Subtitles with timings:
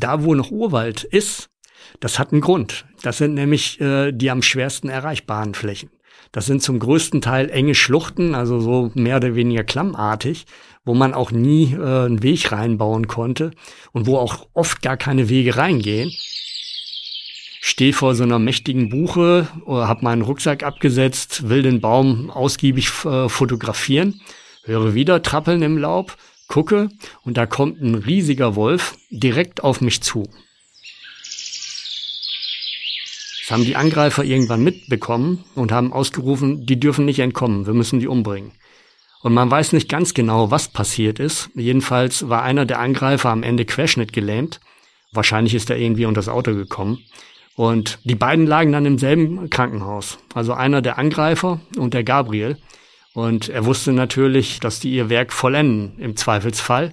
[0.00, 1.48] da wo noch Urwald ist,
[2.00, 2.84] das hat einen Grund.
[3.02, 5.90] Das sind nämlich äh, die am schwersten erreichbaren Flächen.
[6.32, 10.46] Das sind zum größten Teil enge Schluchten, also so mehr oder weniger klammartig,
[10.84, 13.52] wo man auch nie äh, einen Weg reinbauen konnte
[13.92, 16.12] und wo auch oft gar keine Wege reingehen.
[17.60, 22.90] Stehe vor so einer mächtigen Buche, äh, habe meinen Rucksack abgesetzt, will den Baum ausgiebig
[23.04, 24.20] äh, fotografieren,
[24.64, 26.16] höre wieder Trappeln im Laub,
[26.48, 26.88] gucke
[27.22, 30.28] und da kommt ein riesiger Wolf direkt auf mich zu.
[33.40, 38.00] Das haben die Angreifer irgendwann mitbekommen und haben ausgerufen, die dürfen nicht entkommen, wir müssen
[38.00, 38.52] die umbringen.
[39.22, 41.50] Und man weiß nicht ganz genau, was passiert ist.
[41.54, 44.60] Jedenfalls war einer der Angreifer am Ende querschnittgelähmt.
[45.12, 46.98] Wahrscheinlich ist er irgendwie unter das Auto gekommen.
[47.56, 50.18] Und die beiden lagen dann im selben Krankenhaus.
[50.34, 52.58] Also einer der Angreifer und der Gabriel.
[53.16, 56.92] Und er wusste natürlich, dass die ihr Werk vollenden, im Zweifelsfall.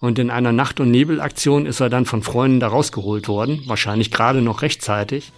[0.00, 4.10] Und in einer Nacht- und Nebelaktion ist er dann von Freunden da rausgeholt worden, wahrscheinlich
[4.10, 5.30] gerade noch rechtzeitig.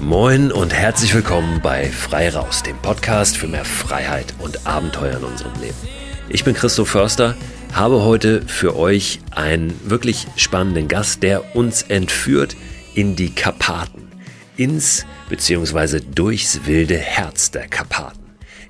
[0.00, 5.24] Moin und herzlich willkommen bei Frei Raus, dem Podcast für mehr Freiheit und Abenteuer in
[5.24, 5.95] unserem Leben.
[6.28, 7.36] Ich bin Christoph Förster,
[7.72, 12.56] habe heute für euch einen wirklich spannenden Gast, der uns entführt
[12.94, 14.08] in die Karpaten,
[14.56, 16.00] ins bzw.
[16.00, 18.18] durchs wilde Herz der Karpaten.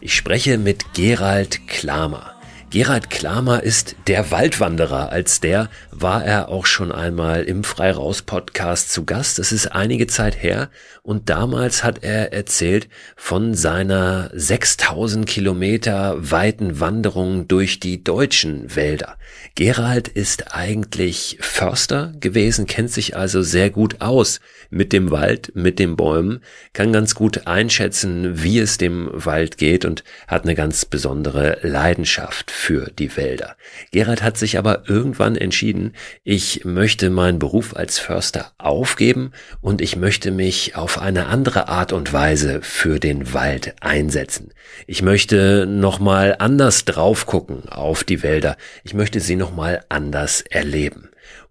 [0.03, 2.35] Ich spreche mit Gerald Klamer.
[2.69, 5.11] Gerald Klamer ist der Waldwanderer.
[5.11, 9.39] Als der war er auch schon einmal im Freiraus-Podcast zu Gast.
[9.39, 10.69] Das ist einige Zeit her.
[11.07, 19.17] Und damals hat er erzählt von seiner 6000 Kilometer weiten Wanderung durch die deutschen Wälder.
[19.55, 25.79] Gerald ist eigentlich Förster gewesen, kennt sich also sehr gut aus mit dem Wald, mit
[25.79, 26.41] den Bäumen,
[26.73, 32.51] kann ganz gut einschätzen, wie es dem Wald geht und hat eine ganz besondere Leidenschaft
[32.51, 33.57] für die Wälder.
[33.93, 35.93] Gerald hat sich aber irgendwann entschieden,
[36.25, 41.93] ich möchte meinen Beruf als Förster aufgeben und ich möchte mich auf eine andere Art
[41.93, 44.53] und Weise für den Wald einsetzen.
[44.87, 48.57] Ich möchte nochmal anders drauf gucken auf die Wälder.
[48.85, 51.06] Ich möchte sie nochmal anders erleben.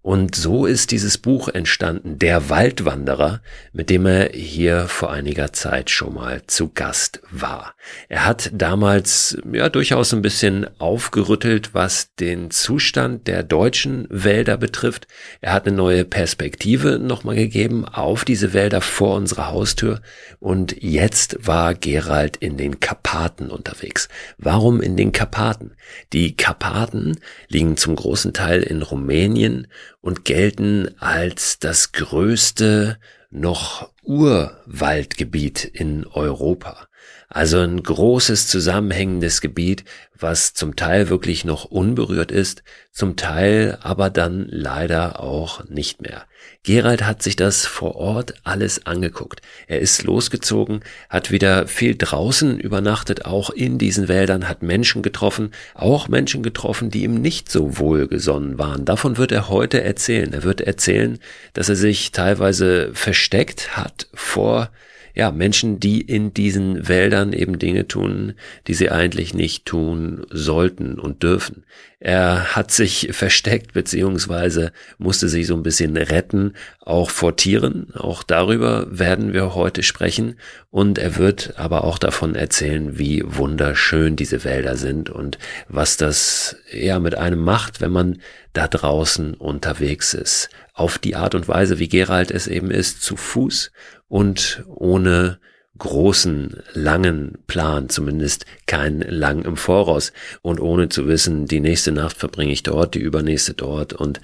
[0.06, 3.40] Und so ist dieses Buch entstanden, Der Waldwanderer,
[3.72, 7.74] mit dem er hier vor einiger Zeit schon mal zu Gast war.
[8.08, 15.08] Er hat damals ja durchaus ein bisschen aufgerüttelt, was den Zustand der deutschen Wälder betrifft.
[15.40, 20.02] Er hat eine neue Perspektive nochmal gegeben auf diese Wälder vor unserer Haustür.
[20.38, 24.08] Und jetzt war Gerald in den Karpaten unterwegs.
[24.38, 25.72] Warum in den Karpaten?
[26.12, 27.18] Die Karpaten
[27.48, 29.66] liegen zum großen Teil in Rumänien
[30.00, 32.98] und gelten als das größte
[33.30, 36.88] noch Urwaldgebiet in Europa.
[37.28, 39.84] Also ein großes zusammenhängendes Gebiet,
[40.18, 46.24] was zum Teil wirklich noch unberührt ist, zum Teil aber dann leider auch nicht mehr.
[46.62, 49.40] Gerald hat sich das vor Ort alles angeguckt.
[49.66, 55.50] Er ist losgezogen, hat wieder viel draußen übernachtet, auch in diesen Wäldern, hat Menschen getroffen,
[55.74, 58.84] auch Menschen getroffen, die ihm nicht so wohlgesonnen waren.
[58.84, 60.32] Davon wird er heute erzählen.
[60.32, 61.18] Er wird erzählen,
[61.54, 64.70] dass er sich teilweise versteckt hat vor
[65.16, 68.34] ja, Menschen, die in diesen Wäldern eben Dinge tun,
[68.66, 71.64] die sie eigentlich nicht tun sollten und dürfen.
[71.98, 77.94] Er hat sich versteckt beziehungsweise musste sich so ein bisschen retten, auch vor Tieren.
[77.94, 80.36] Auch darüber werden wir heute sprechen.
[80.70, 85.38] Und er wird aber auch davon erzählen, wie wunderschön diese Wälder sind und
[85.68, 88.20] was das ja mit einem macht, wenn man
[88.52, 90.50] da draußen unterwegs ist.
[90.74, 93.72] Auf die Art und Weise, wie Gerald es eben ist, zu Fuß
[94.08, 95.38] und ohne
[95.78, 100.12] großen, langen Plan, zumindest kein lang im Voraus
[100.42, 104.20] und ohne zu wissen, die nächste Nacht verbringe ich dort, die übernächste dort und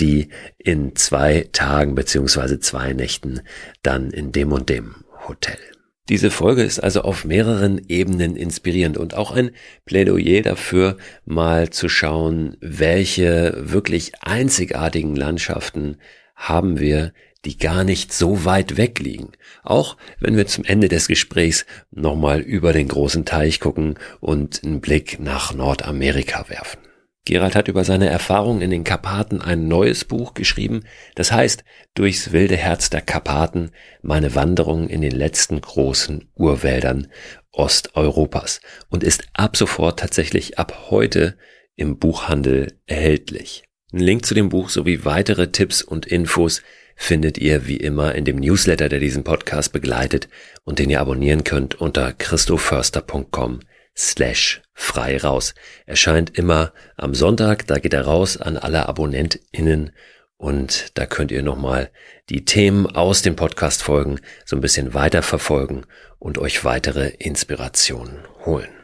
[0.00, 3.40] die in zwei Tagen beziehungsweise zwei Nächten
[3.82, 5.58] dann in dem und dem Hotel.
[6.10, 9.52] Diese Folge ist also auf mehreren Ebenen inspirierend und auch ein
[9.86, 15.96] Plädoyer dafür, mal zu schauen, welche wirklich einzigartigen Landschaften
[16.34, 19.32] haben wir die gar nicht so weit weg liegen.
[19.62, 24.80] Auch wenn wir zum Ende des Gesprächs nochmal über den großen Teich gucken und einen
[24.80, 26.80] Blick nach Nordamerika werfen.
[27.26, 31.64] Gerald hat über seine Erfahrungen in den Karpaten ein neues Buch geschrieben, das heißt
[31.94, 33.70] Durchs wilde Herz der Karpaten,
[34.02, 37.08] meine Wanderung in den letzten großen Urwäldern
[37.50, 38.60] Osteuropas
[38.90, 41.38] und ist ab sofort tatsächlich ab heute
[41.76, 43.64] im Buchhandel erhältlich.
[43.92, 46.62] Ein Link zu dem Buch sowie weitere Tipps und Infos
[46.96, 50.28] findet ihr wie immer in dem Newsletter, der diesen Podcast begleitet
[50.64, 53.60] und den ihr abonnieren könnt unter christoförster.com
[53.96, 55.54] slash frei raus.
[55.86, 59.92] Erscheint immer am Sonntag, da geht er raus an alle AbonnentInnen
[60.36, 61.90] und da könnt ihr nochmal
[62.28, 65.84] die Themen aus den Podcast-Folgen so ein bisschen weiter verfolgen
[66.18, 68.83] und euch weitere Inspirationen holen.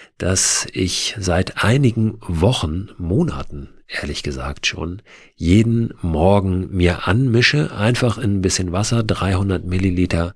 [0.21, 5.01] das ich seit einigen Wochen, Monaten ehrlich gesagt schon,
[5.35, 10.35] jeden Morgen mir anmische, einfach in ein bisschen Wasser, 300 Milliliter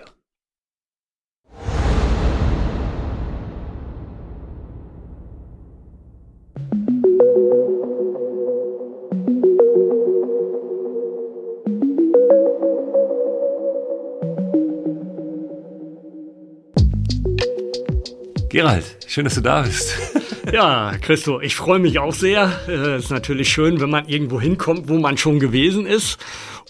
[18.51, 19.95] Gerald, schön, dass du da bist.
[20.51, 22.51] Ja, Christo, ich freue mich auch sehr.
[22.63, 26.17] Es äh, ist natürlich schön, wenn man irgendwo hinkommt, wo man schon gewesen ist.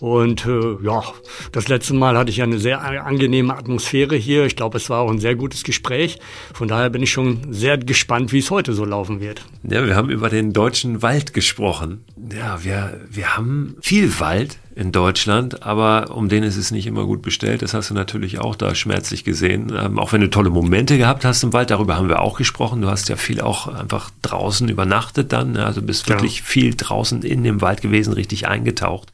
[0.02, 1.02] Und äh, ja,
[1.54, 4.46] das letzte Mal hatte ich ja eine sehr angenehme Atmosphäre hier.
[4.46, 6.20] Ich glaube, es war auch ein sehr gutes Gespräch.
[6.54, 9.46] Von daher bin ich schon sehr gespannt, wie es heute so laufen wird.
[9.64, 12.04] Ja, wir haben über den deutschen Wald gesprochen.
[12.36, 17.06] Ja, wir, wir haben viel Wald in Deutschland, aber um den ist es nicht immer
[17.06, 17.62] gut bestellt.
[17.62, 19.72] Das hast du natürlich auch da schmerzlich gesehen.
[19.78, 22.82] Ähm, auch wenn du tolle Momente gehabt hast im Wald, darüber haben wir auch gesprochen.
[22.82, 25.56] Du hast ja viel auch einfach draußen übernachtet dann.
[25.56, 26.46] Also bist wirklich ja.
[26.46, 29.14] viel draußen in dem Wald gewesen, richtig eingetaucht.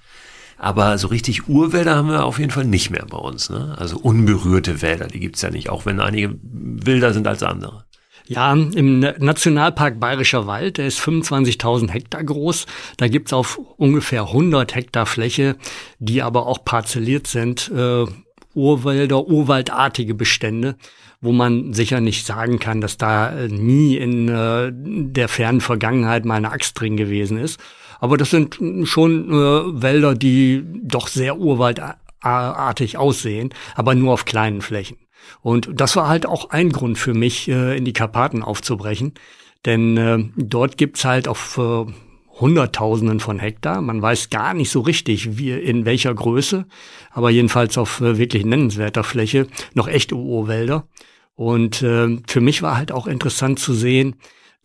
[0.57, 3.49] Aber so richtig Urwälder haben wir auf jeden Fall nicht mehr bei uns.
[3.49, 3.75] Ne?
[3.77, 7.86] Also unberührte Wälder, die gibt's ja nicht, auch wenn einige wilder sind als andere.
[8.27, 12.65] Ja, im Nationalpark Bayerischer Wald, der ist 25.000 Hektar groß.
[12.97, 15.55] Da gibt's auf ungefähr 100 Hektar Fläche,
[15.99, 18.05] die aber auch parzelliert sind, äh,
[18.53, 20.75] Urwälder, urwaldartige Bestände,
[21.21, 26.25] wo man sicher nicht sagen kann, dass da äh, nie in äh, der fernen Vergangenheit
[26.25, 27.59] mal eine Axt drin gewesen ist.
[27.99, 34.61] Aber das sind schon äh, Wälder, die doch sehr urwaldartig aussehen, aber nur auf kleinen
[34.61, 34.97] Flächen.
[35.41, 39.13] Und das war halt auch ein Grund für mich, äh, in die Karpaten aufzubrechen.
[39.65, 41.85] Denn äh, dort gibt's halt auf äh,
[42.39, 43.81] Hunderttausenden von Hektar.
[43.81, 46.65] Man weiß gar nicht so richtig, wie in welcher Größe,
[47.11, 50.87] aber jedenfalls auf wirklich nennenswerter Fläche noch echte Urwälder.
[51.33, 54.17] Und für mich war halt auch interessant zu sehen,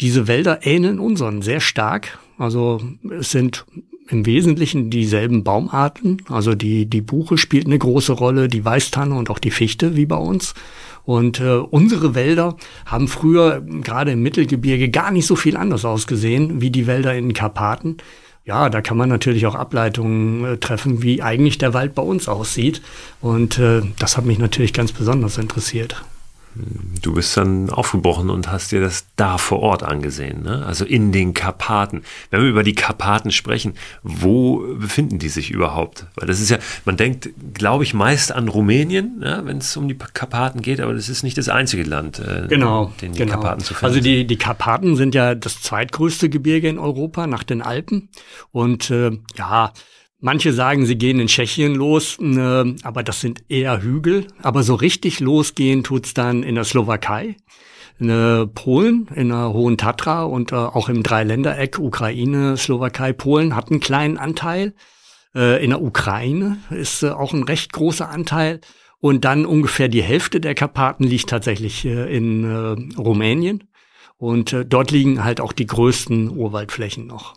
[0.03, 2.19] diese Wälder ähneln unseren sehr stark.
[2.37, 3.65] Also es sind
[4.09, 6.23] im Wesentlichen dieselben Baumarten.
[6.29, 10.07] Also die, die Buche spielt eine große Rolle, die Weißtanne und auch die Fichte wie
[10.07, 10.55] bei uns.
[11.05, 12.57] Und äh, unsere Wälder
[12.87, 17.29] haben früher gerade im Mittelgebirge gar nicht so viel anders ausgesehen wie die Wälder in
[17.29, 17.97] den Karpaten.
[18.45, 22.29] Ja, da kann man natürlich auch Ableitungen äh, treffen, wie eigentlich der Wald bei uns
[22.29, 22.83] aussieht.
[23.21, 26.05] Und äh, das hat mich natürlich ganz besonders interessiert.
[26.55, 30.65] Du bist dann aufgebrochen und hast dir das da vor Ort angesehen, ne?
[30.67, 32.03] also in den Karpaten.
[32.31, 36.07] Wenn wir über die Karpaten sprechen, wo befinden die sich überhaupt?
[36.15, 39.41] Weil das ist ja, man denkt, glaube ich, meist an Rumänien, ne?
[39.45, 42.93] wenn es um die Karpaten geht, aber das ist nicht das einzige Land, äh, genau,
[43.01, 43.33] den die genau.
[43.33, 43.87] Karpaten zu finden.
[43.87, 48.11] Also die, die Karpaten sind ja das zweitgrößte Gebirge in Europa nach den Alpen
[48.51, 49.73] und äh, ja,
[50.25, 54.29] Manche sagen, sie gehen in Tschechien los, äh, aber das sind eher Hügel.
[54.41, 57.35] Aber so richtig losgehen tut's dann in der Slowakei,
[57.99, 63.57] in äh, Polen, in der Hohen Tatra und äh, auch im Dreiländereck Ukraine, Slowakei, Polen
[63.57, 64.75] hat einen kleinen Anteil.
[65.35, 68.61] Äh, in der Ukraine ist äh, auch ein recht großer Anteil.
[69.01, 73.65] Und dann ungefähr die Hälfte der Karpaten liegt tatsächlich in Rumänien.
[74.17, 77.35] Und dort liegen halt auch die größten Urwaldflächen noch.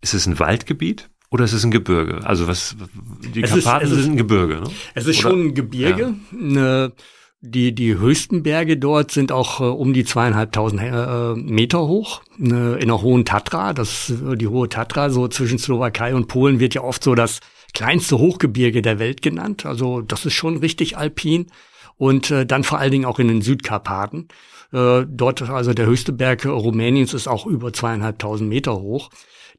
[0.00, 1.10] Ist es ein Waldgebiet?
[1.30, 2.20] Oder ist es ein Gebirge?
[2.24, 2.76] Also was
[3.34, 4.70] die es Karpaten ist, sind ein Gebirge, ne?
[4.94, 5.30] Es ist Oder?
[5.30, 6.02] schon ein Gebirge.
[6.02, 6.38] Ja.
[6.38, 6.92] Ne,
[7.40, 12.22] die, die höchsten Berge dort sind auch äh, um die zweieinhalbtausend äh, Meter hoch.
[12.38, 16.60] Ne, in der Hohen Tatra, das äh, die Hohe Tatra, so zwischen Slowakei und Polen
[16.60, 17.40] wird ja oft so das
[17.74, 19.66] kleinste Hochgebirge der Welt genannt.
[19.66, 21.46] Also das ist schon richtig alpin.
[21.98, 24.28] Und äh, dann vor allen Dingen auch in den Südkarpaten.
[24.72, 29.10] Äh, dort, also der höchste Berg Rumäniens ist auch über zweieinhalbtausend Meter hoch.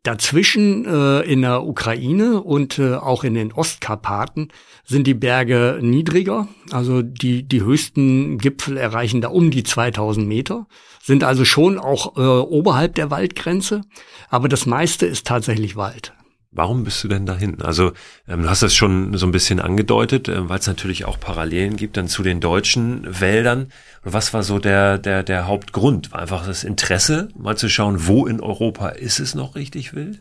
[0.08, 4.54] Dazwischen äh, in der Ukraine und äh, auch in den Ostkarpaten
[4.86, 6.48] sind die Berge niedriger.
[6.72, 10.66] Also die, die höchsten Gipfel erreichen da um die 2000 Meter,
[11.04, 13.82] sind also schon auch äh, oberhalb der Waldgrenze.
[14.30, 16.14] Aber das meiste ist tatsächlich Wald.
[16.58, 17.62] Warum bist du denn dahin?
[17.62, 17.92] Also
[18.28, 21.78] ähm, du hast das schon so ein bisschen angedeutet, äh, weil es natürlich auch Parallelen
[21.78, 23.72] gibt dann zu den deutschen Wäldern.
[24.04, 26.12] Und was war so der, der, der Hauptgrund?
[26.12, 30.20] War einfach das Interesse, mal zu schauen, wo in Europa ist es noch richtig wild?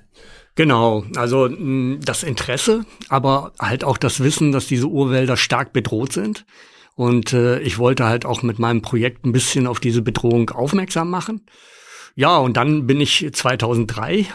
[0.56, 6.44] Genau, also das Interesse, aber halt auch das Wissen, dass diese Urwälder stark bedroht sind.
[6.96, 11.08] Und äh, ich wollte halt auch mit meinem Projekt ein bisschen auf diese Bedrohung aufmerksam
[11.08, 11.46] machen.
[12.18, 14.26] Ja, und dann bin ich 2003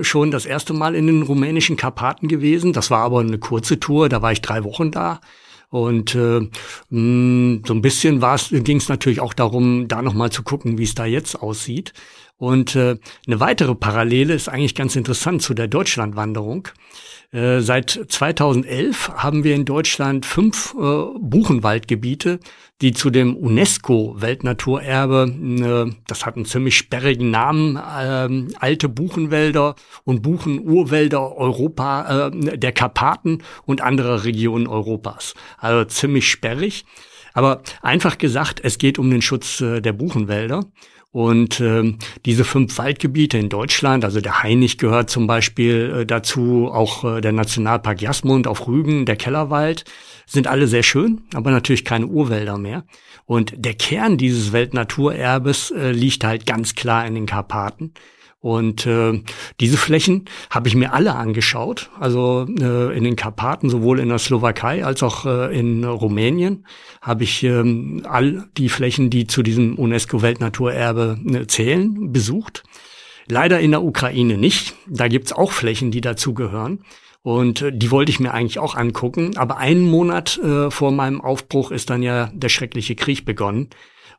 [0.00, 2.72] äh, schon das erste Mal in den rumänischen Karpaten gewesen.
[2.72, 5.20] Das war aber eine kurze Tour, da war ich drei Wochen da.
[5.68, 6.40] Und äh,
[6.90, 8.20] mh, so ein bisschen
[8.64, 11.92] ging es natürlich auch darum, da nochmal zu gucken, wie es da jetzt aussieht.
[12.40, 16.68] Und äh, eine weitere Parallele ist eigentlich ganz interessant zu der Deutschlandwanderung.
[17.32, 22.40] Äh, seit 2011 haben wir in Deutschland fünf äh, Buchenwaldgebiete,
[22.80, 30.22] die zu dem UNESCO-Weltnaturerbe, äh, das hat einen ziemlich sperrigen Namen, äh, alte Buchenwälder und
[30.22, 35.34] Buchenurwälder Europa, äh, der Karpaten und anderer Regionen Europas.
[35.58, 36.86] Also ziemlich sperrig.
[37.34, 40.64] Aber einfach gesagt, es geht um den Schutz äh, der Buchenwälder.
[41.12, 46.70] Und äh, diese fünf Waldgebiete in Deutschland, also der Hainich gehört zum Beispiel äh, dazu,
[46.72, 49.84] auch äh, der Nationalpark Jasmund auf Rügen, der Kellerwald,
[50.26, 52.84] sind alle sehr schön, aber natürlich keine Urwälder mehr.
[53.26, 57.92] Und der Kern dieses Weltnaturerbes äh, liegt halt ganz klar in den Karpaten.
[58.40, 59.22] Und äh,
[59.60, 64.18] diese Flächen habe ich mir alle angeschaut, also äh, in den Karpaten, sowohl in der
[64.18, 66.64] Slowakei als auch äh, in Rumänien,
[67.02, 72.62] habe ich äh, all die Flächen, die zu diesem UNESCO-Weltnaturerbe äh, zählen, besucht.
[73.28, 74.74] Leider in der Ukraine nicht.
[74.88, 76.82] Da gibt's auch Flächen, die dazugehören.
[77.22, 79.36] Und äh, die wollte ich mir eigentlich auch angucken.
[79.36, 83.68] Aber einen Monat äh, vor meinem Aufbruch ist dann ja der schreckliche Krieg begonnen.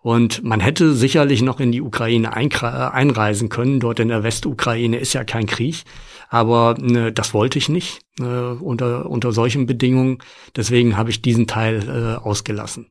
[0.01, 3.79] Und man hätte sicherlich noch in die Ukraine äh, einreisen können.
[3.79, 5.84] Dort in der Westukraine ist ja kein Krieg.
[6.29, 10.17] Aber ne, das wollte ich nicht äh, unter, unter solchen Bedingungen.
[10.55, 12.88] Deswegen habe ich diesen Teil äh, ausgelassen.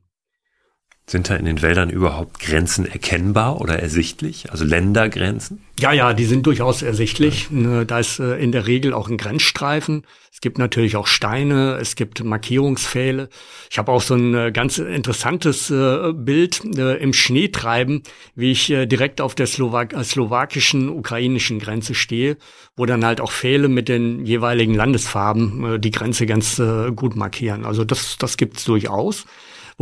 [1.11, 4.49] Sind da in den Wäldern überhaupt Grenzen erkennbar oder ersichtlich?
[4.49, 5.61] Also Ländergrenzen?
[5.77, 7.49] Ja, ja, die sind durchaus ersichtlich.
[7.51, 7.57] Ja.
[7.57, 10.03] Ne, da ist äh, in der Regel auch ein Grenzstreifen.
[10.31, 13.27] Es gibt natürlich auch Steine, es gibt Markierungspfähle.
[13.69, 18.03] Ich habe auch so ein äh, ganz interessantes äh, Bild im Schneetreiben,
[18.35, 22.37] wie ich direkt auf der Slowak slowakischen, ukrainischen Grenze stehe,
[22.77, 26.61] wo dann halt auch Pfähle mit den jeweiligen Landesfarben die Grenze ganz
[26.95, 27.65] gut markieren.
[27.65, 29.25] Also das, das gibt's durchaus.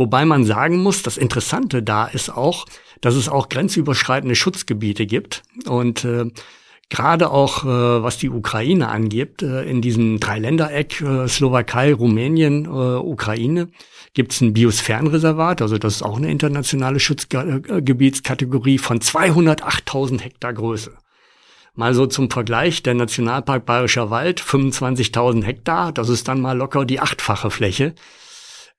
[0.00, 2.64] Wobei man sagen muss, das Interessante da ist auch,
[3.02, 5.42] dass es auch grenzüberschreitende Schutzgebiete gibt.
[5.66, 6.24] Und äh,
[6.88, 12.68] gerade auch, äh, was die Ukraine angeht, äh, in diesem Dreiländereck äh, Slowakei, Rumänien, äh,
[12.68, 13.68] Ukraine,
[14.14, 20.96] gibt es ein Biosphärenreservat, also das ist auch eine internationale Schutzgebietskategorie von 208.000 Hektar Größe.
[21.74, 26.86] Mal so zum Vergleich, der Nationalpark Bayerischer Wald, 25.000 Hektar, das ist dann mal locker
[26.86, 27.94] die achtfache Fläche.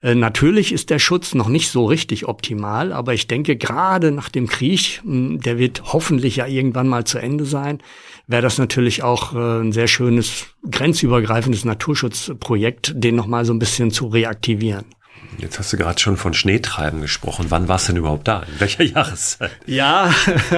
[0.02, 4.30] Äh, natürlich ist der Schutz noch nicht so richtig optimal, aber ich denke, gerade nach
[4.30, 7.80] dem Krieg, hm, der wird hoffentlich ja irgendwann mal zu Ende sein,
[8.28, 13.92] wäre das natürlich auch äh, ein sehr schönes grenzübergreifendes Naturschutzprojekt, den nochmal so ein bisschen
[13.92, 14.86] zu reaktivieren.
[15.38, 17.48] Jetzt hast du gerade schon von Schneetreiben gesprochen.
[17.50, 18.44] Wann warst du denn überhaupt da?
[18.44, 19.52] In welcher Jahreszeit?
[19.66, 20.14] Ja,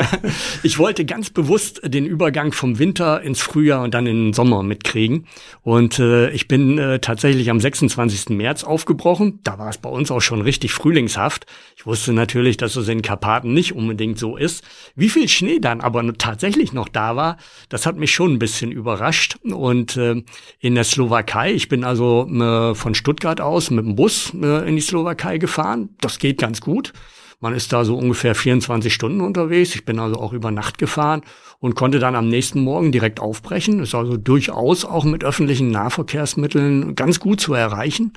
[0.63, 4.63] ich wollte ganz bewusst den Übergang vom Winter ins Frühjahr und dann in den Sommer
[4.63, 5.27] mitkriegen.
[5.61, 8.29] Und äh, ich bin äh, tatsächlich am 26.
[8.29, 9.39] März aufgebrochen.
[9.43, 11.45] Da war es bei uns auch schon richtig frühlingshaft.
[11.83, 14.63] Ich wusste natürlich, dass es in Karpaten nicht unbedingt so ist.
[14.95, 17.35] Wie viel Schnee dann aber tatsächlich noch da war,
[17.67, 19.35] das hat mich schon ein bisschen überrascht.
[19.43, 20.23] Und äh,
[20.61, 24.77] in der Slowakei, ich bin also äh, von Stuttgart aus mit dem Bus äh, in
[24.77, 25.89] die Slowakei gefahren.
[25.99, 26.93] Das geht ganz gut.
[27.41, 29.75] Man ist da so ungefähr 24 Stunden unterwegs.
[29.75, 31.21] Ich bin also auch über Nacht gefahren
[31.59, 33.81] und konnte dann am nächsten Morgen direkt aufbrechen.
[33.81, 38.13] Ist also durchaus auch mit öffentlichen Nahverkehrsmitteln ganz gut zu erreichen.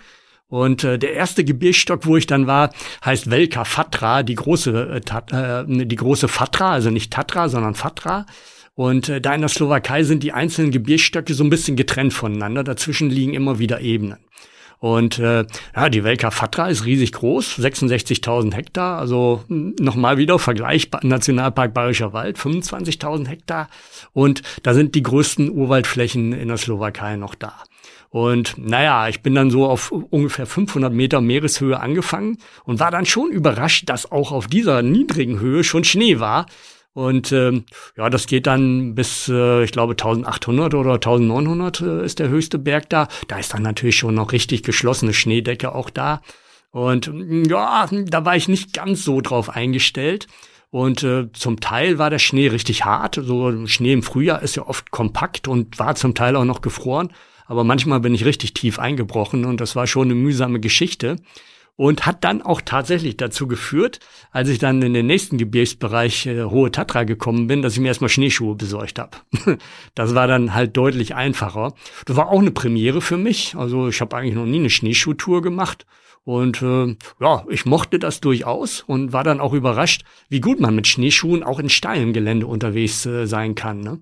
[0.49, 2.71] Und äh, der erste Gebirgsstock, wo ich dann war,
[3.05, 8.27] heißt Velka Fatra, die große, äh, äh, die große Fatra, also nicht Tatra, sondern Fatra.
[8.75, 12.63] Und äh, da in der Slowakei sind die einzelnen Gebirgsstöcke so ein bisschen getrennt voneinander.
[12.63, 14.19] Dazwischen liegen immer wieder Ebenen.
[14.79, 20.91] Und äh, ja, die Velka Fatra ist riesig groß, 66.000 Hektar, also nochmal wieder Vergleich
[21.03, 23.69] Nationalpark Bayerischer Wald, 25.000 Hektar.
[24.13, 27.55] Und da sind die größten Urwaldflächen in der Slowakei noch da.
[28.17, 33.05] Und naja, ich bin dann so auf ungefähr 500 Meter Meereshöhe angefangen und war dann
[33.05, 36.47] schon überrascht, dass auch auf dieser niedrigen Höhe schon Schnee war.
[36.95, 42.19] Und ähm, ja, das geht dann bis, äh, ich glaube, 1800 oder 1900 äh, ist
[42.19, 43.09] der höchste Berg da.
[43.29, 46.23] Da ist dann natürlich schon noch richtig geschlossene Schneedecke auch da.
[46.71, 47.13] Und
[47.47, 50.27] ja, da war ich nicht ganz so drauf eingestellt.
[50.71, 53.21] Und äh, zum Teil war der Schnee richtig hart.
[53.23, 57.11] So Schnee im Frühjahr ist ja oft kompakt und war zum Teil auch noch gefroren.
[57.47, 61.17] Aber manchmal bin ich richtig tief eingebrochen und das war schon eine mühsame Geschichte
[61.77, 64.01] und hat dann auch tatsächlich dazu geführt,
[64.33, 67.89] als ich dann in den nächsten Gebirgsbereich äh, Hohe Tatra gekommen bin, dass ich mir
[67.89, 69.19] erstmal Schneeschuhe besorgt habe.
[69.95, 71.75] das war dann halt deutlich einfacher.
[72.07, 73.55] Das war auch eine Premiere für mich.
[73.57, 75.87] Also ich habe eigentlich noch nie eine Schneeschuhtour gemacht.
[76.25, 80.75] Und äh, ja, ich mochte das durchaus und war dann auch überrascht, wie gut man
[80.75, 83.81] mit Schneeschuhen auch in steilem Gelände unterwegs äh, sein kann.
[83.81, 84.01] Ne?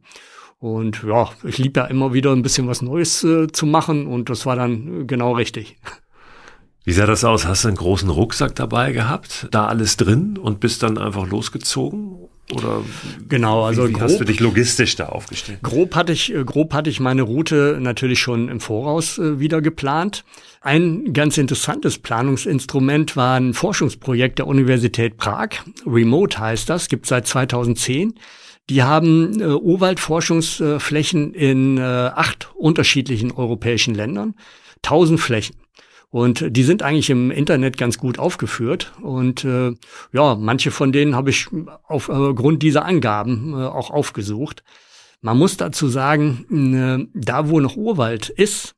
[0.64, 4.30] Und ja, ich lieb ja immer wieder ein bisschen was Neues äh, zu machen und
[4.30, 5.76] das war dann äh, genau richtig.
[6.84, 7.46] Wie sah das aus?
[7.46, 12.16] Hast du einen großen Rucksack dabei gehabt, da alles drin und bist dann einfach losgezogen?
[12.50, 12.80] Oder
[13.28, 15.58] genau, also wie, wie grob, hast du dich logistisch da aufgestellt?
[15.62, 19.60] Grob hatte ich, äh, grob hatte ich meine Route natürlich schon im Voraus äh, wieder
[19.60, 20.24] geplant.
[20.62, 25.50] Ein ganz interessantes Planungsinstrument war ein Forschungsprojekt der Universität Prag.
[25.86, 28.14] Remote heißt das, gibt seit 2010.
[28.70, 34.34] Die haben äh, Urwaldforschungsflächen in äh, acht unterschiedlichen europäischen Ländern,
[34.82, 35.56] tausend Flächen.
[36.08, 38.92] Und die sind eigentlich im Internet ganz gut aufgeführt.
[39.02, 39.72] Und äh,
[40.12, 41.48] ja, manche von denen habe ich
[41.88, 44.62] aufgrund äh, dieser Angaben äh, auch aufgesucht.
[45.20, 48.76] Man muss dazu sagen, äh, da wo noch Urwald ist,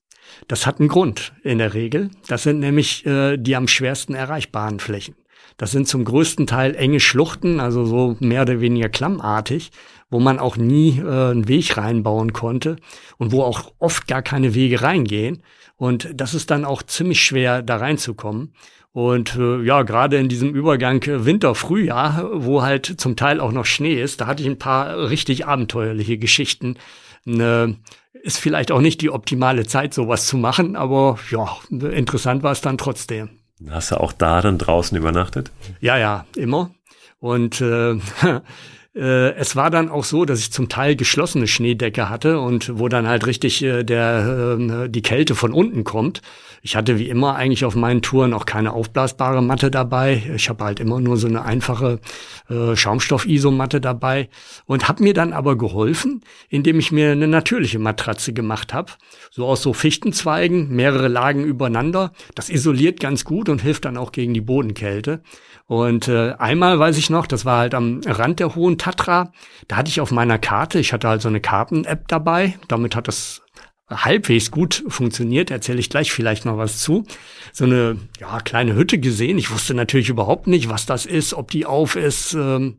[0.49, 2.11] das hat einen Grund in der Regel.
[2.27, 5.15] Das sind nämlich äh, die am schwersten erreichbaren Flächen.
[5.57, 9.71] Das sind zum größten Teil enge Schluchten, also so mehr oder weniger klammartig,
[10.11, 12.77] wo man auch nie äh, einen Weg reinbauen konnte
[13.17, 15.43] und wo auch oft gar keine Wege reingehen.
[15.77, 18.53] Und das ist dann auch ziemlich schwer, da reinzukommen.
[18.93, 24.01] Und äh, ja, gerade in diesem Übergang Winter-Frühjahr, wo halt zum Teil auch noch Schnee
[24.01, 26.77] ist, da hatte ich ein paar richtig abenteuerliche Geschichten.
[27.25, 27.77] Ne,
[28.23, 32.61] ist vielleicht auch nicht die optimale Zeit, sowas zu machen, aber ja, interessant war es
[32.61, 33.36] dann trotzdem.
[33.71, 35.51] Hast du auch da dann draußen übernachtet?
[35.81, 36.71] Ja, ja, immer.
[37.19, 37.99] Und äh,
[38.99, 43.07] es war dann auch so, dass ich zum Teil geschlossene Schneedecke hatte und wo dann
[43.07, 46.23] halt richtig äh, der, äh, die Kälte von unten kommt.
[46.63, 50.23] Ich hatte wie immer eigentlich auf meinen Touren auch keine aufblasbare Matte dabei.
[50.35, 52.01] Ich habe halt immer nur so eine einfache
[52.49, 54.31] äh, Schaumstoff-Isomatte dabei
[54.65, 58.93] und habe mir dann aber geholfen, indem ich mir eine natürliche Matratze gemacht habe.
[59.31, 62.13] So aus so Fichtenzweigen, mehrere Lagen übereinander.
[62.35, 65.23] Das isoliert ganz gut und hilft dann auch gegen die Bodenkälte.
[65.67, 69.33] Und äh, einmal weiß ich noch, das war halt am Rand der Hohen Tatra,
[69.67, 73.09] da hatte ich auf meiner Karte, ich hatte halt so eine Karten-App dabei, damit hat
[73.09, 73.43] das
[73.89, 77.05] halbwegs gut funktioniert, erzähle ich gleich vielleicht noch was zu.
[77.53, 79.39] So eine ja, kleine Hütte gesehen.
[79.39, 82.35] Ich wusste natürlich überhaupt nicht, was das ist, ob die auf ist.
[82.35, 82.79] Ähm,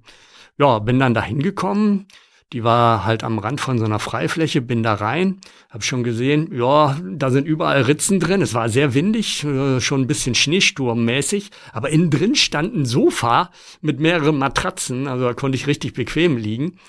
[0.57, 2.07] ja, bin dann da hingekommen.
[2.53, 6.49] Die war halt am Rand von so einer Freifläche, bin da rein, habe schon gesehen,
[6.53, 8.41] ja, da sind überall Ritzen drin.
[8.41, 13.51] Es war sehr windig, äh, schon ein bisschen Schneesturmmäßig, aber innen drin stand ein Sofa
[13.81, 16.79] mit mehreren Matratzen, also da konnte ich richtig bequem liegen.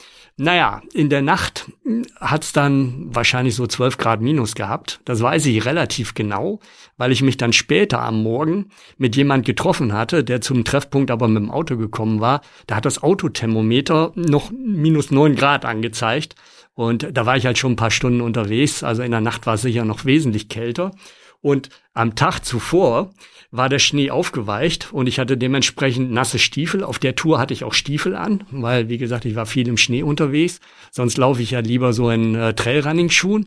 [0.40, 5.01] Naja, in der Nacht hm, hat's dann wahrscheinlich so 12 Grad minus gehabt.
[5.05, 6.61] Das weiß ich relativ genau,
[6.96, 11.27] weil ich mich dann später am Morgen mit jemand getroffen hatte, der zum Treffpunkt aber
[11.27, 12.42] mit dem Auto gekommen war.
[12.68, 16.37] Da hat das Autothermometer noch minus 9 Grad angezeigt.
[16.74, 18.85] Und da war ich halt schon ein paar Stunden unterwegs.
[18.85, 20.92] Also in der Nacht war es sicher noch wesentlich kälter.
[21.40, 23.12] Und am Tag zuvor
[23.51, 26.85] war der Schnee aufgeweicht und ich hatte dementsprechend nasse Stiefel.
[26.85, 29.77] Auf der Tour hatte ich auch Stiefel an, weil, wie gesagt, ich war viel im
[29.77, 30.61] Schnee unterwegs.
[30.90, 33.46] Sonst laufe ich ja lieber so in äh, Trailrunning-Schuhen.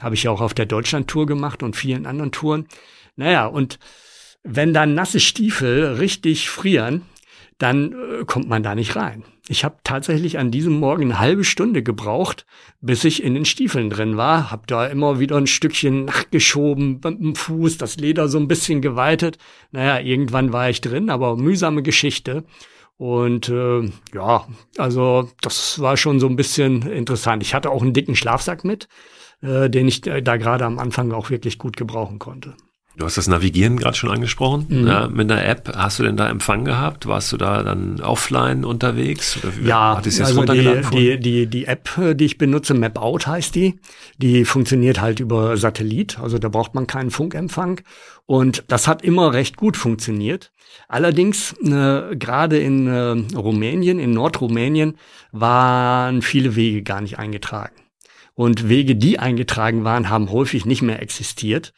[0.00, 2.66] Habe ich ja auch auf der Deutschland-Tour gemacht und vielen anderen Touren.
[3.16, 3.78] Naja, und
[4.44, 7.02] wenn dann nasse Stiefel richtig frieren,
[7.58, 9.24] dann äh, kommt man da nicht rein.
[9.48, 12.46] Ich habe tatsächlich an diesem Morgen eine halbe Stunde gebraucht,
[12.80, 14.52] bis ich in den Stiefeln drin war.
[14.52, 18.80] Hab da immer wieder ein Stückchen nachgeschoben mit dem Fuß, das Leder so ein bisschen
[18.80, 19.38] geweitet.
[19.72, 22.44] Naja, irgendwann war ich drin, aber mühsame Geschichte.
[22.96, 24.46] Und äh, ja,
[24.78, 27.42] also das war schon so ein bisschen interessant.
[27.42, 28.86] Ich hatte auch einen dicken Schlafsack mit,
[29.40, 32.54] äh, den ich da gerade am Anfang auch wirklich gut gebrauchen konnte.
[32.96, 34.66] Du hast das Navigieren gerade schon angesprochen.
[34.68, 34.86] Mhm.
[34.86, 37.06] Ja, mit einer App hast du denn da Empfang gehabt?
[37.06, 39.38] Warst du da dann offline unterwegs?
[39.64, 43.80] ja, also die, die, die, die App, die ich benutze, MapOut heißt die,
[44.18, 46.18] die funktioniert halt über Satellit.
[46.18, 47.80] Also da braucht man keinen Funkempfang.
[48.26, 50.52] Und das hat immer recht gut funktioniert.
[50.88, 54.98] Allerdings, äh, gerade in äh, Rumänien, in Nordrumänien,
[55.32, 57.74] waren viele Wege gar nicht eingetragen.
[58.34, 61.72] Und Wege, die eingetragen waren, haben häufig nicht mehr existiert.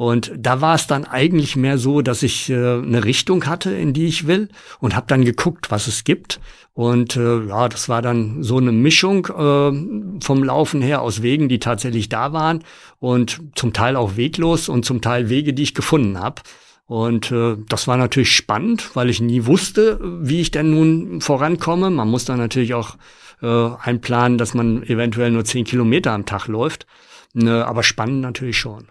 [0.00, 3.92] Und da war es dann eigentlich mehr so, dass ich äh, eine Richtung hatte, in
[3.92, 6.40] die ich will und habe dann geguckt, was es gibt.
[6.72, 11.50] Und äh, ja, das war dann so eine Mischung äh, vom Laufen her aus Wegen,
[11.50, 12.64] die tatsächlich da waren
[12.98, 16.40] und zum Teil auch weglos und zum Teil Wege, die ich gefunden habe.
[16.86, 21.90] Und äh, das war natürlich spannend, weil ich nie wusste, wie ich denn nun vorankomme.
[21.90, 22.96] Man muss dann natürlich auch
[23.42, 26.86] äh, einplanen, dass man eventuell nur zehn Kilometer am Tag läuft.
[27.34, 28.86] Ne, aber spannend natürlich schon.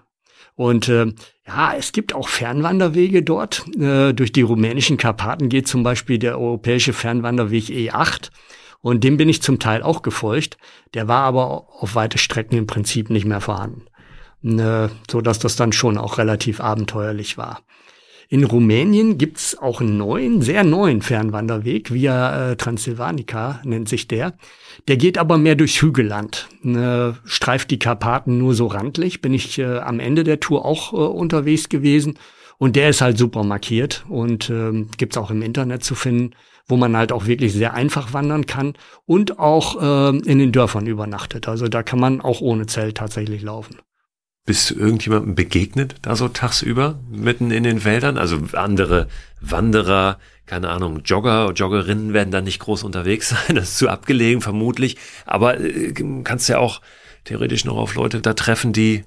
[0.60, 1.06] Und äh,
[1.48, 3.66] ja, es gibt auch Fernwanderwege dort.
[3.78, 8.30] Äh, durch die rumänischen Karpaten geht zum Beispiel der europäische Fernwanderweg E8.
[8.82, 10.58] Und dem bin ich zum Teil auch gefolgt.
[10.96, 13.86] Der war aber auf weite Strecken im Prinzip nicht mehr vorhanden.
[14.44, 17.62] Äh, so dass das dann schon auch relativ abenteuerlich war.
[18.32, 24.36] In Rumänien gibt's auch einen neuen, sehr neuen Fernwanderweg, via äh, Transsilvanica nennt sich der.
[24.88, 29.22] Der geht aber mehr durchs Hügelland, äh, streift die Karpaten nur so randlich.
[29.22, 32.20] Bin ich äh, am Ende der Tour auch äh, unterwegs gewesen.
[32.60, 36.36] Und der ist halt super markiert und äh, gibt's auch im Internet zu finden,
[36.68, 38.74] wo man halt auch wirklich sehr einfach wandern kann
[39.08, 41.48] und auch äh, in den Dörfern übernachtet.
[41.48, 43.78] Also da kann man auch ohne Zelt tatsächlich laufen.
[44.50, 48.18] Bist du irgendjemandem begegnet, da so tagsüber, mitten in den Wäldern?
[48.18, 49.08] Also andere
[49.42, 54.42] Wanderer, keine Ahnung, Jogger, Joggerinnen werden da nicht groß unterwegs sein, das ist zu abgelegen
[54.42, 54.98] vermutlich.
[55.28, 56.82] Aber äh, kannst ja auch
[57.26, 59.04] theoretisch noch auf Leute da treffen, die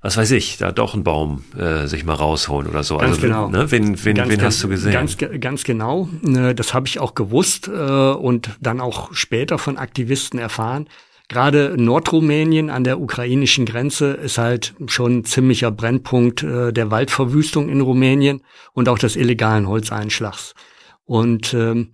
[0.00, 2.96] was weiß ich, da doch einen Baum äh, sich mal rausholen oder so.
[2.96, 3.50] Ganz also, genau.
[3.50, 4.92] Ne, wen wen, ganz, wen hast du gesehen?
[4.92, 6.08] Ganz, ganz genau.
[6.22, 10.88] Ne, das habe ich auch gewusst äh, und dann auch später von Aktivisten erfahren.
[11.28, 17.68] Gerade Nordrumänien an der ukrainischen Grenze ist halt schon ein ziemlicher Brennpunkt äh, der Waldverwüstung
[17.68, 20.54] in Rumänien und auch des illegalen Holzeinschlags.
[21.04, 21.92] Und ähm,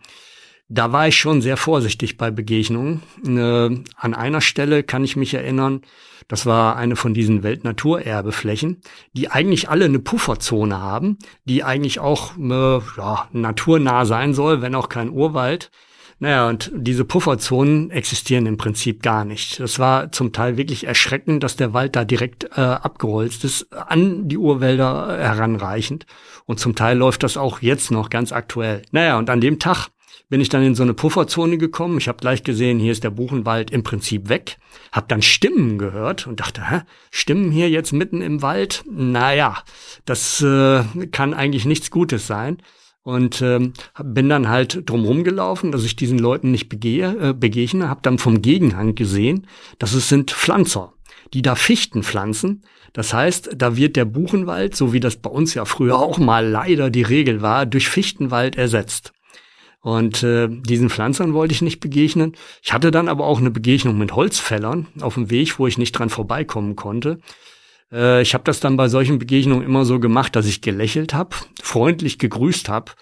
[0.68, 3.02] da war ich schon sehr vorsichtig bei Begegnungen.
[3.26, 5.82] Äh, an einer Stelle kann ich mich erinnern,
[6.28, 8.80] das war eine von diesen Weltnaturerbeflächen,
[9.12, 14.74] die eigentlich alle eine Pufferzone haben, die eigentlich auch äh, ja, naturnah sein soll, wenn
[14.74, 15.70] auch kein Urwald.
[16.18, 19.60] Naja, und diese Pufferzonen existieren im Prinzip gar nicht.
[19.60, 24.28] Das war zum Teil wirklich erschreckend, dass der Wald da direkt äh, abgeholzt ist, an
[24.28, 26.06] die Urwälder heranreichend.
[26.46, 28.82] Und zum Teil läuft das auch jetzt noch ganz aktuell.
[28.92, 29.88] Naja, und an dem Tag
[30.28, 31.98] bin ich dann in so eine Pufferzone gekommen.
[31.98, 34.56] Ich habe gleich gesehen, hier ist der Buchenwald im Prinzip weg.
[34.92, 38.84] Hab dann Stimmen gehört und dachte, hä, Stimmen hier jetzt mitten im Wald?
[38.90, 39.58] Naja,
[40.04, 42.58] das äh, kann eigentlich nichts Gutes sein
[43.04, 47.88] und ähm, bin dann halt drumherum gelaufen, dass ich diesen Leuten nicht begehe, äh, begegne,
[47.88, 49.46] habe dann vom Gegenhang gesehen,
[49.78, 50.94] dass es sind Pflanzer,
[51.32, 52.62] die da Fichten pflanzen.
[52.94, 56.46] Das heißt, da wird der Buchenwald, so wie das bei uns ja früher auch mal
[56.46, 59.12] leider die Regel war, durch Fichtenwald ersetzt.
[59.80, 62.32] Und äh, diesen Pflanzern wollte ich nicht begegnen.
[62.62, 65.92] Ich hatte dann aber auch eine Begegnung mit Holzfällern auf dem Weg, wo ich nicht
[65.92, 67.18] dran vorbeikommen konnte.
[67.92, 71.36] Äh, ich habe das dann bei solchen Begegnungen immer so gemacht, dass ich gelächelt habe,
[71.62, 72.92] freundlich gegrüßt habe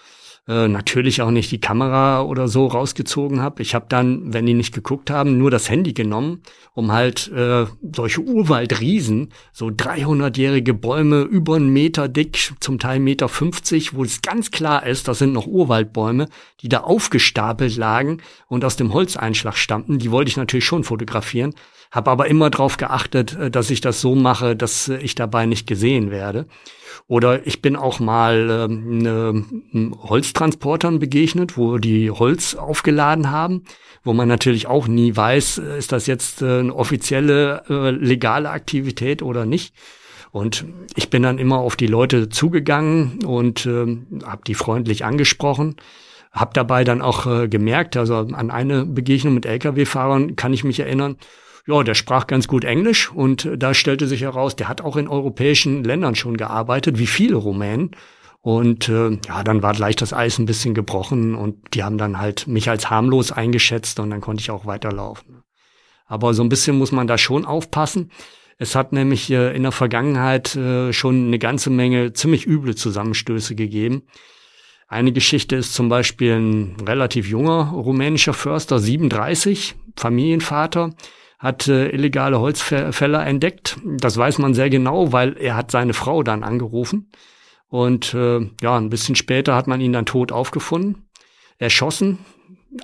[0.47, 3.61] äh, natürlich auch nicht die Kamera oder so rausgezogen habe.
[3.61, 6.41] Ich habe dann, wenn die nicht geguckt haben, nur das Handy genommen,
[6.73, 7.65] um halt äh,
[7.95, 14.21] solche Urwaldriesen, so 300-jährige Bäume über einen Meter dick, zum Teil Meter 50, wo es
[14.21, 16.27] ganz klar ist, das sind noch Urwaldbäume,
[16.61, 19.97] die da aufgestapelt lagen und aus dem Holzeinschlag stammten.
[19.97, 21.53] Die wollte ich natürlich schon fotografieren,
[21.93, 25.45] habe aber immer darauf geachtet, äh, dass ich das so mache, dass äh, ich dabei
[25.45, 26.47] nicht gesehen werde.
[27.07, 29.45] Oder ich bin auch mal ähm, ne,
[29.97, 33.63] Holztransportern begegnet, wo die Holz aufgeladen haben,
[34.03, 38.49] wo man natürlich auch nie weiß, äh, ist das jetzt äh, eine offizielle, äh, legale
[38.49, 39.75] Aktivität oder nicht.
[40.31, 45.75] Und ich bin dann immer auf die Leute zugegangen und äh, habe die freundlich angesprochen.
[46.31, 50.79] Hab dabei dann auch äh, gemerkt, also an eine Begegnung mit Lkw-Fahrern kann ich mich
[50.79, 51.17] erinnern,
[51.65, 55.07] ja, der sprach ganz gut Englisch und da stellte sich heraus, der hat auch in
[55.07, 57.91] europäischen Ländern schon gearbeitet, wie viele Rumänen.
[58.41, 62.19] Und äh, ja, dann war gleich das Eis ein bisschen gebrochen und die haben dann
[62.19, 65.43] halt mich als harmlos eingeschätzt und dann konnte ich auch weiterlaufen.
[66.05, 68.11] Aber so ein bisschen muss man da schon aufpassen.
[68.57, 73.55] Es hat nämlich äh, in der Vergangenheit äh, schon eine ganze Menge ziemlich üble Zusammenstöße
[73.55, 74.03] gegeben.
[74.89, 80.93] Eine Geschichte ist zum Beispiel ein relativ junger rumänischer Förster, 37, Familienvater,
[81.43, 83.77] hat äh, illegale Holzfäller entdeckt.
[83.83, 87.11] Das weiß man sehr genau, weil er hat seine Frau dann angerufen.
[87.67, 91.09] Und äh, ja, ein bisschen später hat man ihn dann tot aufgefunden,
[91.57, 92.19] erschossen,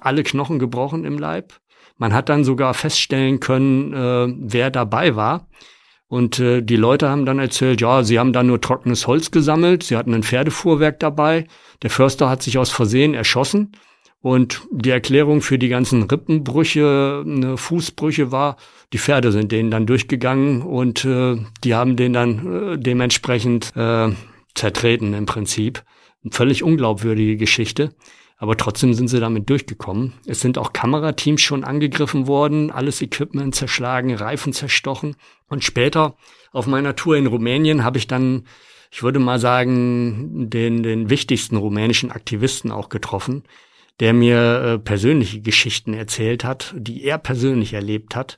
[0.01, 1.53] alle Knochen gebrochen im Leib.
[1.97, 5.47] Man hat dann sogar feststellen können, äh, wer dabei war.
[6.09, 9.83] Und äh, die Leute haben dann erzählt, ja, sie haben da nur trockenes Holz gesammelt,
[9.83, 11.45] sie hatten ein Pferdefuhrwerk dabei,
[11.81, 13.71] der Förster hat sich aus Versehen erschossen
[14.21, 18.57] und die Erklärung für die ganzen Rippenbrüche, ne, Fußbrüche war,
[18.91, 24.09] die Pferde sind denen dann durchgegangen und äh, die haben den dann äh, dementsprechend äh,
[24.55, 25.83] zertreten im Prinzip.
[26.23, 27.93] Eine völlig unglaubwürdige Geschichte.
[28.41, 30.13] Aber trotzdem sind sie damit durchgekommen.
[30.25, 35.17] Es sind auch Kamerateams schon angegriffen worden, alles Equipment zerschlagen, Reifen zerstochen.
[35.49, 36.15] Und später
[36.53, 38.45] auf meiner Tour in Rumänien habe ich dann,
[38.91, 43.43] ich würde mal sagen, den, den wichtigsten rumänischen Aktivisten auch getroffen,
[43.99, 48.37] der mir äh, persönliche Geschichten erzählt hat, die er persönlich erlebt hat.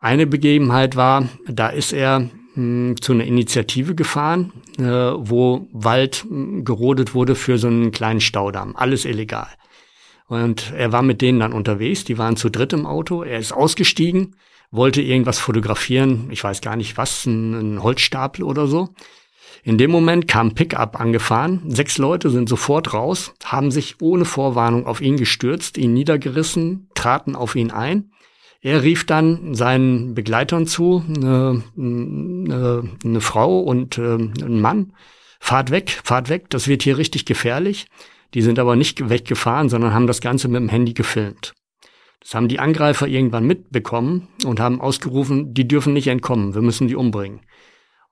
[0.00, 6.24] Eine Begebenheit war, da ist er mh, hm, zu einer Initiative gefahren, äh, wo Wald
[6.28, 8.76] mh, hm, gerodet wurde für so einen kleinen Staudamm.
[8.76, 9.48] Alles illegal.
[10.28, 13.52] Und er war mit denen dann unterwegs, die waren zu dritt im Auto, er ist
[13.52, 14.36] ausgestiegen,
[14.70, 18.90] wollte irgendwas fotografieren, ich weiß gar nicht was, ein, ein Holzstapel oder so.
[19.64, 21.62] In dem Moment kam Pickup angefahren.
[21.68, 27.34] Sechs Leute sind sofort raus, haben sich ohne Vorwarnung auf ihn gestürzt, ihn niedergerissen, traten
[27.34, 28.10] auf ihn ein.
[28.60, 34.92] Er rief dann seinen Begleitern zu, eine, eine, eine Frau und äh, ein Mann,
[35.38, 37.86] fahrt weg, fahrt weg, das wird hier richtig gefährlich.
[38.34, 41.54] Die sind aber nicht weggefahren, sondern haben das Ganze mit dem Handy gefilmt.
[42.20, 46.88] Das haben die Angreifer irgendwann mitbekommen und haben ausgerufen, die dürfen nicht entkommen, wir müssen
[46.88, 47.40] die umbringen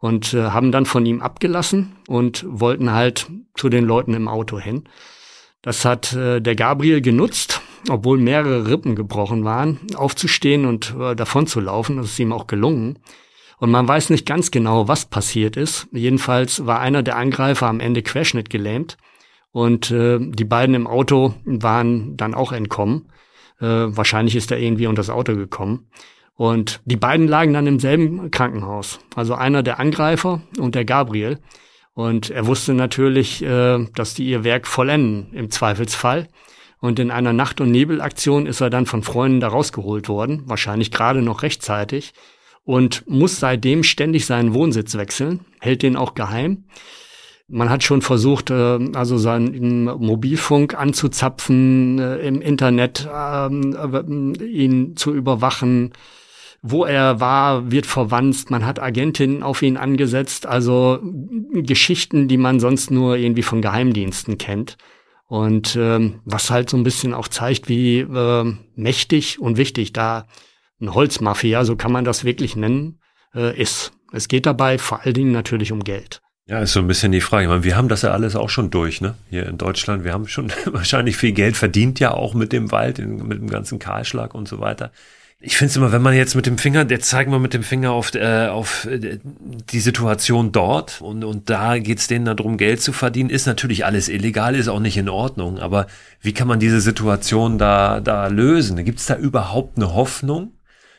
[0.07, 4.61] und äh, haben dann von ihm abgelassen und wollten halt zu den Leuten im Auto
[4.61, 4.85] hin.
[5.63, 11.49] Das hat äh, der Gabriel genutzt, obwohl mehrere Rippen gebrochen waren, aufzustehen und äh, davon
[11.49, 11.97] zu laufen.
[11.97, 13.01] Das ist ihm auch gelungen.
[13.59, 15.89] Und man weiß nicht ganz genau, was passiert ist.
[15.91, 18.99] Jedenfalls war einer der Angreifer am Ende querschnittgelähmt
[19.51, 23.09] und äh, die beiden im Auto waren dann auch entkommen.
[23.59, 25.89] Äh, wahrscheinlich ist er irgendwie unter das Auto gekommen.
[26.37, 28.99] Und die beiden lagen dann im selben Krankenhaus.
[29.15, 31.39] Also einer der Angreifer und der Gabriel.
[31.95, 36.29] Und er wusste natürlich, äh, dass die ihr Werk vollenden im Zweifelsfall.
[36.79, 40.91] Und in einer Nacht- und Nebelaktion ist er dann von Freunden da rausgeholt worden, wahrscheinlich
[40.91, 42.13] gerade noch rechtzeitig,
[42.65, 46.65] und muss seitdem ständig seinen Wohnsitz wechseln, hält den auch geheim.
[47.49, 55.15] Man hat schon versucht, äh, also seinen Mobilfunk anzuzapfen, äh, im Internet ähm, ihn zu
[55.15, 55.93] überwachen,
[56.69, 60.99] wo er war, wird verwandt, man hat Agentinnen auf ihn angesetzt, also
[61.53, 64.77] Geschichten, die man sonst nur irgendwie von Geheimdiensten kennt.
[65.29, 70.27] Und ähm, was halt so ein bisschen auch zeigt, wie äh, mächtig und wichtig da
[70.81, 73.01] ein Holzmafia, so kann man das wirklich nennen,
[73.35, 73.93] äh, ist.
[74.13, 76.21] Es geht dabei vor allen Dingen natürlich um Geld.
[76.49, 77.45] Ja, ist so ein bisschen die Frage.
[77.45, 79.17] Ich meine, wir haben das ja alles auch schon durch, ne?
[79.31, 80.05] Hier in Deutschland.
[80.05, 83.81] Wir haben schon wahrscheinlich viel Geld verdient, ja auch mit dem Wald, mit dem ganzen
[83.81, 84.93] Kahlschlag und so weiter.
[85.39, 87.63] Ich finde es immer, wenn man jetzt mit dem Finger, jetzt zeigen wir mit dem
[87.63, 89.19] Finger auf, äh, auf äh,
[89.71, 94.09] die Situation dort und, und da geht's denen darum, Geld zu verdienen, ist natürlich alles
[94.09, 95.59] illegal, ist auch nicht in Ordnung.
[95.59, 95.89] Aber
[96.23, 98.83] wie kann man diese Situation da, da lösen?
[98.83, 100.53] Gibt's da überhaupt eine Hoffnung,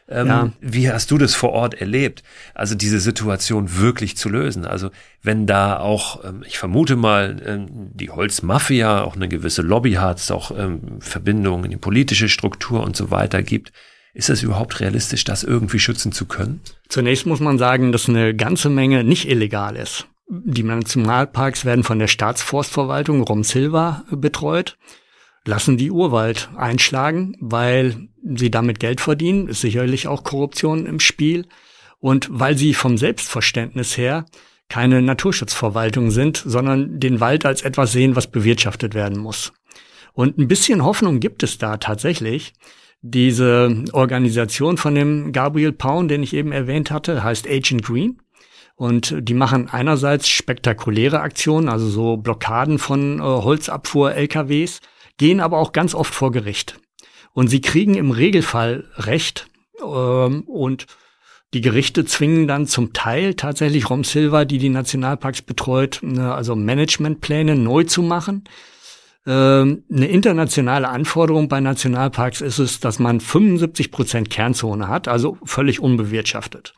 [0.10, 0.52] Ähm, ja.
[0.62, 2.24] Wie hast du das vor Ort erlebt?
[2.54, 4.66] Also diese Situation wirklich zu lösen.
[4.66, 4.90] Also
[5.22, 10.20] wenn da auch, ähm, ich vermute mal, ähm, die Holzmafia auch eine gewisse Lobby hat,
[10.20, 13.72] es auch ähm, Verbindungen in die politische Struktur und so weiter gibt.
[14.18, 16.62] Ist es überhaupt realistisch, das irgendwie schützen zu können?
[16.90, 20.08] Zunächst muss man sagen, dass eine ganze Menge nicht illegal ist.
[20.28, 23.44] Die Nationalparks werden von der Staatsforstverwaltung Rom
[24.10, 24.78] betreut
[25.46, 31.46] lassen die Urwald einschlagen, weil sie damit Geld verdienen, ist sicherlich auch Korruption im Spiel
[32.00, 34.26] und weil sie vom Selbstverständnis her
[34.68, 39.54] keine Naturschutzverwaltung sind, sondern den Wald als etwas sehen, was bewirtschaftet werden muss.
[40.12, 42.54] Und ein bisschen Hoffnung gibt es da tatsächlich.
[43.10, 48.22] Diese Organisation von dem Gabriel Paun, den ich eben erwähnt hatte, heißt Agent Green.
[48.76, 54.82] Und die machen einerseits spektakuläre Aktionen, also so Blockaden von äh, Holzabfuhr-LKWs,
[55.18, 56.80] gehen aber auch ganz oft vor Gericht.
[57.34, 59.48] Und sie kriegen im Regelfall Recht
[59.82, 60.86] ähm, und
[61.54, 66.56] die Gerichte zwingen dann zum Teil tatsächlich Rom Silva, die die Nationalparks betreut, ne, also
[66.56, 68.44] Managementpläne neu zu machen.
[69.28, 75.38] Ähm, eine internationale Anforderung bei Nationalparks ist es, dass man 75 Prozent Kernzone hat, also
[75.44, 76.74] völlig unbewirtschaftet.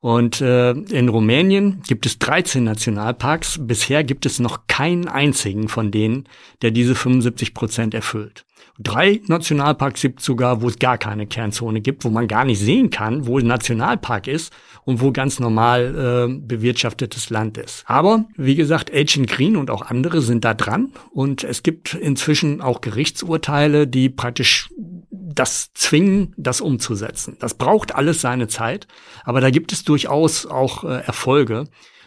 [0.00, 3.60] Und äh, in Rumänien gibt es 13 Nationalparks.
[3.62, 6.28] Bisher gibt es noch keinen einzigen von denen,
[6.60, 8.44] der diese 75 Prozent erfüllt.
[8.78, 12.58] Drei Nationalparks gibt es sogar, wo es gar keine Kernzone gibt, wo man gar nicht
[12.58, 14.52] sehen kann, wo ein Nationalpark ist
[14.84, 17.84] und wo ganz normal äh, bewirtschaftetes Land ist.
[17.86, 22.60] Aber wie gesagt, Agent Green und auch andere sind da dran und es gibt inzwischen
[22.60, 24.70] auch Gerichtsurteile, die praktisch
[25.10, 27.36] das zwingen, das umzusetzen.
[27.40, 28.86] Das braucht alles seine Zeit,
[29.24, 31.64] aber da gibt es durchaus auch äh, Erfolge.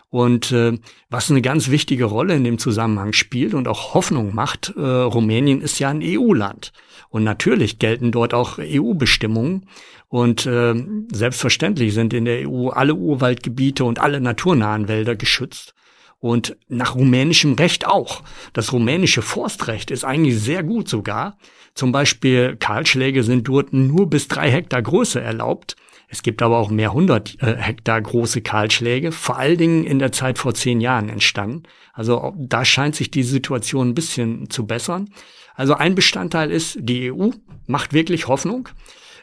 [0.09, 0.77] Und äh,
[1.09, 5.59] was eine ganz wichtige Rolle in dem Zusammenhang spielt und auch Hoffnung macht, äh, Rumänien
[5.59, 6.71] ist ja ein EU-Land.
[7.09, 9.65] Und natürlich gelten dort auch EU-Bestimmungen.
[10.09, 10.73] Und äh,
[11.11, 15.73] selbstverständlich sind in der EU alle Urwaldgebiete und alle naturnahen Wälder geschützt.
[16.19, 18.23] Und nach rumänischem Recht auch.
[18.53, 21.37] Das rumänische Forstrecht ist eigentlich sehr gut sogar.
[21.75, 25.75] Zum Beispiel Kahlschläge sind dort nur bis drei Hektar Größe erlaubt.
[26.09, 30.11] Es gibt aber auch mehr hundert äh, Hektar große Kahlschläge, vor allen Dingen in der
[30.11, 31.63] Zeit vor zehn Jahren entstanden.
[31.93, 35.09] Also da scheint sich die Situation ein bisschen zu bessern.
[35.53, 37.31] Also ein Bestandteil ist, die EU
[37.65, 38.69] macht wirklich Hoffnung.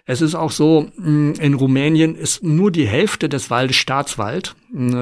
[0.07, 4.55] Es ist auch so, in Rumänien ist nur die Hälfte des Waldes Staatswald,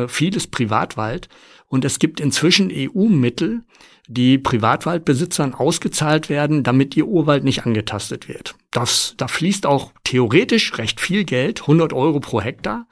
[0.06, 1.28] vieles Privatwald.
[1.66, 3.62] Und es gibt inzwischen EU-Mittel,
[4.06, 8.54] die Privatwaldbesitzern ausgezahlt werden, damit ihr Urwald nicht angetastet wird.
[8.70, 12.86] Das, da fließt auch theoretisch recht viel Geld, 100 Euro pro Hektar.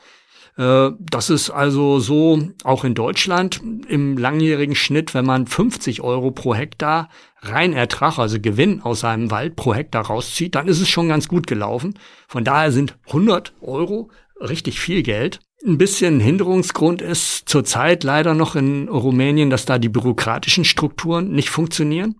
[0.56, 6.30] Äh, das ist also so auch in Deutschland im langjährigen Schnitt, wenn man 50 Euro
[6.30, 7.08] pro Hektar
[7.42, 11.46] Reinertrag, also Gewinn aus einem Wald pro Hektar rauszieht, dann ist es schon ganz gut
[11.46, 11.94] gelaufen.
[12.28, 14.10] Von daher sind 100 Euro
[14.40, 15.40] richtig viel Geld.
[15.64, 21.50] Ein bisschen Hinderungsgrund ist zurzeit leider noch in Rumänien, dass da die bürokratischen Strukturen nicht
[21.50, 22.16] funktionieren.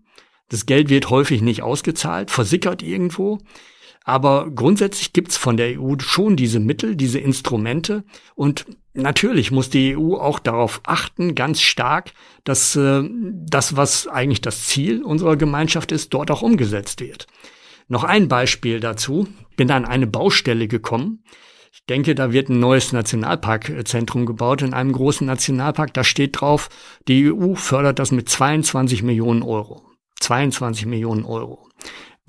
[0.50, 3.38] Das Geld wird häufig nicht ausgezahlt, versickert irgendwo.
[4.04, 8.04] Aber grundsätzlich gibt's von der EU schon diese Mittel, diese Instrumente.
[8.34, 12.12] Und natürlich muss die EU auch darauf achten, ganz stark,
[12.44, 17.26] dass äh, das, was eigentlich das Ziel unserer Gemeinschaft ist, dort auch umgesetzt wird.
[17.88, 19.28] Noch ein Beispiel dazu.
[19.56, 21.22] Bin an eine Baustelle gekommen.
[21.72, 25.94] Ich denke, da wird ein neues Nationalparkzentrum gebaut in einem großen Nationalpark.
[25.94, 26.68] Da steht drauf,
[27.06, 29.82] die EU fördert das mit 22 Millionen Euro.
[30.20, 31.69] 22 Millionen Euro.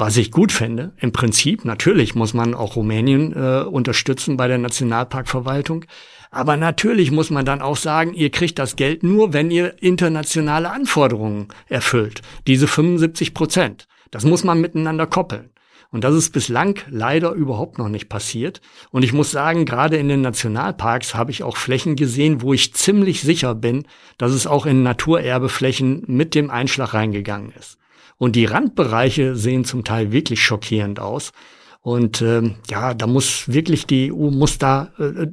[0.02, 4.58] Was ich gut fände, im Prinzip, natürlich muss man auch Rumänien äh, unterstützen bei der
[4.58, 5.86] Nationalparkverwaltung.
[6.32, 10.72] Aber natürlich muss man dann auch sagen, ihr kriegt das Geld nur, wenn ihr internationale
[10.72, 12.24] Anforderungen erfüllt.
[12.48, 13.88] Diese 75 Prozent.
[14.10, 15.52] Das muss man miteinander koppeln.
[15.92, 18.60] Und das ist bislang leider überhaupt noch nicht passiert.
[18.90, 22.74] Und ich muss sagen, gerade in den Nationalparks habe ich auch Flächen gesehen, wo ich
[22.74, 23.86] ziemlich sicher bin,
[24.18, 27.78] dass es auch in Naturerbeflächen mit dem Einschlag reingegangen ist.
[28.22, 31.32] Und die Randbereiche sehen zum Teil wirklich schockierend aus.
[31.82, 35.26] Und ähm, ja, da muss wirklich die EU muss da äh,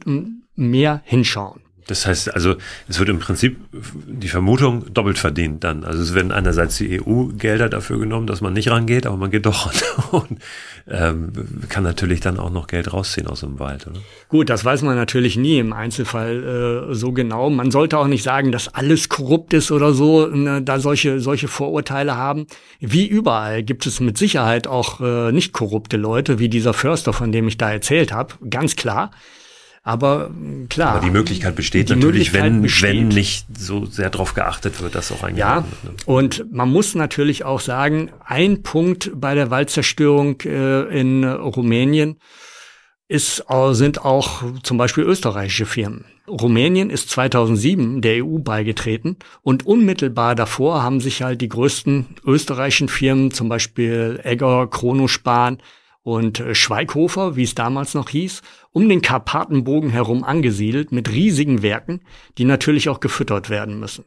[0.55, 1.61] mehr hinschauen.
[1.88, 5.85] Das heißt also, es wird im Prinzip die Vermutung doppelt verdient dann.
[5.85, 9.46] Also es werden einerseits die EU-Gelder dafür genommen, dass man nicht rangeht, aber man geht
[9.46, 9.74] doch ran
[10.29, 10.38] und
[10.87, 11.33] ähm,
[11.70, 13.87] kann natürlich dann auch noch Geld rausziehen aus dem Wald.
[13.87, 14.01] Oder?
[14.29, 17.48] Gut, das weiß man natürlich nie im Einzelfall äh, so genau.
[17.48, 21.48] Man sollte auch nicht sagen, dass alles korrupt ist oder so, ne, da solche, solche
[21.48, 22.46] Vorurteile haben.
[22.81, 27.33] Wie überall gibt es mit Sicherheit auch äh, nicht korrupte Leute, wie dieser Förster, von
[27.33, 29.11] dem ich da erzählt habe, ganz klar.
[29.88, 30.31] Aber
[30.68, 30.96] klar.
[30.96, 32.90] Aber die Möglichkeit besteht natürlich, Möglichkeit wenn, besteht.
[32.90, 35.91] wenn nicht so sehr darauf geachtet wird, dass auch ein Ja, wird, ne?
[36.05, 42.18] und man muss natürlich auch sagen, ein Punkt bei der Waldzerstörung äh, in Rumänien,
[43.11, 46.05] ist, sind auch zum Beispiel österreichische Firmen.
[46.28, 52.91] Rumänien ist 2007 der EU beigetreten und unmittelbar davor haben sich halt die größten österreichischen
[52.91, 55.57] Firmen, zum Beispiel Egger, Kronospan
[56.09, 58.40] und äh, Schweighofer, wie es damals noch hieß,
[58.72, 62.00] um den Karpatenbogen herum angesiedelt mit riesigen Werken,
[62.38, 64.06] die natürlich auch gefüttert werden müssen.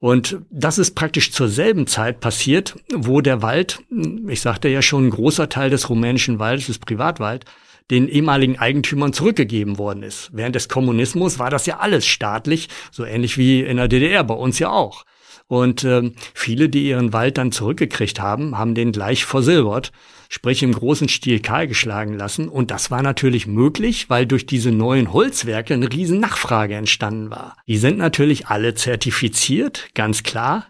[0.00, 3.80] Und das ist praktisch zur selben Zeit passiert, wo der Wald,
[4.28, 7.46] ich sagte ja schon, ein großer Teil des rumänischen Waldes ist Privatwald,
[7.90, 10.28] den ehemaligen Eigentümern zurückgegeben worden ist.
[10.34, 14.34] Während des Kommunismus war das ja alles staatlich, so ähnlich wie in der DDR, bei
[14.34, 15.04] uns ja auch.
[15.48, 19.90] Und ähm, viele, die ihren Wald dann zurückgekriegt haben, haben den gleich versilbert,
[20.32, 22.48] sprich im großen Stil kahlgeschlagen lassen.
[22.48, 27.56] Und das war natürlich möglich, weil durch diese neuen Holzwerke eine riesen Nachfrage entstanden war.
[27.66, 30.68] Die sind natürlich alle zertifiziert, ganz klar.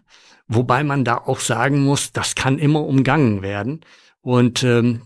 [0.48, 3.82] Wobei man da auch sagen muss, das kann immer umgangen werden.
[4.22, 5.02] Und ähm,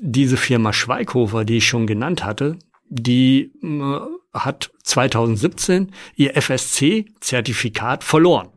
[0.00, 2.56] diese Firma Schweighofer, die ich schon genannt hatte,
[2.88, 3.98] die äh,
[4.32, 8.50] hat 2017 ihr FSC-Zertifikat verloren.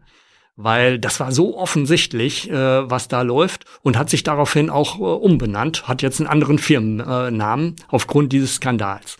[0.56, 5.04] Weil das war so offensichtlich, äh, was da läuft und hat sich daraufhin auch äh,
[5.04, 9.18] umbenannt, hat jetzt einen anderen Firmennamen aufgrund dieses Skandals.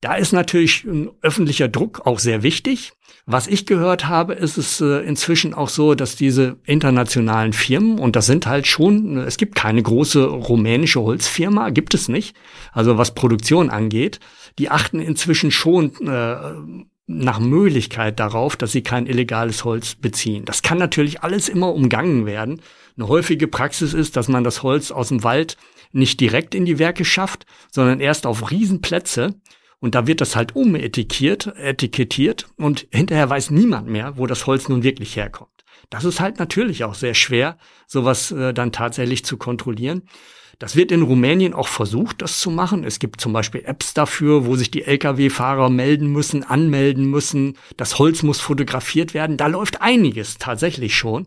[0.00, 2.92] Da ist natürlich ein öffentlicher Druck auch sehr wichtig.
[3.24, 8.14] Was ich gehört habe, ist es äh, inzwischen auch so, dass diese internationalen Firmen, und
[8.14, 12.36] das sind halt schon, es gibt keine große rumänische Holzfirma, gibt es nicht,
[12.72, 14.20] also was Produktion angeht,
[14.58, 16.36] die achten inzwischen schon äh,
[17.06, 20.44] nach Möglichkeit darauf, dass sie kein illegales Holz beziehen.
[20.44, 22.60] Das kann natürlich alles immer umgangen werden.
[22.96, 25.56] Eine häufige Praxis ist, dass man das Holz aus dem Wald
[25.92, 29.36] nicht direkt in die Werke schafft, sondern erst auf Riesenplätze
[29.78, 34.68] und da wird das halt umetikettiert, etikettiert und hinterher weiß niemand mehr, wo das Holz
[34.68, 35.50] nun wirklich herkommt.
[35.90, 40.02] Das ist halt natürlich auch sehr schwer, sowas äh, dann tatsächlich zu kontrollieren.
[40.58, 42.84] Das wird in Rumänien auch versucht, das zu machen.
[42.84, 47.58] Es gibt zum Beispiel Apps dafür, wo sich die Lkw-Fahrer melden müssen, anmelden müssen.
[47.76, 49.36] Das Holz muss fotografiert werden.
[49.36, 51.26] Da läuft einiges tatsächlich schon.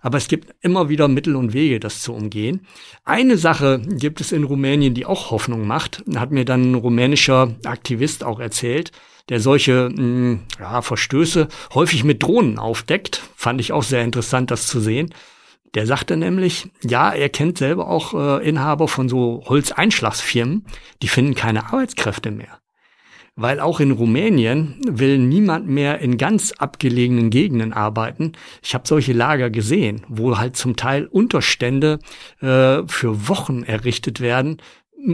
[0.00, 2.66] Aber es gibt immer wieder Mittel und Wege, das zu umgehen.
[3.04, 7.56] Eine Sache gibt es in Rumänien, die auch Hoffnung macht, hat mir dann ein rumänischer
[7.64, 8.92] Aktivist auch erzählt,
[9.28, 13.22] der solche mh, hm, ja, Verstöße häufig mit Drohnen aufdeckt.
[13.34, 15.12] Fand ich auch sehr interessant, das zu sehen.
[15.74, 20.66] Der sagte nämlich, ja, er kennt selber auch äh, Inhaber von so Holzeinschlagsfirmen,
[21.02, 22.58] die finden keine Arbeitskräfte mehr
[23.40, 28.32] weil auch in Rumänien will niemand mehr in ganz abgelegenen Gegenden arbeiten.
[28.62, 32.00] Ich habe solche Lager gesehen, wo halt zum Teil Unterstände
[32.40, 34.60] äh, für Wochen errichtet werden,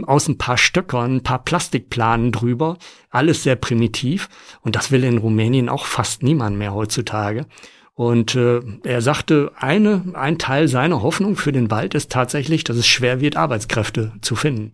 [0.07, 2.77] aus ein paar Stöckern, ein paar Plastikplanen drüber,
[3.11, 4.27] alles sehr primitiv.
[4.61, 7.45] Und das will in Rumänien auch fast niemand mehr heutzutage.
[7.95, 12.75] Und äh, er sagte, eine, ein Teil seiner Hoffnung für den Wald ist tatsächlich, dass
[12.75, 14.73] es schwer wird, Arbeitskräfte zu finden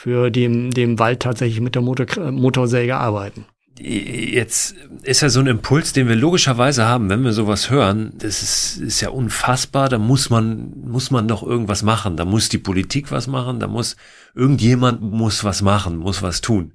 [0.00, 3.44] für dem, dem Wald tatsächlich mit der Motor, Motorsäge arbeiten.
[3.78, 8.42] Jetzt ist ja so ein Impuls, den wir logischerweise haben, wenn wir sowas hören, das
[8.42, 12.58] ist, ist ja unfassbar, da muss man, muss man doch irgendwas machen, da muss die
[12.58, 13.96] Politik was machen, da muss
[14.34, 16.72] irgendjemand muss was machen, muss was tun.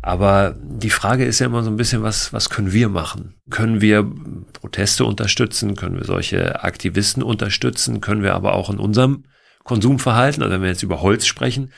[0.00, 3.34] Aber die Frage ist ja immer so ein bisschen, was, was können wir machen?
[3.50, 4.10] Können wir
[4.52, 5.74] Proteste unterstützen?
[5.74, 8.00] Können wir solche Aktivisten unterstützen?
[8.00, 9.24] Können wir aber auch in unserem
[9.64, 11.70] Konsumverhalten, also wenn wir jetzt über Holz sprechen,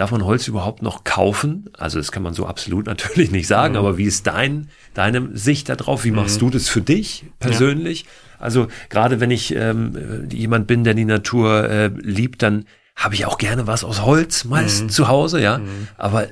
[0.00, 1.68] Darf man Holz überhaupt noch kaufen?
[1.76, 3.80] Also das kann man so absolut natürlich nicht sagen, mhm.
[3.80, 6.04] aber wie ist dein, deine Sicht darauf?
[6.04, 6.46] Wie machst mhm.
[6.46, 8.02] du das für dich persönlich?
[8.02, 8.08] Ja.
[8.38, 12.64] Also gerade wenn ich ähm, jemand bin, der die Natur äh, liebt, dann
[12.96, 14.88] habe ich auch gerne was aus Holz meist mhm.
[14.88, 15.58] zu Hause, ja.
[15.58, 15.88] Mhm.
[15.98, 16.28] Aber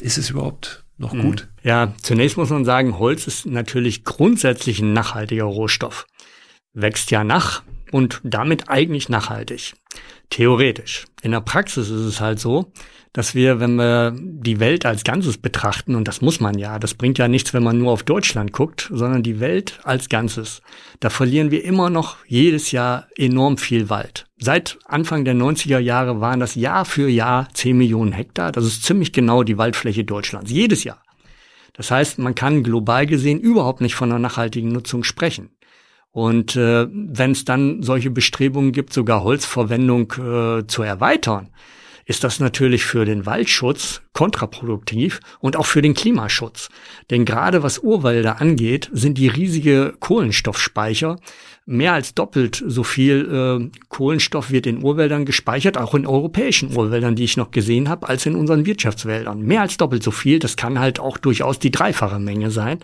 [0.00, 1.22] ist es überhaupt noch mhm.
[1.22, 1.48] gut?
[1.62, 6.06] Ja, zunächst muss man sagen, Holz ist natürlich grundsätzlich ein nachhaltiger Rohstoff.
[6.72, 9.74] Wächst ja nach und damit eigentlich nachhaltig.
[10.30, 11.04] Theoretisch.
[11.20, 12.72] In der Praxis ist es halt so,
[13.12, 16.94] dass wir, wenn wir die Welt als Ganzes betrachten, und das muss man ja, das
[16.94, 20.62] bringt ja nichts, wenn man nur auf Deutschland guckt, sondern die Welt als Ganzes,
[21.00, 24.26] da verlieren wir immer noch jedes Jahr enorm viel Wald.
[24.44, 28.50] Seit Anfang der 90er Jahre waren das Jahr für Jahr 10 Millionen Hektar.
[28.50, 30.50] Das ist ziemlich genau die Waldfläche Deutschlands.
[30.50, 31.00] Jedes Jahr.
[31.74, 35.50] Das heißt, man kann global gesehen überhaupt nicht von einer nachhaltigen Nutzung sprechen.
[36.10, 41.50] Und äh, wenn es dann solche Bestrebungen gibt, sogar Holzverwendung äh, zu erweitern,
[42.04, 46.68] ist das natürlich für den Waldschutz kontraproduktiv und auch für den Klimaschutz.
[47.10, 51.18] Denn gerade was Urwälder angeht, sind die riesige Kohlenstoffspeicher.
[51.64, 57.14] Mehr als doppelt so viel äh, Kohlenstoff wird in Urwäldern gespeichert, auch in europäischen Urwäldern,
[57.14, 59.40] die ich noch gesehen habe, als in unseren Wirtschaftswäldern.
[59.40, 62.80] Mehr als doppelt so viel, das kann halt auch durchaus die dreifache Menge sein.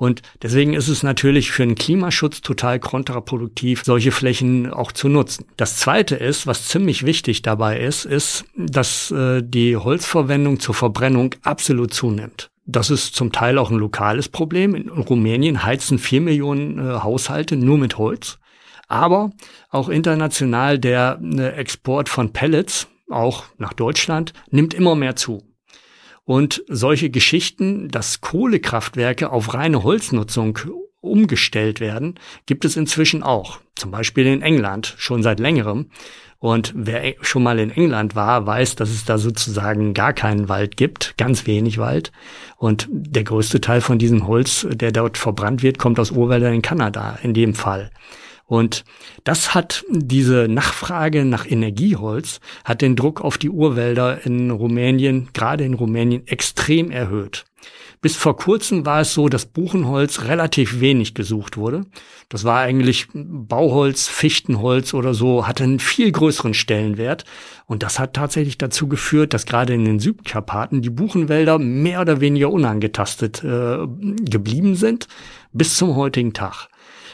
[0.00, 5.44] Und deswegen ist es natürlich für den Klimaschutz total kontraproduktiv, solche Flächen auch zu nutzen.
[5.58, 11.34] Das Zweite ist, was ziemlich wichtig dabei ist, ist, dass äh, die Holzverwendung zur Verbrennung
[11.42, 12.50] absolut zunimmt.
[12.64, 14.74] Das ist zum Teil auch ein lokales Problem.
[14.74, 18.38] In Rumänien heizen vier Millionen äh, Haushalte nur mit Holz.
[18.88, 19.32] Aber
[19.68, 25.42] auch international der äh, Export von Pellets, auch nach Deutschland, nimmt immer mehr zu.
[26.30, 30.60] Und solche Geschichten, dass Kohlekraftwerke auf reine Holznutzung
[31.00, 33.58] umgestellt werden, gibt es inzwischen auch.
[33.74, 35.90] Zum Beispiel in England schon seit längerem.
[36.38, 40.76] Und wer schon mal in England war, weiß, dass es da sozusagen gar keinen Wald
[40.76, 42.12] gibt, ganz wenig Wald.
[42.58, 46.62] Und der größte Teil von diesem Holz, der dort verbrannt wird, kommt aus Urwäldern in
[46.62, 47.90] Kanada in dem Fall.
[48.50, 48.84] Und
[49.22, 55.62] das hat diese Nachfrage nach Energieholz, hat den Druck auf die Urwälder in Rumänien, gerade
[55.62, 57.44] in Rumänien, extrem erhöht.
[58.00, 61.82] Bis vor kurzem war es so, dass Buchenholz relativ wenig gesucht wurde.
[62.28, 67.24] Das war eigentlich Bauholz, Fichtenholz oder so, hatte einen viel größeren Stellenwert.
[67.66, 72.20] Und das hat tatsächlich dazu geführt, dass gerade in den Südkarpaten die Buchenwälder mehr oder
[72.20, 73.86] weniger unangetastet äh,
[74.28, 75.06] geblieben sind
[75.52, 76.68] bis zum heutigen Tag.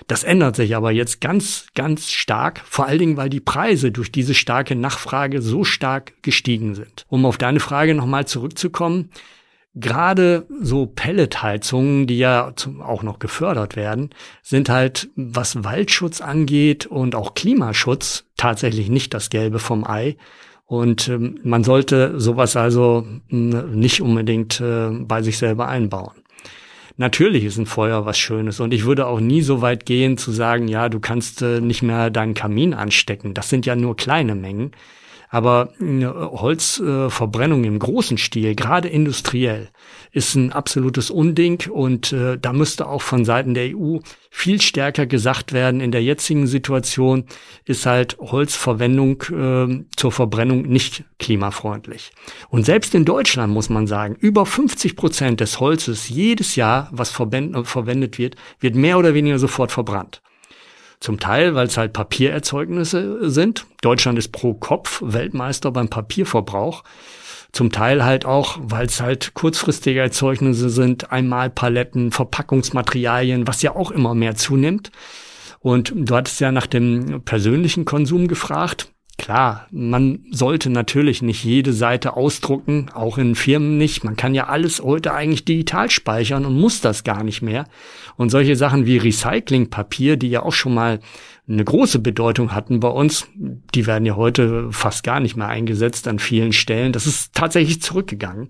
[0.06, 4.12] Das ändert sich aber jetzt ganz, ganz stark, vor allen Dingen, weil die Preise durch
[4.12, 7.04] diese starke Nachfrage so stark gestiegen sind.
[7.08, 9.10] Um auf deine Frage nochmal zurückzukommen,
[9.76, 14.10] gerade so Pelletheizungen, die ja auch noch gefördert werden,
[14.42, 20.16] sind halt, was Waldschutz angeht und auch Klimaschutz, tatsächlich nicht das Gelbe vom Ei.
[20.64, 26.14] Und ähm, man sollte sowas also nicht unbedingt äh, bei sich selber einbauen.
[26.98, 30.32] Natürlich ist ein Feuer was Schönes und ich würde auch nie so weit gehen zu
[30.32, 33.34] sagen, ja, du kannst äh, nicht mehr deinen Kamin anstecken.
[33.34, 34.72] Das sind ja nur kleine Mengen.
[35.28, 39.68] Aber Holzverbrennung im großen Stil, gerade industriell,
[40.12, 43.98] ist ein absolutes Unding und äh, da müsste auch von Seiten der EU
[44.30, 45.80] viel stärker gesagt werden.
[45.80, 47.24] In der jetzigen Situation
[47.64, 52.12] ist halt Holzverwendung äh, zur Verbrennung nicht klimafreundlich.
[52.48, 57.10] Und selbst in Deutschland muss man sagen, über 50 Prozent des Holzes jedes Jahr, was
[57.10, 60.22] verwendet wird, wird mehr oder weniger sofort verbrannt.
[61.00, 63.66] Zum Teil, weil es halt Papiererzeugnisse sind.
[63.82, 66.84] Deutschland ist pro Kopf Weltmeister beim Papierverbrauch.
[67.52, 73.74] Zum Teil halt auch, weil es halt kurzfristige Erzeugnisse sind, einmal Paletten, Verpackungsmaterialien, was ja
[73.74, 74.90] auch immer mehr zunimmt.
[75.60, 78.92] Und du hattest ja nach dem persönlichen Konsum gefragt.
[79.18, 84.04] Klar, man sollte natürlich nicht jede Seite ausdrucken, auch in Firmen nicht.
[84.04, 87.64] Man kann ja alles heute eigentlich digital speichern und muss das gar nicht mehr.
[88.16, 91.00] Und solche Sachen wie Recyclingpapier, die ja auch schon mal
[91.48, 96.08] eine große Bedeutung hatten bei uns, die werden ja heute fast gar nicht mehr eingesetzt
[96.08, 96.92] an vielen Stellen.
[96.92, 98.48] Das ist tatsächlich zurückgegangen.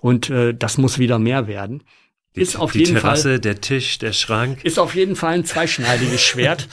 [0.00, 1.82] Und äh, das muss wieder mehr werden.
[2.36, 4.64] Die, ist auf die jeden Terrasse, Fall, der Tisch, der Schrank.
[4.64, 6.66] Ist auf jeden Fall ein zweischneidiges Schwert.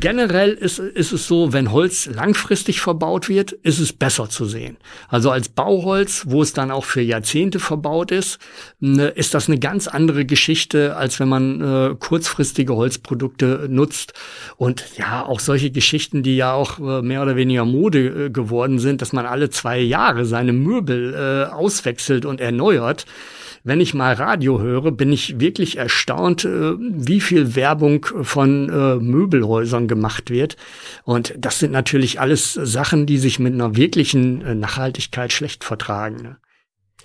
[0.00, 4.78] Generell ist, ist es so, wenn Holz langfristig verbaut wird, ist es besser zu sehen.
[5.08, 8.38] Also als Bauholz, wo es dann auch für Jahrzehnte verbaut ist,
[8.80, 14.14] ne, ist das eine ganz andere Geschichte, als wenn man äh, kurzfristige Holzprodukte nutzt.
[14.56, 18.78] Und ja, auch solche Geschichten, die ja auch äh, mehr oder weniger Mode äh, geworden
[18.78, 23.04] sind, dass man alle zwei Jahre seine Möbel äh, auswechselt und erneuert
[23.64, 28.96] wenn ich mal Radio höre, bin ich wirklich erstaunt, äh, wie viel Werbung von äh,
[28.96, 30.56] Möbelhäusern gemacht wird.
[31.04, 36.36] Und das sind natürlich alles Sachen, die sich mit einer wirklichen äh, Nachhaltigkeit schlecht vertragen.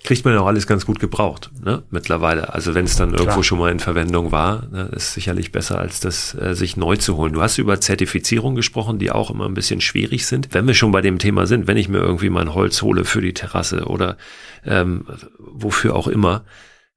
[0.02, 1.82] Kriegt man ja auch alles ganz gut gebraucht, ne?
[1.90, 2.54] Mittlerweile.
[2.54, 3.20] Also wenn es dann Klar.
[3.20, 6.96] irgendwo schon mal in Verwendung war, ne, ist sicherlich besser, als das äh, sich neu
[6.96, 7.34] zu holen.
[7.34, 10.48] Du hast über Zertifizierung gesprochen, die auch immer ein bisschen schwierig sind.
[10.52, 13.20] Wenn wir schon bei dem Thema sind, wenn ich mir irgendwie mein Holz hole für
[13.20, 14.16] die Terrasse oder
[14.64, 15.04] ähm,
[15.38, 16.44] wofür auch immer,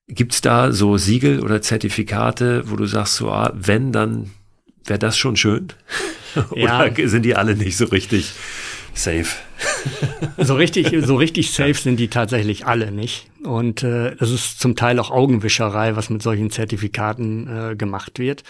[0.08, 4.32] gibt's da so Siegel oder Zertifikate, wo du sagst, so, ah, wenn, dann
[4.86, 5.68] wäre das schon schön?
[6.52, 7.08] oder ja.
[7.08, 8.32] sind die alle nicht so richtig
[8.94, 9.36] safe?
[10.38, 13.28] so richtig, so richtig safe sind die tatsächlich alle nicht.
[13.44, 18.44] Und äh, das ist zum Teil auch Augenwischerei, was mit solchen Zertifikaten äh, gemacht wird.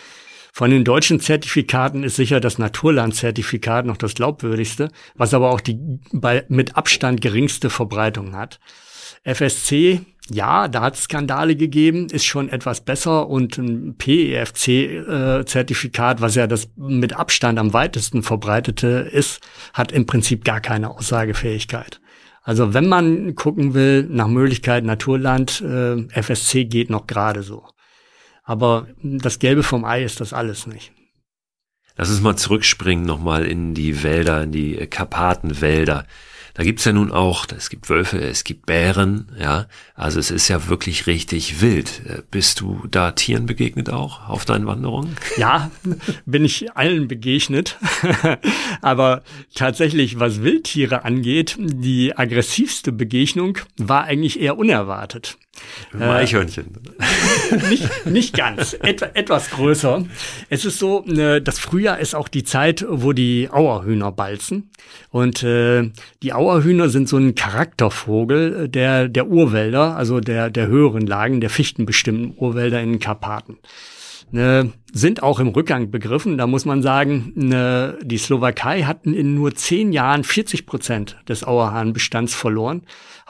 [0.55, 5.79] Von den deutschen Zertifikaten ist sicher das Naturlandzertifikat noch das glaubwürdigste, was aber auch die
[6.11, 8.59] bei, mit Abstand geringste Verbreitung hat.
[9.23, 16.35] FSC ja, da hat es Skandale gegeben, ist schon etwas besser und ein PEFC-Zertifikat, was
[16.35, 19.41] ja das mit Abstand am weitesten verbreitete ist,
[19.73, 21.99] hat im Prinzip gar keine Aussagefähigkeit.
[22.41, 27.65] Also wenn man gucken will nach Möglichkeit Naturland, äh, FSC geht noch gerade so.
[28.43, 30.91] Aber das Gelbe vom Ei ist das alles nicht.
[31.95, 36.05] Lass uns mal zurückspringen nochmal in die Wälder, in die Karpatenwälder.
[36.53, 39.65] Da gibt's ja nun auch, es gibt Wölfe, es gibt Bären, ja.
[39.95, 42.01] Also es ist ja wirklich richtig wild.
[42.05, 45.15] Äh, bist du da Tieren begegnet auch auf deinen Wanderungen?
[45.37, 45.71] Ja,
[46.25, 47.77] bin ich allen begegnet.
[48.81, 49.23] Aber
[49.55, 55.37] tatsächlich, was Wildtiere angeht, die aggressivste Begegnung war eigentlich eher unerwartet.
[55.99, 56.67] Eichhörnchen.
[57.51, 60.05] Äh, nicht, nicht ganz, Etwa, etwas größer.
[60.49, 64.71] Es ist so, äh, das Frühjahr ist auch die Zeit, wo die Auerhühner balzen.
[65.11, 65.91] Und äh,
[66.23, 71.49] die Auerhühner sind so ein Charaktervogel der, der Urwälder, also der, der höheren Lagen, der
[71.49, 73.57] fichtenbestimmten Urwälder in den Karpaten
[74.33, 76.37] ne, sind auch im Rückgang begriffen.
[76.37, 81.43] Da muss man sagen, ne, die Slowakei hatten in nur zehn Jahren 40 Prozent des
[81.43, 82.81] Auerhahnbestands verloren.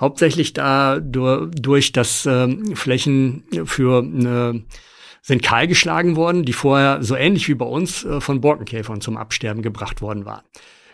[0.03, 4.63] Hauptsächlich da durch, dass ähm, Flächen für ne,
[5.21, 9.61] sind kahlgeschlagen worden, die vorher so ähnlich wie bei uns äh, von Borkenkäfern zum Absterben
[9.61, 10.43] gebracht worden waren.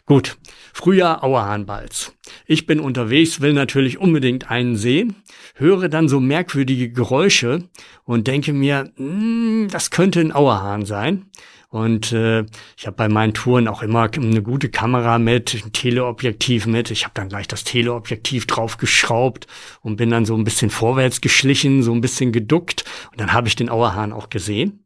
[0.06, 0.38] Gut,
[0.74, 2.14] Frühjahr Auerhahnbalz.
[2.46, 5.16] Ich bin unterwegs, will natürlich unbedingt einen sehen,
[5.56, 7.64] höre dann so merkwürdige Geräusche
[8.04, 11.26] und denke mir, hm, das könnte ein Auerhahn sein.
[11.70, 12.46] Und äh,
[12.78, 16.90] ich habe bei meinen Touren auch immer eine gute Kamera mit, ein Teleobjektiv mit.
[16.90, 19.46] Ich habe dann gleich das Teleobjektiv draufgeschraubt
[19.82, 22.86] und bin dann so ein bisschen vorwärts geschlichen, so ein bisschen geduckt.
[23.12, 24.86] Und dann habe ich den Auerhahn auch gesehen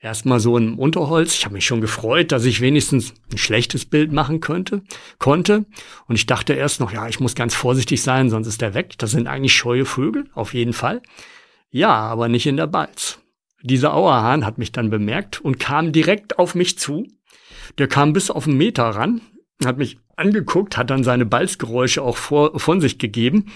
[0.00, 1.34] erstmal so im Unterholz.
[1.34, 4.82] Ich habe mich schon gefreut, dass ich wenigstens ein schlechtes Bild machen könnte,
[5.18, 5.64] konnte.
[6.06, 8.94] Und ich dachte erst noch, ja, ich muss ganz vorsichtig sein, sonst ist er weg.
[8.98, 11.02] Das sind eigentlich scheue Vögel, auf jeden Fall.
[11.70, 13.18] Ja, aber nicht in der Balz.
[13.66, 17.06] Dieser Auerhahn hat mich dann bemerkt und kam direkt auf mich zu.
[17.78, 19.20] Der kam bis auf einen Meter ran,
[19.64, 23.46] hat mich angeguckt, hat dann seine Balzgeräusche auch vor, von sich gegeben.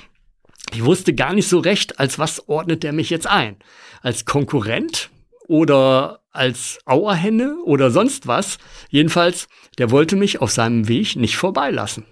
[0.72, 3.56] Ich wusste gar nicht so recht, als was ordnet er mich jetzt ein.
[4.02, 5.10] Als Konkurrent
[5.46, 8.58] oder als Auerhenne oder sonst was.
[8.88, 9.46] Jedenfalls,
[9.78, 12.04] der wollte mich auf seinem Weg nicht vorbeilassen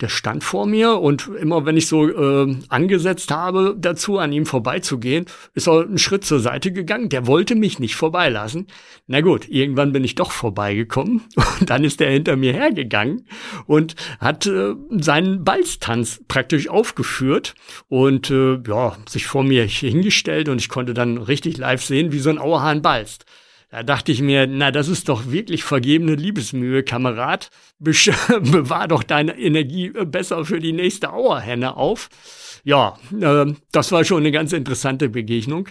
[0.00, 4.46] der stand vor mir und immer wenn ich so äh, angesetzt habe, dazu an ihm
[4.46, 7.08] vorbeizugehen, ist er einen Schritt zur Seite gegangen.
[7.08, 8.66] Der wollte mich nicht vorbeilassen.
[9.06, 11.22] Na gut, irgendwann bin ich doch vorbeigekommen
[11.60, 13.26] und dann ist er hinter mir hergegangen
[13.66, 17.54] und hat äh, seinen Balztanz praktisch aufgeführt
[17.88, 22.18] und äh, ja, sich vor mir hingestellt und ich konnte dann richtig live sehen, wie
[22.18, 23.24] so ein Auerhahn balzt.
[23.70, 27.50] Da dachte ich mir, na, das ist doch wirklich vergebene Liebesmühe, Kamerad.
[27.78, 32.08] Bewahr doch deine Energie äh, besser für die nächste Auerhenne auf.
[32.64, 35.68] Ja, äh, das war schon eine ganz interessante Begegnung.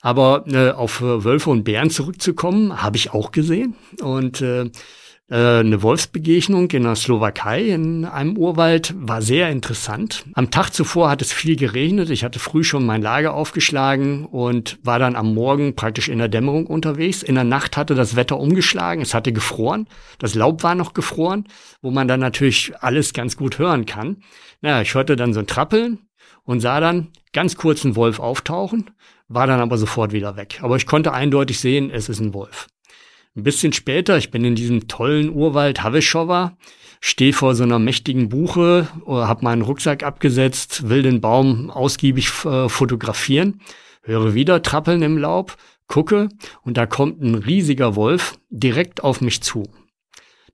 [0.00, 3.74] Aber äh, auf äh, Wölfe und Bären zurückzukommen, habe ich auch gesehen.
[4.00, 4.70] Und äh,
[5.34, 10.24] eine Wolfsbegegnung in der Slowakei in einem Urwald war sehr interessant.
[10.34, 12.10] Am Tag zuvor hat es viel geregnet.
[12.10, 16.28] Ich hatte früh schon mein Lager aufgeschlagen und war dann am Morgen praktisch in der
[16.28, 17.22] Dämmerung unterwegs.
[17.22, 19.00] In der Nacht hatte das Wetter umgeschlagen.
[19.00, 19.86] Es hatte gefroren.
[20.18, 21.46] Das Laub war noch gefroren,
[21.80, 24.18] wo man dann natürlich alles ganz gut hören kann.
[24.60, 26.00] Naja, ich hörte dann so ein Trappeln
[26.44, 28.90] und sah dann ganz kurz einen Wolf auftauchen,
[29.28, 30.60] war dann aber sofort wieder weg.
[30.60, 32.68] Aber ich konnte eindeutig sehen, es ist ein Wolf.
[33.34, 36.58] Ein bisschen später, ich bin in diesem tollen Urwald Haveschowa,
[37.00, 42.28] stehe vor so einer mächtigen Buche, äh, habe meinen Rucksack abgesetzt, will den Baum ausgiebig
[42.44, 43.62] äh, fotografieren,
[44.02, 45.56] höre wieder Trappeln im Laub,
[45.86, 46.28] gucke
[46.62, 49.64] und da kommt ein riesiger Wolf direkt auf mich zu.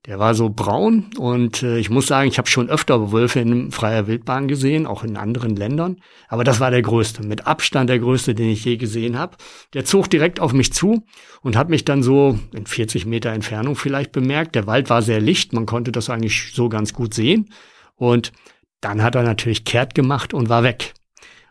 [0.05, 3.71] Der war so braun und äh, ich muss sagen, ich habe schon öfter Wölfe in
[3.71, 5.97] freier Wildbahn gesehen, auch in anderen Ländern.
[6.29, 9.35] Aber das war der größte, mit Abstand der größte, den ich je gesehen habe.
[9.73, 11.03] Der zog direkt auf mich zu
[11.41, 14.55] und hat mich dann so in 40 Meter Entfernung vielleicht bemerkt.
[14.55, 17.49] Der Wald war sehr licht, man konnte das eigentlich so ganz gut sehen.
[17.95, 18.31] Und
[18.79, 20.93] dann hat er natürlich kehrt gemacht und war weg.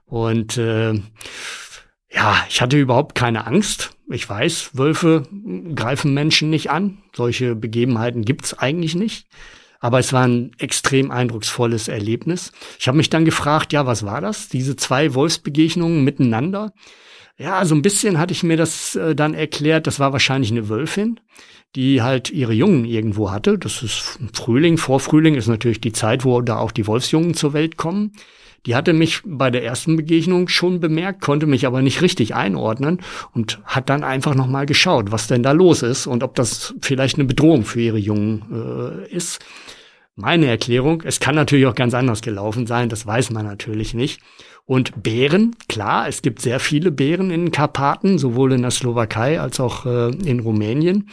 [0.07, 0.94] Und äh,
[2.11, 3.90] ja, ich hatte überhaupt keine Angst.
[4.11, 5.24] Ich weiß, Wölfe
[5.74, 6.98] greifen Menschen nicht an.
[7.14, 9.26] Solche Begebenheiten gibt's eigentlich nicht.
[9.80, 12.52] Aber es war ein extrem eindrucksvolles Erlebnis.
[12.78, 14.48] Ich habe mich dann gefragt, ja, was war das?
[14.48, 16.72] Diese zwei Wolfsbegegnungen miteinander.
[17.36, 19.86] Ja, so ein bisschen hatte ich mir das äh, dann erklärt.
[19.86, 21.20] Das war wahrscheinlich eine Wölfin,
[21.76, 23.59] die halt ihre Jungen irgendwo hatte.
[23.59, 27.76] Das ist Frühling, Vorfrühling ist natürlich die Zeit, wo da auch die Wolfsjungen zur Welt
[27.76, 28.12] kommen.
[28.68, 33.00] Die hatte mich bei der ersten Begegnung schon bemerkt, konnte mich aber nicht richtig einordnen
[33.32, 37.16] und hat dann einfach nochmal geschaut, was denn da los ist und ob das vielleicht
[37.16, 39.42] eine Bedrohung für ihre Jungen äh, ist.
[40.16, 44.20] Meine Erklärung, es kann natürlich auch ganz anders gelaufen sein, das weiß man natürlich nicht.
[44.66, 49.60] Und Bären, klar, es gibt sehr viele Bären in Karpaten, sowohl in der Slowakei als
[49.60, 51.08] auch äh, in Rumänien.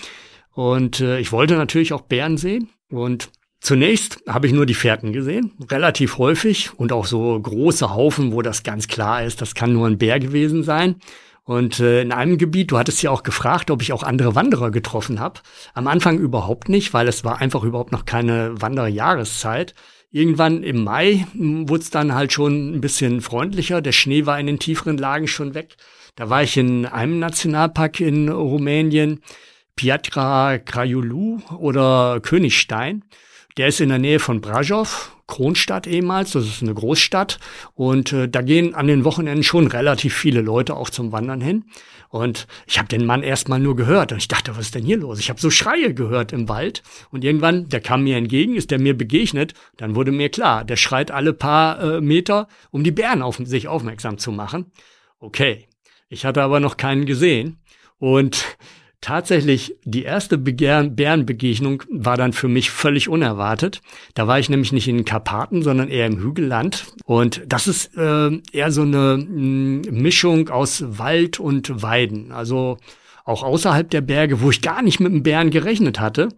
[0.51, 2.67] Und äh, ich wollte natürlich auch Bären sehen.
[2.89, 3.29] Und
[3.65, 8.43] Zunächst habe ich nur die Fährten gesehen, relativ häufig und auch so große Haufen, wo
[8.43, 10.97] das ganz klar ist, das kann nur ein Bär gewesen sein.
[11.45, 14.69] Und äh, in einem Gebiet, du hattest ja auch gefragt, ob ich auch andere Wanderer
[14.69, 15.39] getroffen habe.
[15.73, 19.73] Am Anfang überhaupt nicht, weil es war einfach überhaupt noch keine Wanderjahreszeit.
[20.11, 23.81] Irgendwann im Mai hm, wurde es dann halt schon ein bisschen freundlicher.
[23.81, 25.75] Der Schnee war in den tieferen Lagen schon weg.
[26.15, 29.21] Da war ich in einem Nationalpark in Rumänien,
[29.75, 33.03] Piatra Craiulu oder Königstein.
[33.57, 37.39] Der ist in der Nähe von Brasov, Kronstadt ehemals, das ist eine Großstadt.
[37.73, 41.65] Und äh, da gehen an den Wochenenden schon relativ viele Leute auch zum Wandern hin.
[42.09, 44.97] Und ich habe den Mann erstmal nur gehört und ich dachte, was ist denn hier
[44.97, 45.19] los?
[45.19, 48.79] Ich habe so Schreie gehört im Wald und irgendwann, der kam mir entgegen, ist der
[48.79, 53.21] mir begegnet, dann wurde mir klar, der schreit alle paar äh, Meter, um die Bären
[53.21, 54.71] auf sich aufmerksam zu machen.
[55.19, 55.67] Okay,
[56.07, 57.57] ich hatte aber noch keinen gesehen
[57.97, 58.57] und
[59.05, 63.83] Tatsächlich, die erste Bärenbegegnung war dann für mich völlig unerwartet.
[64.15, 66.87] Da war ich nämlich nicht in den Karpaten, sondern eher im Hügelland.
[67.05, 72.31] Und das ist äh, eher so eine mh, mm, Mischung aus Wald und Weiden.
[72.31, 72.79] Also
[73.25, 76.29] auch außerhalb der Berge, wo ich gar nicht mit dem Bären gerechnet hatte.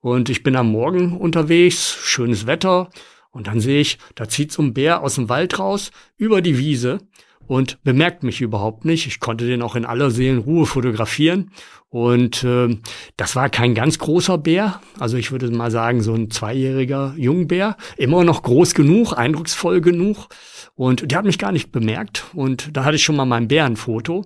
[0.00, 2.90] Und ich bin am Morgen unterwegs, schönes Wetter.
[3.30, 6.58] Und dann sehe ich, da zieht so ein Bär aus dem Wald raus, über die
[6.58, 6.98] Wiese
[7.46, 9.06] und bemerkt mich überhaupt nicht.
[9.06, 11.50] Ich konnte den auch in aller Seelenruhe fotografieren.
[11.88, 12.76] Und äh,
[13.16, 14.80] das war kein ganz großer Bär.
[14.98, 17.76] Also ich würde mal sagen, so ein zweijähriger Jungbär.
[17.96, 20.28] Immer noch groß genug, eindrucksvoll genug.
[20.74, 22.24] Und der hat mich gar nicht bemerkt.
[22.34, 24.24] Und da hatte ich schon mal mein Bärenfoto.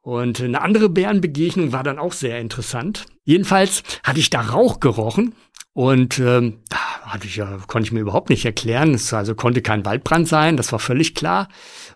[0.00, 3.06] Und eine andere Bärenbegegnung war dann auch sehr interessant.
[3.24, 5.34] Jedenfalls hatte ich da Rauch gerochen
[5.74, 8.94] und ähm, hatte ich ja, konnte ich mir überhaupt nicht erklären.
[8.94, 11.48] Es also konnte kein Waldbrand sein, das war völlig klar.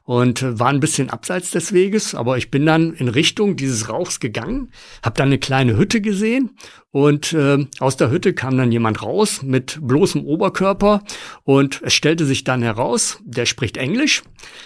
[0.05, 3.89] Und äh, war ein bisschen abseits des Weges, aber ich bin dann in Richtung dieses
[3.89, 4.71] Rauchs gegangen,
[5.03, 6.57] habe dann eine kleine Hütte gesehen
[6.91, 11.03] und äh, aus der Hütte kam dann jemand raus mit bloßem Oberkörper
[11.45, 14.23] und es stellte sich dann heraus, der spricht Englisch.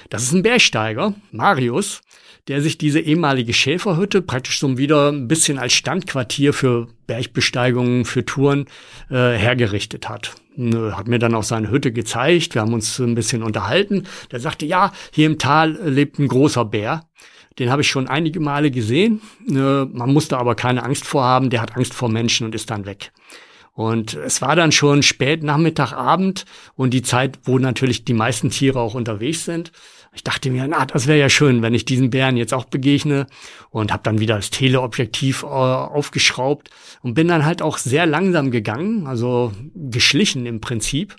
[0.09, 2.03] Das ist ein Bergsteiger, Marius
[2.49, 8.25] der sich diese ehemalige Schäferhütte praktisch so wieder ein bisschen als Standquartier für Bergbesteigungen, für
[8.25, 8.67] Touren
[9.11, 10.35] äh, hergerichtet hat.
[10.59, 14.05] Hat mir dann auch seine Hütte gezeigt, wir haben uns ein bisschen unterhalten.
[14.31, 17.05] Der sagte, ja, hier im Tal lebt ein großer Bär.
[17.59, 19.21] Den habe ich schon einige Male gesehen.
[19.49, 19.53] Äh,
[19.85, 23.13] man musste aber keine Angst vorhaben, der hat Angst vor Menschen und ist dann weg.
[23.73, 28.51] Und es war dann schon spät Nachmittag, Abend und die Zeit, wo natürlich die meisten
[28.51, 29.73] Tiere auch unterwegs sind.
[30.13, 33.27] Ich dachte mir, na, das wäre ja schön, wenn ich diesen Bären jetzt auch begegne
[33.71, 36.71] und habe dann wieder das Teleobjektiv äh, aufgeschraubt
[37.03, 41.15] und bin dann halt auch sehr langsam gegangen, also geschlichen im Prinzip.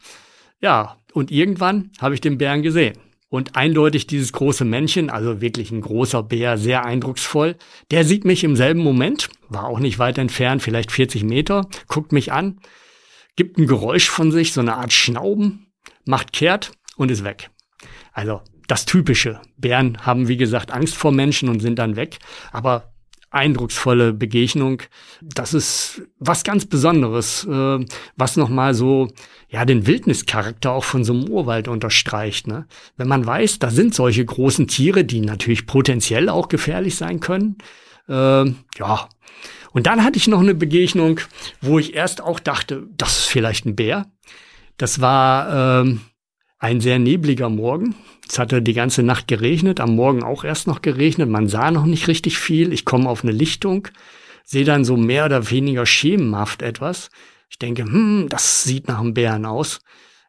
[0.60, 2.98] Ja, und irgendwann habe ich den Bären gesehen.
[3.30, 7.56] Und eindeutig dieses große Männchen, also wirklich ein großer Bär, sehr eindrucksvoll,
[7.90, 12.12] der sieht mich im selben Moment, war auch nicht weit entfernt, vielleicht 40 Meter, guckt
[12.12, 12.60] mich an,
[13.38, 15.72] gibt ein Geräusch von sich, so eine Art Schnauben,
[16.06, 17.52] macht kehrt und ist weg.
[18.12, 19.40] Also das Typische.
[19.58, 22.20] Bären haben, wie gesagt, Angst vor Menschen und sind dann weg.
[22.52, 22.92] Aber
[23.32, 24.84] eindrucksvolle Begegnung.
[25.22, 27.86] Das ist was ganz Besonderes, äh,
[28.18, 29.08] was nochmal so,
[29.50, 32.48] ja, den Wildnischarakter auch von so einem Urwald unterstreicht.
[32.48, 32.68] Ne?
[32.98, 37.58] Wenn man weiß, da sind solche großen Tiere, die natürlich potenziell auch gefährlich sein können.
[38.08, 38.46] Äh,
[38.78, 39.10] ja.
[39.74, 41.22] Und dann hatte ich noch eine Begegnung,
[41.62, 44.08] wo ich erst auch dachte, das ist vielleicht ein Bär.
[44.76, 45.96] Das war äh,
[46.62, 47.96] ein sehr nebliger Morgen.
[48.30, 51.28] Es hatte die ganze Nacht geregnet, am Morgen auch erst noch geregnet.
[51.28, 52.72] Man sah noch nicht richtig viel.
[52.72, 53.88] Ich komme auf eine Lichtung,
[54.46, 57.10] sehe dann so mehr oder weniger schemenhaft etwas.
[57.50, 59.80] Ich denke, hm, das sieht nach einem Bären aus.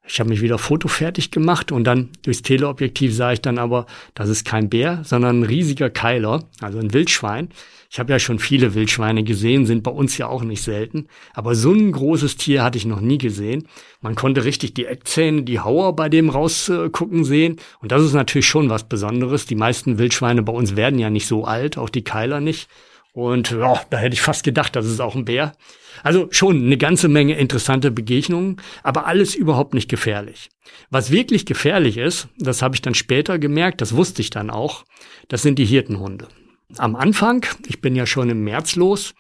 [0.04, 4.28] Ich habe mich wieder fotofertig gemacht und dann durchs Teleobjektiv sah ich dann aber, das
[4.28, 7.50] ist kein Bär, sondern ein riesiger Keiler, also ein Wildschwein.
[7.88, 11.08] Ich habe ja schon viele Wildschweine gesehen, sind bei uns ja auch nicht selten.
[11.34, 13.68] Aber so ein großes Tier hatte ich noch nie gesehen.
[14.00, 17.56] Man konnte richtig die Eckzähne, die Hauer bei dem rausgucken sehen.
[17.80, 19.44] Und das ist natürlich schon was Besonderes.
[19.44, 22.68] Die meisten Wildschweine bei uns werden ja nicht so alt, auch die Keiler nicht.
[23.12, 25.52] Und ja, da hätte ich fast gedacht, das ist auch ein Bär.
[26.02, 30.50] Also schon eine ganze Menge interessante Begegnungen, aber alles überhaupt nicht gefährlich.
[30.90, 34.84] Was wirklich gefährlich ist, das habe ich dann später gemerkt, das wusste ich dann auch,
[35.28, 36.28] das sind die Hirtenhunde.
[36.78, 39.14] Am Anfang, ich bin ja schon im März los,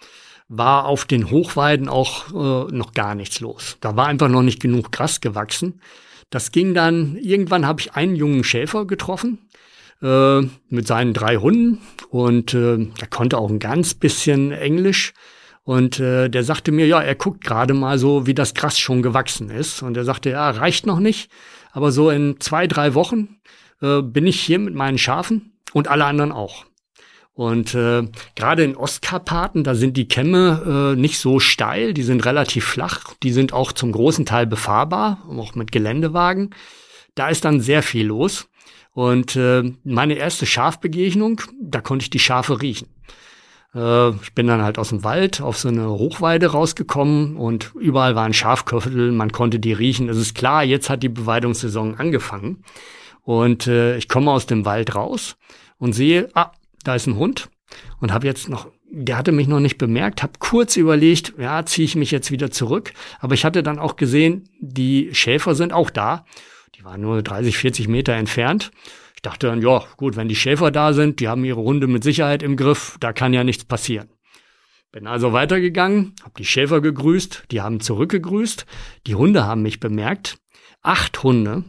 [0.48, 3.78] war auf den Hochweiden auch äh, noch gar nichts los.
[3.80, 5.80] Da war einfach noch nicht genug Gras gewachsen.
[6.30, 9.38] Das ging dann, irgendwann habe ich einen jungen Schäfer getroffen
[10.02, 11.78] äh, mit seinen drei Hunden
[12.10, 15.14] und äh, der konnte auch ein ganz bisschen Englisch.
[15.64, 19.02] Und äh, der sagte mir, ja, er guckt gerade mal so, wie das Gras schon
[19.02, 19.82] gewachsen ist.
[19.82, 21.30] Und er sagte, ja, reicht noch nicht,
[21.70, 23.40] aber so in zwei, drei Wochen
[23.80, 26.64] äh, bin ich hier mit meinen Schafen und alle anderen auch.
[27.34, 28.02] Und äh,
[28.34, 33.14] gerade in Ostkarpaten, da sind die Kämme äh, nicht so steil, die sind relativ flach,
[33.22, 36.50] die sind auch zum großen Teil befahrbar, auch mit Geländewagen.
[37.14, 38.48] Da ist dann sehr viel los.
[38.92, 42.88] Und äh, meine erste Schafbegegnung, da konnte ich die Schafe riechen.
[43.74, 48.14] Äh, ich bin dann halt aus dem Wald auf so eine Hochweide rausgekommen und überall
[48.14, 50.08] waren Schafköttel, man konnte die riechen.
[50.08, 52.64] Es ist klar, jetzt hat die Beweidungssaison angefangen.
[53.22, 55.36] Und äh, ich komme aus dem Wald raus
[55.78, 56.52] und sehe, ah,
[56.84, 57.48] da ist ein Hund
[58.00, 61.86] und habe jetzt noch der hatte mich noch nicht bemerkt, habe kurz überlegt, ja, ziehe
[61.86, 62.92] ich mich jetzt wieder zurück.
[63.20, 66.26] Aber ich hatte dann auch gesehen, die Schäfer sind auch da.
[66.74, 68.70] Die waren nur 30, 40 Meter entfernt.
[69.22, 72.02] Ich dachte dann, ja, gut, wenn die Schäfer da sind, die haben ihre Hunde mit
[72.02, 74.08] Sicherheit im Griff, da kann ja nichts passieren.
[74.90, 78.66] Bin also weitergegangen, habe die Schäfer gegrüßt, die haben zurückgegrüßt,
[79.06, 80.38] die Hunde haben mich bemerkt.
[80.82, 81.62] Acht Hunde,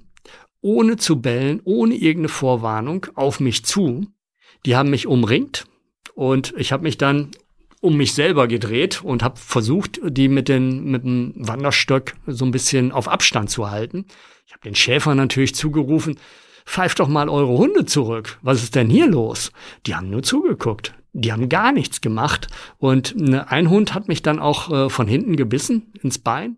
[0.62, 4.08] ohne zu bellen, ohne irgendeine Vorwarnung, auf mich zu.
[4.66, 5.68] Die haben mich umringt,
[6.16, 7.32] und ich habe mich dann
[7.82, 12.52] um mich selber gedreht und habe versucht, die mit, den, mit dem Wanderstock so ein
[12.52, 14.06] bisschen auf Abstand zu halten.
[14.46, 16.18] Ich habe den Schäfer natürlich zugerufen,
[16.66, 18.38] pfeift doch mal eure Hunde zurück.
[18.42, 19.52] Was ist denn hier los?
[19.86, 20.94] Die haben nur zugeguckt.
[21.14, 22.48] Die haben gar nichts gemacht.
[22.78, 26.58] Und ne, ein Hund hat mich dann auch äh, von hinten gebissen ins Bein.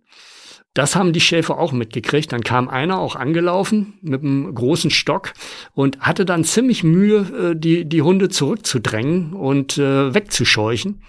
[0.74, 2.32] Das haben die Schäfer auch mitgekriegt.
[2.32, 5.34] Dann kam einer auch angelaufen mit einem großen Stock
[5.74, 11.02] und hatte dann ziemlich Mühe, äh, die, die Hunde zurückzudrängen und äh, wegzuscheuchen.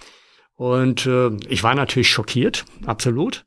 [0.55, 1.07] Und
[1.49, 3.45] ich war natürlich schockiert, absolut.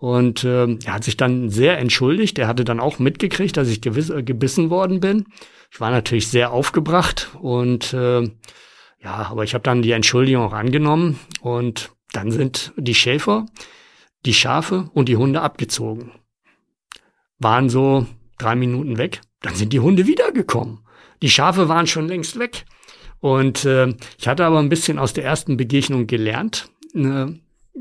[0.00, 2.38] Und äh, er hat sich dann sehr entschuldigt.
[2.38, 5.26] Er hatte dann auch mitgekriegt, dass ich gewiss, äh, gebissen worden bin.
[5.70, 8.22] Ich war natürlich sehr aufgebracht und äh,
[9.02, 13.46] ja, aber ich habe dann die Entschuldigung auch angenommen und dann sind die Schäfer
[14.26, 16.12] die Schafe und die Hunde abgezogen.
[17.38, 18.06] Waren so
[18.38, 20.80] drei Minuten weg, dann sind die Hunde wiedergekommen.
[21.22, 22.64] Die Schafe waren schon längst weg.
[23.20, 26.70] Und äh, ich hatte aber ein bisschen aus der ersten Begegnung gelernt.
[26.94, 27.26] Äh,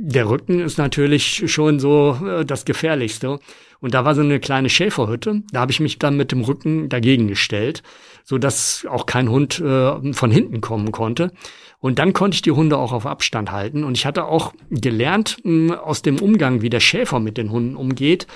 [0.01, 3.39] der Rücken ist natürlich schon so äh, das Gefährlichste.
[3.81, 5.43] Und da war so eine kleine Schäferhütte.
[5.51, 7.81] Da habe ich mich dann mit dem Rücken dagegen gestellt,
[8.25, 11.31] so dass auch kein Hund äh, von hinten kommen konnte.
[11.79, 13.83] Und dann konnte ich die Hunde auch auf Abstand halten.
[13.83, 17.75] Und ich hatte auch gelernt mh, aus dem Umgang, wie der Schäfer mit den Hunden
[17.75, 18.27] umgeht,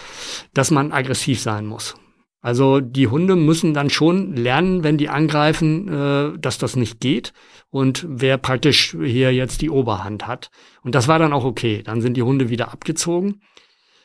[0.53, 1.95] dass man aggressiv sein muss.
[2.41, 7.33] Also die Hunde müssen dann schon lernen, wenn die angreifen, äh, dass das nicht geht
[7.73, 10.51] und wer praktisch hier jetzt die Oberhand hat.
[10.83, 11.81] Und das war dann auch okay.
[11.83, 13.41] Dann sind die Hunde wieder abgezogen.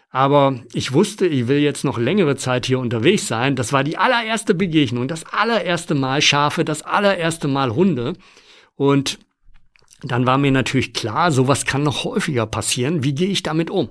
[0.08, 3.56] Aber ich wusste, ich will jetzt noch längere Zeit hier unterwegs sein.
[3.56, 8.14] Das war die allererste Begegnung, das allererste Mal Schafe, das allererste Mal Hunde.
[8.74, 9.18] Und
[10.02, 13.04] dann war mir natürlich klar, sowas kann noch häufiger passieren.
[13.04, 13.90] Wie gehe ich damit um?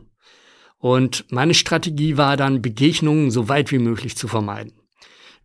[0.79, 4.73] Und meine Strategie war dann, Begegnungen so weit wie möglich zu vermeiden.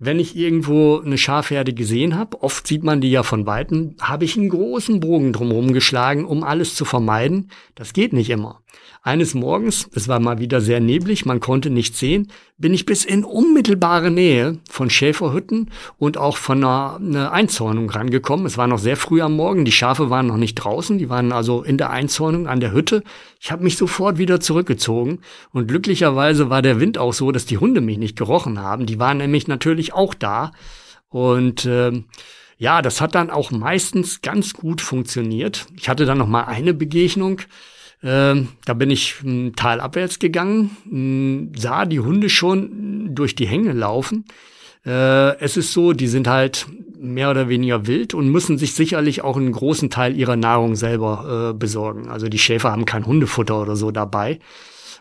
[0.04, 4.24] Wenn ich irgendwo eine Schafherde gesehen habe, oft sieht man die ja von Weitem, habe
[4.24, 7.52] ich einen großen Bogen drumherum geschlagen, um alles zu vermeiden.
[7.76, 8.61] Das geht nicht immer.
[9.04, 13.04] Eines Morgens, es war mal wieder sehr neblig, man konnte nichts sehen, bin ich bis
[13.04, 18.46] in unmittelbare Nähe von Schäferhütten und auch von einer, einer Einzäunung rangekommen.
[18.46, 21.32] Es war noch sehr früh am Morgen, die Schafe waren noch nicht draußen, die waren
[21.32, 23.02] also in der Einzäunung an der Hütte.
[23.40, 25.18] Ich habe mich sofort wieder zurückgezogen
[25.50, 28.86] und glücklicherweise war der Wind auch so, dass die Hunde mich nicht gerochen haben.
[28.86, 30.52] Die waren nämlich natürlich auch da
[31.08, 31.90] und äh,
[32.56, 35.66] ja, das hat dann auch meistens ganz gut funktioniert.
[35.76, 37.40] Ich hatte dann noch mal eine Begegnung.
[38.02, 43.72] Ähm, da bin ich m, talabwärts gegangen, m, sah die Hunde schon durch die Hänge
[43.72, 44.24] laufen.
[44.84, 46.66] Äh, es ist so, die sind halt
[46.98, 51.50] mehr oder weniger wild und müssen sich sicherlich auch einen großen Teil ihrer Nahrung selber
[51.50, 52.08] äh, besorgen.
[52.08, 54.38] Also die Schäfer haben kein Hundefutter oder so dabei.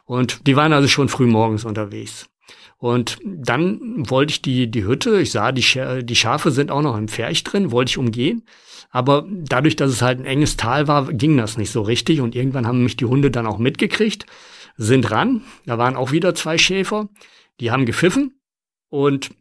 [0.06, 2.28] Und die waren also schon früh morgens unterwegs.
[2.78, 7.08] Und dann wollte ich die, die Hütte, ich sah, die Schafe sind auch noch im
[7.08, 8.44] Pferch drin, wollte ich umgehen.
[8.92, 12.22] Aber dadurch, dass es halt ein enges Tal war, ging das nicht so richtig.
[12.22, 14.26] Und irgendwann haben mich die Hunde dann auch mitgekriegt,
[14.78, 15.42] sind ran.
[15.66, 17.10] Da waren auch wieder zwei Schäfer.
[17.60, 18.40] Die haben gepfiffen.
[18.90, 19.32] Und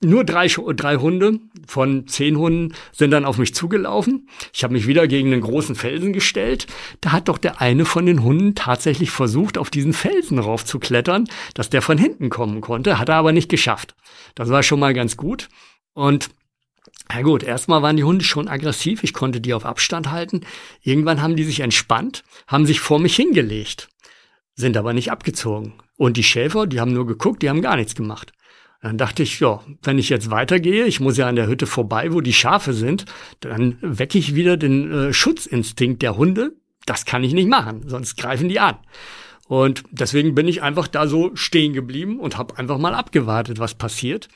[0.00, 4.28] nur drei, drei Hunde von zehn Hunden sind dann auf mich zugelaufen.
[4.52, 6.68] Ich habe mich wieder gegen einen großen Felsen gestellt.
[7.00, 11.68] Da hat doch der eine von den Hunden tatsächlich versucht, auf diesen Felsen raufzuklettern, dass
[11.68, 13.96] der von hinten kommen konnte, hat er aber nicht geschafft.
[14.36, 15.48] Das war schon mal ganz gut.
[15.94, 16.30] Und
[17.12, 20.42] ja gut, erstmal waren die Hunde schon aggressiv, ich konnte die auf Abstand halten.
[20.82, 23.88] Irgendwann haben die sich entspannt, haben sich vor mich hingelegt,
[24.54, 25.74] sind aber nicht abgezogen.
[25.96, 28.32] Und die Schäfer, die haben nur geguckt, die haben gar nichts gemacht.
[28.80, 32.12] Dann dachte ich, ja, wenn ich jetzt weitergehe, ich muss ja an der Hütte vorbei,
[32.12, 33.06] wo die Schafe sind,
[33.40, 36.52] dann wecke ich wieder den äh, Schutzinstinkt der Hunde.
[36.86, 38.76] Das kann ich nicht machen, sonst greifen die an.
[39.48, 43.74] Und deswegen bin ich einfach da so stehen geblieben und habe einfach mal abgewartet, was
[43.74, 44.28] passiert.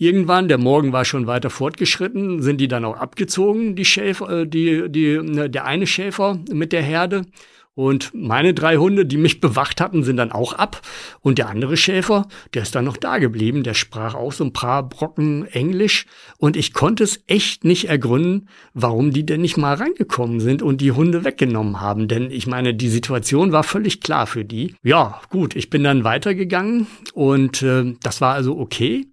[0.00, 4.46] Irgendwann, der Morgen war schon weiter fortgeschritten, sind die dann auch abgezogen, die Schäfer, äh,
[4.46, 7.26] die, die, ne, der eine Schäfer mit der Herde.
[7.74, 10.80] Und meine drei Hunde, die mich bewacht hatten, sind dann auch ab.
[11.20, 13.62] Und der andere Schäfer, der ist dann noch da geblieben.
[13.62, 16.06] Der sprach auch so ein paar Brocken Englisch.
[16.38, 20.80] Und ich konnte es echt nicht ergründen, warum die denn nicht mal reingekommen sind und
[20.80, 22.08] die Hunde weggenommen haben.
[22.08, 24.74] Denn ich meine, die Situation war völlig klar für die.
[24.82, 29.06] Ja, gut, ich bin dann weitergegangen und äh, das war also okay.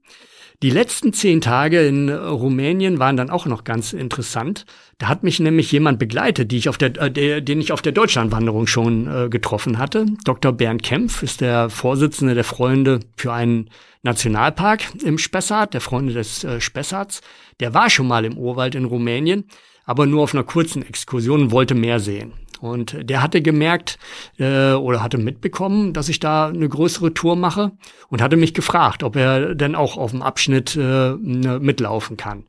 [0.64, 4.66] Die letzten zehn Tage in Rumänien waren dann auch noch ganz interessant.
[4.98, 7.92] Da hat mich nämlich jemand begleitet, die ich auf der, äh, den ich auf der
[7.92, 10.08] Deutschlandwanderung schon äh, getroffen hatte.
[10.24, 10.52] Dr.
[10.54, 13.70] Bernd Kempf ist der Vorsitzende der Freunde für einen
[14.02, 17.22] Nationalpark im Spessart, der Freunde des äh, Spessarts.
[17.60, 19.46] Der war schon mal im Urwald in Rumänien,
[19.86, 22.34] aber nur auf einer kurzen Exkursion und wollte mehr sehen.
[22.60, 23.98] Und der hatte gemerkt
[24.38, 27.72] äh, oder hatte mitbekommen, dass ich da eine größere Tour mache
[28.10, 32.46] und hatte mich gefragt, ob er denn auch auf dem Abschnitt äh, mitlaufen kann.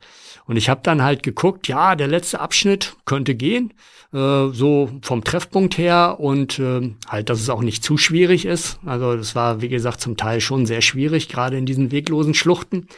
[0.46, 3.74] Und ich habe dann halt geguckt, ja, der letzte Abschnitt könnte gehen,
[4.14, 8.78] äh, so vom Treffpunkt her und äh, halt, dass es auch nicht zu schwierig ist.
[8.86, 12.88] Also das war, wie gesagt, zum Teil schon sehr schwierig, gerade in diesen weglosen Schluchten.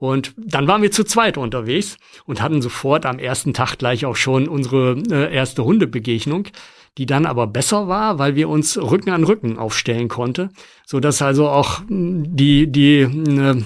[0.00, 4.16] Und dann waren wir zu zweit unterwegs und hatten sofort am ersten Tag gleich auch
[4.16, 6.48] schon unsere äh, erste Hundebegegnung,
[6.96, 10.48] die dann aber besser war, weil wir uns Rücken an Rücken aufstellen konnte,
[10.86, 13.62] so dass also auch hm, die die äh,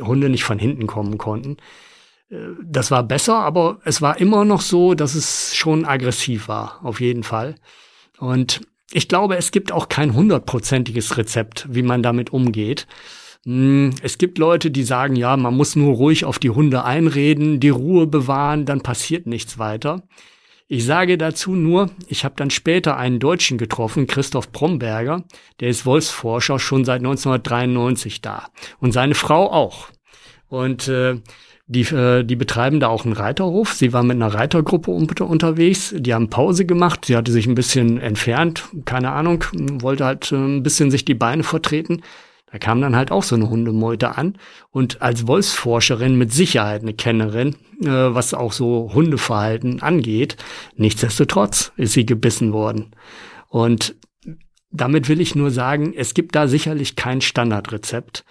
[0.00, 1.58] Hunde nicht von hinten kommen konnten.
[2.30, 6.80] Äh, das war besser, aber es war immer noch so, dass es schon aggressiv war,
[6.84, 7.54] auf jeden Fall.
[8.16, 8.62] Und
[8.92, 12.86] ich glaube, es gibt auch kein hundertprozentiges Rezept, wie man damit umgeht.
[13.46, 17.60] Hm, es gibt Leute, die sagen, ja, man muss nur ruhig auf die Hunde einreden,
[17.60, 20.02] die Ruhe bewahren, dann passiert nichts weiter.
[20.66, 25.22] Ich sage dazu nur, ich habe dann später einen Deutschen getroffen, Christoph Bromberger,
[25.60, 28.48] der ist Wolfsforscher schon seit 1993 da
[28.80, 29.90] und seine Frau auch.
[30.48, 31.20] Und äh,
[31.68, 33.74] die, äh, die betreiben da auch einen Reiterhof.
[33.74, 35.94] Sie war mit einer Reitergruppe unter, unterwegs.
[35.96, 37.04] Die haben Pause gemacht.
[37.04, 38.64] Sie hatte sich ein bisschen entfernt.
[38.84, 39.44] Keine Ahnung.
[39.52, 42.02] Wollte halt äh, ein bisschen sich die Beine vertreten.
[42.50, 44.38] Da kam dann halt auch so eine Hundemeute an
[44.70, 50.36] und als Wolfsforscherin mit Sicherheit eine Kennerin, äh, was auch so Hundeverhalten angeht.
[50.76, 52.92] Nichtsdestotrotz ist sie gebissen worden.
[53.48, 53.96] Und
[54.70, 58.24] damit will ich nur sagen, es gibt da sicherlich kein Standardrezept,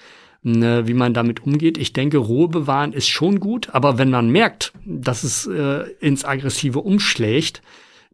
[0.45, 1.77] äh, wie man damit umgeht.
[1.77, 6.23] Ich denke, Ruhe bewahren ist schon gut, aber wenn man merkt, dass es äh, ins
[6.23, 7.61] Aggressive umschlägt,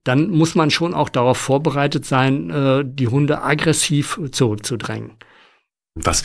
[0.03, 5.11] dann muss man schon auch darauf vorbereitet sein, äh, die Hunde aggressiv zurückzudrängen.
[5.95, 6.23] Was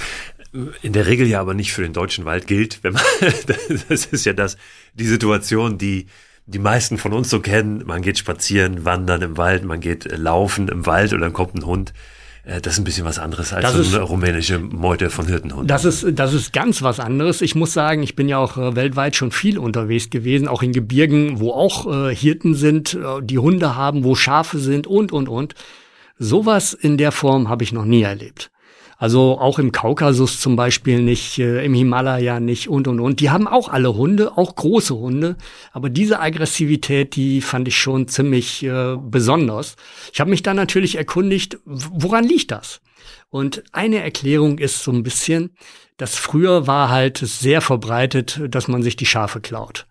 [0.83, 3.03] in der Regel ja aber nicht für den deutschen Wald gilt, wenn man,
[3.89, 4.57] das ist ja das,
[4.95, 6.07] die Situation, die
[6.47, 7.83] die meisten von uns so kennen.
[7.87, 11.67] Man geht spazieren, wandern im Wald, man geht laufen im Wald und dann kommt ein
[11.67, 11.93] Hund.
[12.45, 15.67] Äh, das ist ein bisschen was anderes als so eine rumänische Meute von Hirtenhunden.
[15.67, 17.43] Das ist, das ist ganz was anderes.
[17.43, 20.73] Ich muss sagen, ich bin ja auch äh, weltweit schon viel unterwegs gewesen, auch in
[20.73, 25.29] Gebirgen, wo auch äh, Hirten sind, äh, die Hunde haben, wo Schafe sind und, und,
[25.29, 25.55] und.
[26.19, 28.51] Sowas in der Form habe ich noch nie erlebt.
[28.99, 33.21] Also auch im Kaukasus zum Beispiel nicht, äh, im Himalaya nicht und und und.
[33.21, 35.37] Die haben auch alle Hunde, auch große Hunde.
[35.73, 39.77] Aber diese Aggressivität, die fand ich schon ziemlich äh, besonders.
[40.13, 42.81] Ich habe mich dann natürlich erkundigt, woran liegt das?
[43.29, 45.51] Und eine Erklärung ist so ein bisschen,
[45.99, 49.87] dass früher war halt sehr verbreitet, dass man sich die Schafe klaut.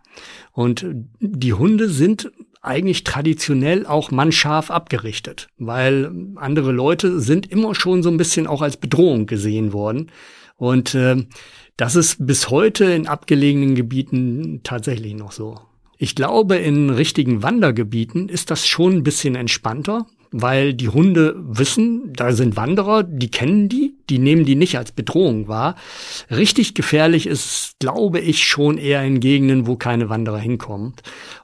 [0.51, 0.85] Und
[1.19, 2.31] die Hunde sind
[2.65, 8.61] eigentlich traditionell auch mannscharf abgerichtet, weil andere Leute sind immer schon so ein bisschen auch
[8.61, 10.11] als Bedrohung gesehen worden.
[10.57, 11.25] Und äh,
[11.77, 15.59] das ist bis heute in abgelegenen Gebieten tatsächlich noch so.
[15.97, 20.05] Ich glaube, in richtigen Wandergebieten ist das schon ein bisschen entspannter
[20.37, 24.91] weil die Hunde wissen, da sind Wanderer, die kennen die, die nehmen die nicht als
[24.91, 25.75] Bedrohung wahr.
[26.29, 30.93] Richtig gefährlich ist, glaube ich, schon eher in Gegenden, wo keine Wanderer hinkommen.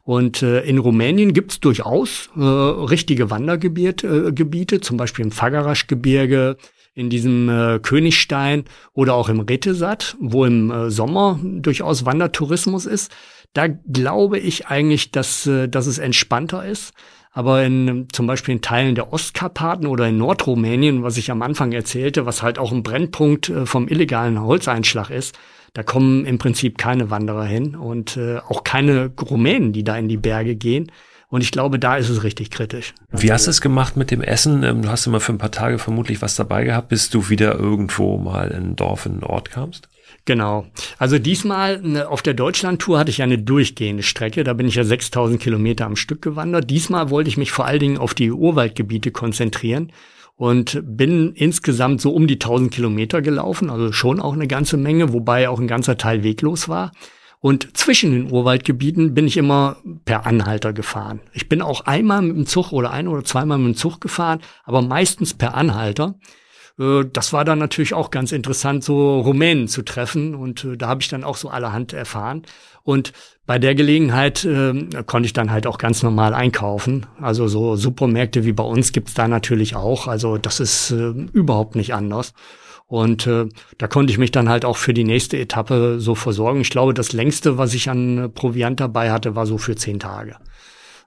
[0.03, 6.57] Und äh, in Rumänien gibt's durchaus äh, richtige Wandergebiete, äh, Gebiete, zum Beispiel im Fagarasch-Gebirge,
[6.93, 13.09] in diesem äh, Königstein oder auch im Retesat, wo im äh, Sommer durchaus Wandertourismus ist.
[13.53, 16.91] Da glaube ich eigentlich, dass, äh, dass es entspannter ist.
[17.34, 21.71] Aber in, zum Beispiel in Teilen der Ostkarpaten oder in Nordrumänien, was ich am Anfang
[21.71, 25.38] erzählte, was halt auch ein Brennpunkt äh, vom illegalen Holzeinschlag ist,
[25.73, 30.09] da kommen im Prinzip keine Wanderer hin und äh, auch keine Rumänen, die da in
[30.09, 30.91] die Berge gehen.
[31.29, 32.93] Und ich glaube, da ist es richtig kritisch.
[33.09, 34.63] Wie hast du es gemacht mit dem Essen?
[34.63, 37.57] Ähm, du hast immer für ein paar Tage vermutlich was dabei gehabt, bis du wieder
[37.57, 39.88] irgendwo mal in ein Dorf, in einen Ort kamst?
[40.26, 40.67] Genau.
[40.99, 44.43] Also diesmal ne, auf der Deutschlandtour hatte ich ja eine durchgehende Strecke.
[44.43, 46.69] Da bin ich ja 6000 Kilometer am Stück gewandert.
[46.69, 49.91] Diesmal wollte ich mich vor allen Dingen auf die Urwaldgebiete konzentrieren
[50.36, 53.69] und bin insgesamt so um die 1000 Kilometer gelaufen.
[53.69, 56.91] Also schon auch eine ganze Menge, wobei auch ein ganzer Teil weglos war.
[57.39, 61.22] Und zwischen den Urwaldgebieten bin ich immer per Anhalter gefahren.
[61.34, 64.41] Ich bin auch einmal mit dem Zug oder ein oder zweimal mit dem Zug gefahren,
[64.63, 66.15] aber meistens per Anhalter.
[66.80, 70.36] Äh, das war dann natürlich auch ganz interessant, so Rumänen zu treffen.
[70.36, 72.43] Und äh, da habe ich dann auch so allerhand erfahren.
[72.84, 73.13] Und
[73.45, 74.74] bei der Gelegenheit äh,
[75.05, 77.05] konnte ich dann halt auch ganz normal einkaufen.
[77.19, 80.07] Also so Supermärkte wie bei uns gibt's da natürlich auch.
[80.07, 82.34] Also das ist äh, überhaupt nicht anders.
[82.88, 83.47] Und äh,
[83.78, 86.59] da konnte ich mich dann halt auch für die nächste Etappe so versorgen.
[86.59, 90.36] Ich glaube, das längste, was ich an Proviant dabei hatte, war so für zehn Tage.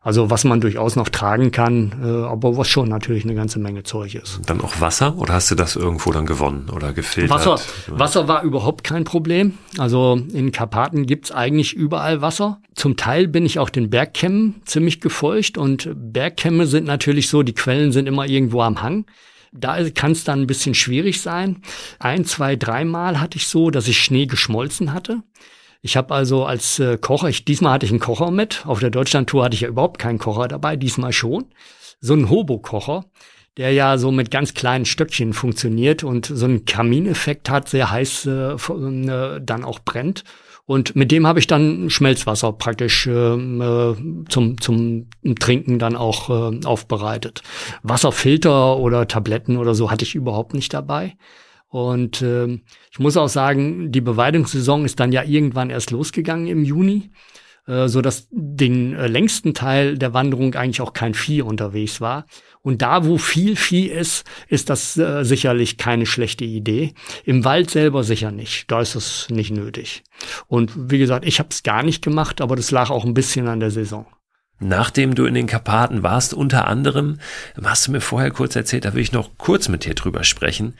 [0.04, 3.84] Also was man durchaus noch tragen kann, äh, aber was schon natürlich eine ganze Menge
[3.84, 4.38] Zeug ist.
[4.44, 7.30] Dann auch Wasser oder hast du das irgendwo dann gewonnen oder gefiltert?
[7.30, 9.54] Wasser, Wasser war überhaupt kein Problem.
[9.78, 12.60] Also in Karpaten gibt's eigentlich überall Wasser.
[12.74, 17.54] Zum Teil bin ich auch den Bergkämmen ziemlich gefeucht und Bergkämme sind natürlich so, die
[17.54, 19.06] Quellen sind immer irgendwo am Hang.
[19.52, 21.62] Da kann es dann ein bisschen schwierig sein.
[21.98, 25.22] Ein, zwei, dreimal hatte ich so, dass ich Schnee geschmolzen hatte.
[25.84, 28.64] Ich habe also als äh, Kocher, ich, diesmal hatte ich einen Kocher mit.
[28.64, 31.44] Auf der Deutschlandtour hatte ich ja überhaupt keinen Kocher dabei, diesmal schon.
[32.00, 33.04] So ein Hobo-Kocher,
[33.58, 38.24] der ja so mit ganz kleinen Stöckchen funktioniert und so einen Kamineffekt hat, sehr heiß
[38.24, 40.24] äh, äh, dann auch brennt.
[40.64, 46.30] Und mit dem habe ich dann Schmelzwasser praktisch ähm, äh, zum, zum Trinken dann auch
[46.30, 47.42] äh, aufbereitet.
[47.82, 51.14] Wasserfilter oder Tabletten oder so hatte ich überhaupt nicht dabei.
[51.74, 52.60] Und äh,
[52.92, 57.10] ich muss auch sagen, die Beweidungssaison ist dann ja irgendwann erst losgegangen im Juni,
[57.66, 62.26] äh, so dass den äh, längsten Teil der Wanderung eigentlich auch kein Vieh unterwegs war.
[62.62, 66.94] Und da, wo viel Vieh ist, ist das äh, sicherlich keine schlechte Idee.
[67.24, 68.70] Im Wald selber sicher nicht.
[68.70, 70.04] Da ist es nicht nötig.
[70.46, 73.48] Und wie gesagt, ich habe es gar nicht gemacht, aber das lag auch ein bisschen
[73.48, 74.06] an der Saison.
[74.60, 77.18] Nachdem du in den Karpaten warst, unter anderem,
[77.60, 80.74] hast du mir vorher kurz erzählt, da will ich noch kurz mit dir drüber sprechen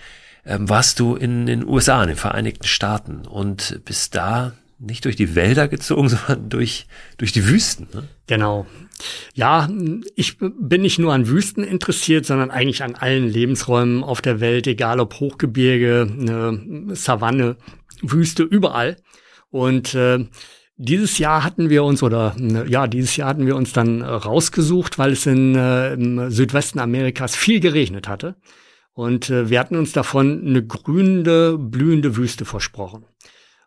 [0.47, 5.17] ähm, warst du in den USA, in den Vereinigten Staaten und bist da nicht durch
[5.17, 6.87] die Wälder gezogen, sondern durch,
[7.19, 7.89] durch die Wüsten.
[7.93, 8.05] Ne?
[8.27, 8.67] Genau.
[9.35, 9.69] Ja,
[10.15, 14.67] ich bin nicht nur an Wüsten interessiert, sondern eigentlich an allen Lebensräumen auf der Welt,
[14.67, 17.57] egal ob Hochgebirge, eine Savanne,
[18.03, 18.97] Wüste, überall.
[19.51, 20.25] Und äh,
[20.77, 22.37] dieses Jahr hatten wir uns, oder
[22.69, 27.37] ja, dieses Jahr hatten wir uns dann rausgesucht, weil es in äh, im Südwesten Amerikas
[27.37, 28.37] viel geregnet hatte.
[28.95, 33.05] Und äh, wir hatten uns davon eine grünende, blühende Wüste versprochen.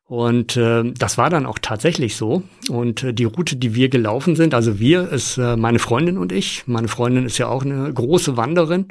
[0.05, 2.43] Und äh, das war dann auch tatsächlich so.
[2.69, 6.31] Und äh, die Route, die wir gelaufen sind, also wir, ist äh, meine Freundin und
[6.31, 6.65] ich.
[6.65, 8.87] Meine Freundin ist ja auch eine große Wanderin,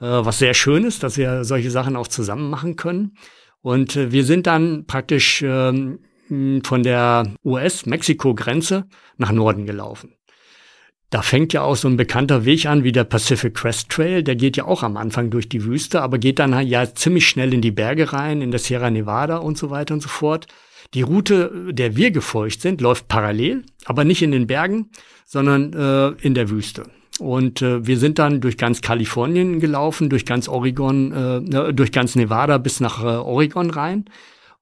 [0.00, 3.18] äh, was sehr schön ist, dass wir solche Sachen auch zusammen machen können.
[3.60, 5.96] Und äh, wir sind dann praktisch äh,
[6.30, 8.86] von der US-Mexiko-Grenze
[9.18, 10.14] nach Norden gelaufen.
[11.14, 14.24] Da fängt ja auch so ein bekannter Weg an wie der Pacific Crest Trail.
[14.24, 17.54] Der geht ja auch am Anfang durch die Wüste, aber geht dann ja ziemlich schnell
[17.54, 20.48] in die Berge rein, in der Sierra Nevada und so weiter und so fort.
[20.92, 24.90] Die Route, der wir gefolgt sind, läuft parallel, aber nicht in den Bergen,
[25.24, 26.82] sondern äh, in der Wüste.
[27.20, 32.16] Und äh, wir sind dann durch ganz Kalifornien gelaufen, durch ganz Oregon, äh, durch ganz
[32.16, 34.06] Nevada bis nach äh, Oregon rein.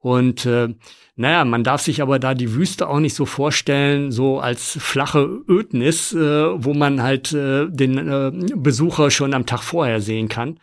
[0.01, 0.69] Und äh,
[1.15, 5.43] naja, man darf sich aber da die Wüste auch nicht so vorstellen, so als flache
[5.47, 6.19] Ödnis, äh,
[6.65, 10.59] wo man halt äh, den äh, Besucher schon am Tag vorher sehen kann.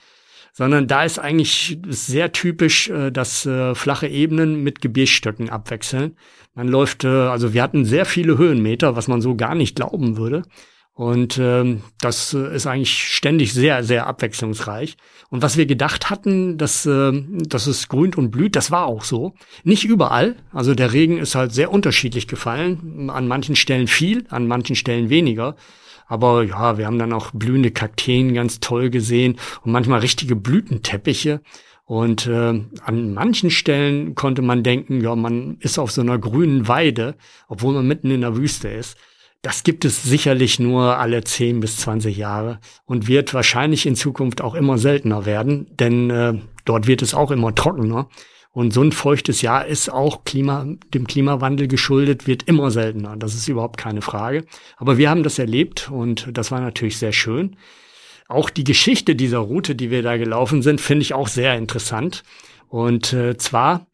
[0.51, 6.17] Sondern da ist eigentlich sehr typisch, äh, dass äh, flache Ebenen mit Gebirgsstöcken abwechseln.
[6.55, 10.17] Man läuft, äh, also wir hatten sehr viele Höhenmeter, was man so gar nicht glauben
[10.17, 10.41] würde.
[10.99, 14.97] Und ähm, das äh, ist eigentlich ständig sehr, sehr abwechslungsreich.
[15.29, 17.13] Und was wir gedacht hatten, dass, äh,
[17.47, 19.33] dass es grünt und blüht, das war auch so.
[19.63, 20.35] Nicht überall.
[20.51, 23.09] Also der Regen ist halt sehr unterschiedlich gefallen.
[23.09, 25.55] An manchen Stellen viel, an manchen Stellen weniger.
[26.05, 31.39] Aber ja, wir haben dann auch blühende Kakteen ganz toll gesehen und manchmal richtige Blütenteppiche.
[31.85, 36.67] Und äh, an manchen Stellen konnte man denken, ja, man ist auf so einer grünen
[36.67, 37.15] Weide,
[37.47, 38.97] obwohl man mitten in der Wüste ist.
[39.41, 44.41] Das gibt es sicherlich nur alle 10 bis 20 Jahre und wird wahrscheinlich in Zukunft
[44.41, 46.33] auch immer seltener werden, denn äh,
[46.65, 48.09] dort wird es auch immer trockener.
[48.51, 53.15] Und so ein feuchtes Jahr ist auch Klima, dem Klimawandel geschuldet, wird immer seltener.
[53.15, 54.45] Das ist überhaupt keine Frage.
[54.75, 57.55] Aber wir haben das erlebt und das war natürlich sehr schön.
[58.27, 62.23] Auch die Geschichte dieser Route, die wir da gelaufen sind, finde ich auch sehr interessant.
[62.67, 63.87] Und äh, zwar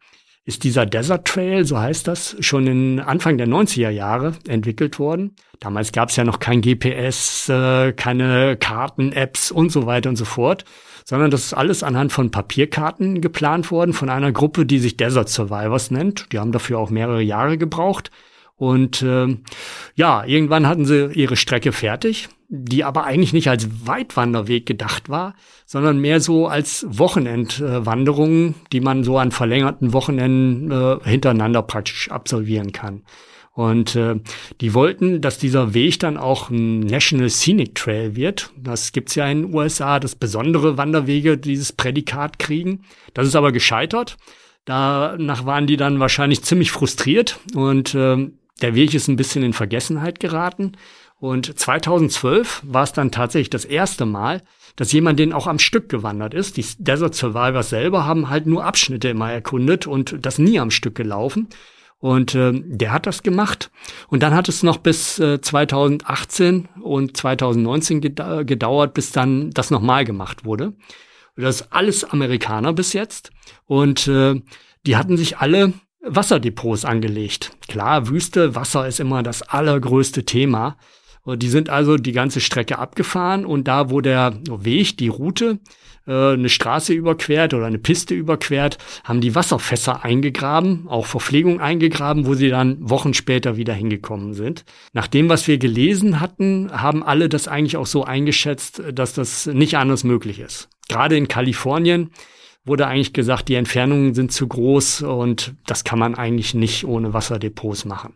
[0.46, 5.34] ist dieser Desert Trail, so heißt das, schon in Anfang der 90er Jahre entwickelt worden.
[5.58, 10.24] Damals gab es ja noch kein GPS, äh, keine Karten-Apps und so weiter und so
[10.24, 10.64] fort,
[11.04, 15.28] sondern das ist alles anhand von Papierkarten geplant worden von einer Gruppe, die sich Desert
[15.28, 16.32] Survivors nennt.
[16.32, 18.12] Die haben dafür auch mehrere Jahre gebraucht.
[18.56, 19.36] Und äh,
[19.94, 25.34] ja, irgendwann hatten sie ihre Strecke fertig, die aber eigentlich nicht als Weitwanderweg gedacht war,
[25.66, 32.72] sondern mehr so als Wochenendwanderung, die man so an verlängerten Wochenenden äh, hintereinander praktisch absolvieren
[32.72, 33.02] kann.
[33.52, 34.16] Und äh,
[34.60, 38.50] die wollten, dass dieser Weg dann auch ein National Scenic Trail wird.
[38.54, 42.84] Das gibt's ja in den USA, dass besondere Wanderwege dieses Prädikat kriegen.
[43.14, 44.18] Das ist aber gescheitert.
[44.66, 48.28] Danach waren die dann wahrscheinlich ziemlich frustriert und äh,
[48.62, 50.72] der Weg ist ein bisschen in Vergessenheit geraten.
[51.18, 54.42] Und 2012 war es dann tatsächlich das erste Mal,
[54.76, 56.56] dass jemand den auch am Stück gewandert ist.
[56.56, 60.94] Die Desert Survivors selber haben halt nur Abschnitte immer erkundet und das nie am Stück
[60.94, 61.48] gelaufen.
[61.98, 63.70] Und äh, der hat das gemacht.
[64.08, 70.04] Und dann hat es noch bis äh, 2018 und 2019 gedauert, bis dann das nochmal
[70.04, 70.74] gemacht wurde.
[71.36, 73.30] Das ist alles Amerikaner bis jetzt.
[73.64, 74.40] Und äh,
[74.86, 77.52] die hatten sich alle Wasserdepots angelegt.
[77.68, 80.76] Klar, Wüste, Wasser ist immer das allergrößte Thema.
[81.26, 85.58] Die sind also die ganze Strecke abgefahren und da, wo der Weg, die Route,
[86.06, 92.26] äh, eine Straße überquert oder eine Piste überquert, haben die Wasserfässer eingegraben, auch Verpflegung eingegraben,
[92.26, 94.64] wo sie dann Wochen später wieder hingekommen sind.
[94.92, 99.46] Nach dem, was wir gelesen hatten, haben alle das eigentlich auch so eingeschätzt, dass das
[99.46, 100.68] nicht anders möglich ist.
[100.88, 102.10] Gerade in Kalifornien
[102.66, 107.14] wurde eigentlich gesagt, die Entfernungen sind zu groß und das kann man eigentlich nicht ohne
[107.14, 108.14] Wasserdepots machen.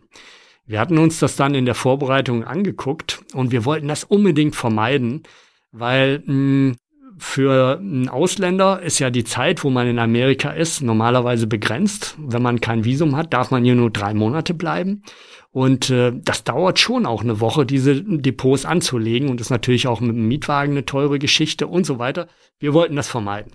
[0.65, 5.23] Wir hatten uns das dann in der Vorbereitung angeguckt und wir wollten das unbedingt vermeiden,
[5.71, 6.75] weil mh, hm,
[7.17, 12.15] für einen Ausländer ist ja die Zeit, wo man in Amerika ist, normalerweise begrenzt.
[12.17, 15.03] Wenn man kein Visum hat, darf man hier nur drei Monate bleiben.
[15.51, 19.99] Und äh, das dauert schon auch eine Woche, diese Depots anzulegen und ist natürlich auch
[19.99, 22.27] mit dem Mietwagen eine teure Geschichte und so weiter.
[22.59, 23.51] Wir wollten das vermeiden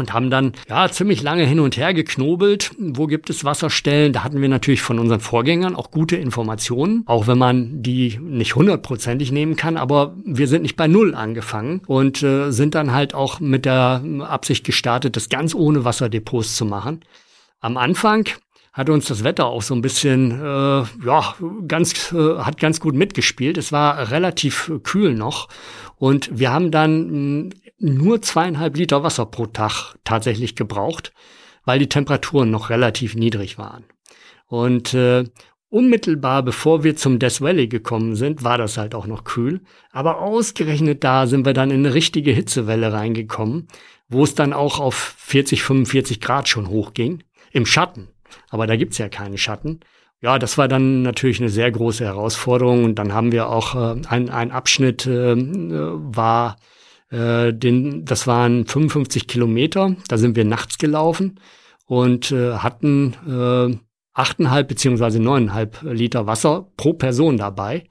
[0.00, 2.72] und haben dann ja ziemlich lange hin und her geknobelt.
[2.78, 4.12] Wo gibt es Wasserstellen?
[4.12, 8.56] Da hatten wir natürlich von unseren Vorgängern auch gute Informationen, auch wenn man die nicht
[8.56, 9.76] hundertprozentig nehmen kann.
[9.76, 14.02] Aber wir sind nicht bei Null angefangen und äh, sind dann halt auch mit der
[14.20, 17.04] Absicht gestartet, das ganz ohne Wasserdepots zu machen.
[17.60, 18.26] Am Anfang
[18.72, 21.34] hat uns das Wetter auch so ein bisschen, äh, ja,
[21.66, 23.58] ganz, äh, hat ganz gut mitgespielt.
[23.58, 25.48] Es war relativ kühl noch
[25.96, 31.12] und wir haben dann nur zweieinhalb Liter Wasser pro Tag tatsächlich gebraucht,
[31.64, 33.84] weil die Temperaturen noch relativ niedrig waren.
[34.46, 35.24] Und äh,
[35.68, 39.62] unmittelbar bevor wir zum Death Valley gekommen sind, war das halt auch noch kühl.
[39.92, 43.68] Aber ausgerechnet da sind wir dann in eine richtige Hitzewelle reingekommen,
[44.08, 47.22] wo es dann auch auf 40, 45 Grad schon hochging.
[47.52, 48.08] Im Schatten.
[48.48, 49.80] Aber da gibt's ja keine Schatten.
[50.20, 52.84] Ja, das war dann natürlich eine sehr große Herausforderung.
[52.84, 56.56] Und dann haben wir auch äh, ein, ein Abschnitt äh, war
[57.10, 61.40] äh, den, das waren 55 Kilometer, da sind wir nachts gelaufen
[61.86, 63.76] und äh, hatten äh,
[64.20, 67.84] 8,5 beziehungsweise 9,5 Liter Wasser pro Person dabei.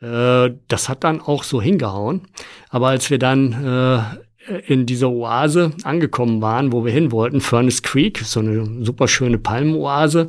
[0.00, 2.22] Äh, das hat dann auch so hingehauen.
[2.68, 7.82] Aber als wir dann äh, in dieser Oase angekommen waren, wo wir hin wollten, Furnace
[7.82, 10.26] Creek, so eine super schöne Palmenoase,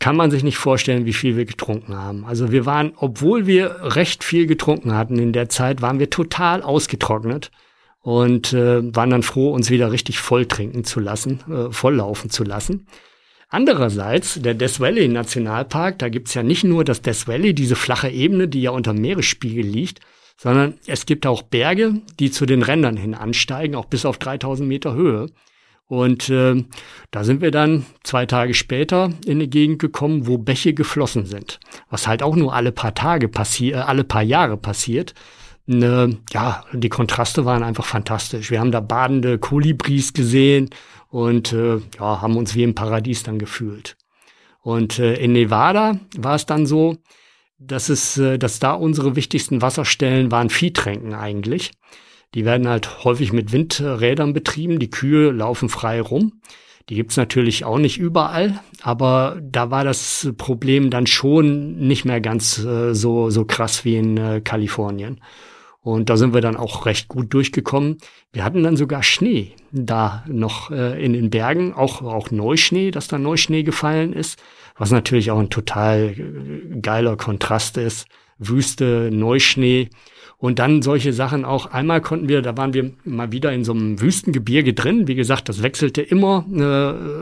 [0.00, 2.24] kann man sich nicht vorstellen, wie viel wir getrunken haben.
[2.24, 6.62] Also wir waren, obwohl wir recht viel getrunken hatten in der Zeit, waren wir total
[6.62, 7.50] ausgetrocknet
[8.00, 12.44] und äh, waren dann froh, uns wieder richtig voll trinken zu lassen, äh, volllaufen zu
[12.44, 12.86] lassen.
[13.48, 18.10] Andererseits, der Death Valley Nationalpark, da gibt's ja nicht nur das Death Valley, diese flache
[18.10, 20.00] Ebene, die ja unter Meeresspiegel liegt,
[20.36, 24.68] sondern es gibt auch Berge, die zu den Rändern hin ansteigen, auch bis auf 3000
[24.68, 25.26] Meter Höhe.
[25.88, 26.64] Und äh,
[27.10, 31.58] da sind wir dann zwei Tage später in eine Gegend gekommen, wo Bäche geflossen sind.
[31.88, 35.14] Was halt auch nur alle paar Tage passiert, äh, alle paar Jahre passiert.
[35.64, 38.50] Ne, ja, die Kontraste waren einfach fantastisch.
[38.50, 40.70] Wir haben da badende Kolibris gesehen
[41.08, 43.96] und äh, ja, haben uns wie im Paradies dann gefühlt.
[44.62, 46.98] Und äh, in Nevada war es dann so,
[47.58, 51.72] dass es, äh, dass da unsere wichtigsten Wasserstellen waren Viehtränken eigentlich.
[52.34, 54.78] Die werden halt häufig mit Windrädern betrieben.
[54.78, 56.40] Die Kühe laufen frei rum.
[56.88, 62.22] Die gibt's natürlich auch nicht überall, aber da war das Problem dann schon nicht mehr
[62.22, 65.20] ganz äh, so, so krass wie in äh, Kalifornien.
[65.80, 67.98] Und da sind wir dann auch recht gut durchgekommen.
[68.32, 73.08] Wir hatten dann sogar Schnee da noch äh, in den Bergen, auch, auch Neuschnee, dass
[73.08, 74.42] da Neuschnee gefallen ist,
[74.76, 78.06] was natürlich auch ein total äh, geiler Kontrast ist.
[78.38, 79.90] Wüste, Neuschnee.
[80.40, 81.66] Und dann solche Sachen auch.
[81.66, 85.08] Einmal konnten wir, da waren wir mal wieder in so einem Wüstengebirge drin.
[85.08, 86.46] Wie gesagt, das wechselte immer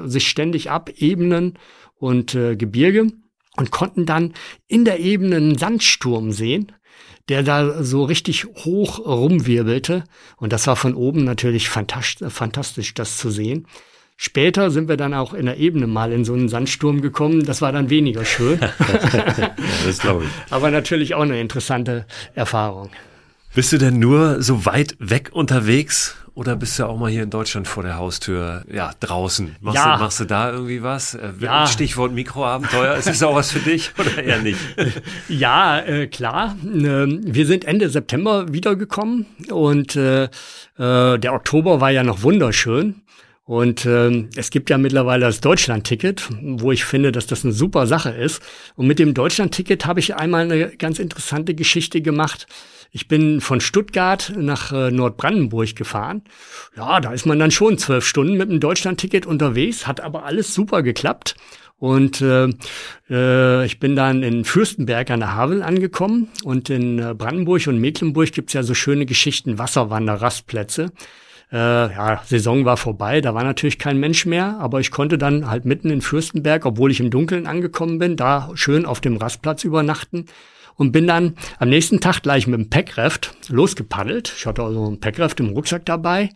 [0.04, 1.54] äh, sich ständig ab, Ebenen
[1.98, 3.08] und äh, Gebirge
[3.56, 4.34] und konnten dann
[4.66, 6.72] in der Ebene einen Sandsturm sehen,
[7.30, 10.04] der da so richtig hoch rumwirbelte.
[10.36, 13.66] Und das war von oben natürlich fantastisch, fantastisch das zu sehen.
[14.18, 17.44] Später sind wir dann auch in der Ebene mal in so einen Sandsturm gekommen.
[17.44, 18.58] Das war dann weniger schön.
[19.38, 19.50] ja,
[19.86, 20.30] das glaube ich.
[20.50, 22.90] Aber natürlich auch eine interessante Erfahrung.
[23.54, 27.30] Bist du denn nur so weit weg unterwegs oder bist du auch mal hier in
[27.30, 29.56] Deutschland vor der Haustür, ja, draußen?
[29.60, 29.96] Machst, ja.
[29.96, 31.14] du, machst du da irgendwie was?
[31.14, 31.66] Äh, ja.
[31.66, 34.58] Stichwort Mikroabenteuer, ist das auch was für dich oder eher nicht?
[35.28, 36.56] Ja, äh, klar.
[36.64, 40.28] Ähm, wir sind Ende September wiedergekommen und äh, äh,
[41.18, 42.96] der Oktober war ja noch wunderschön.
[43.46, 47.86] Und äh, es gibt ja mittlerweile das Deutschland-Ticket, wo ich finde, dass das eine super
[47.86, 48.42] Sache ist.
[48.74, 52.48] Und mit dem Deutschland-Ticket habe ich einmal eine ganz interessante Geschichte gemacht.
[52.90, 56.22] Ich bin von Stuttgart nach äh, Nordbrandenburg gefahren.
[56.76, 60.52] Ja, da ist man dann schon zwölf Stunden mit dem Deutschland-Ticket unterwegs, hat aber alles
[60.52, 61.36] super geklappt.
[61.78, 62.48] Und äh,
[63.08, 67.78] äh, ich bin dann in Fürstenberg an der Havel angekommen und in äh, Brandenburg und
[67.78, 70.90] Mecklenburg gibt's ja so schöne Geschichten, Wasserwanderrastplätze.
[71.52, 75.48] Äh, ja, Saison war vorbei, da war natürlich kein Mensch mehr, aber ich konnte dann
[75.48, 79.62] halt mitten in Fürstenberg, obwohl ich im Dunkeln angekommen bin, da schön auf dem Rastplatz
[79.62, 80.26] übernachten
[80.74, 84.34] und bin dann am nächsten Tag gleich mit dem Packraft losgepaddelt.
[84.36, 86.30] Ich hatte also ein Packraft im Rucksack dabei,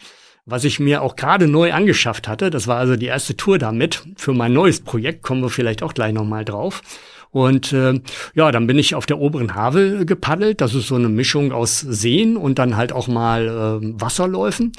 [0.46, 2.50] was ich mir auch gerade neu angeschafft hatte.
[2.50, 5.22] Das war also die erste Tour damit für mein neues Projekt.
[5.22, 6.82] Kommen wir vielleicht auch gleich nochmal drauf.
[7.30, 8.00] Und äh,
[8.34, 10.60] ja, dann bin ich auf der oberen Havel gepaddelt.
[10.60, 14.72] Das ist so eine Mischung aus Seen und dann halt auch mal äh, Wasserläufen.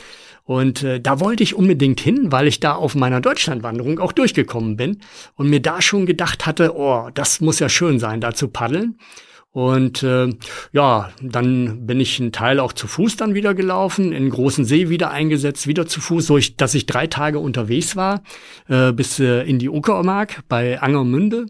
[0.44, 4.76] Und äh, da wollte ich unbedingt hin, weil ich da auf meiner Deutschlandwanderung auch durchgekommen
[4.76, 4.98] bin
[5.36, 8.98] und mir da schon gedacht hatte, oh, das muss ja schön sein, da zu paddeln.
[9.53, 10.30] Und äh,
[10.72, 14.90] ja, dann bin ich einen Teil auch zu Fuß dann wieder gelaufen, in großen See
[14.90, 18.23] wieder eingesetzt, wieder zu Fuß, so ich, dass ich drei Tage unterwegs war,
[18.69, 21.48] äh, bis äh, in die Uckermark bei Angermünde,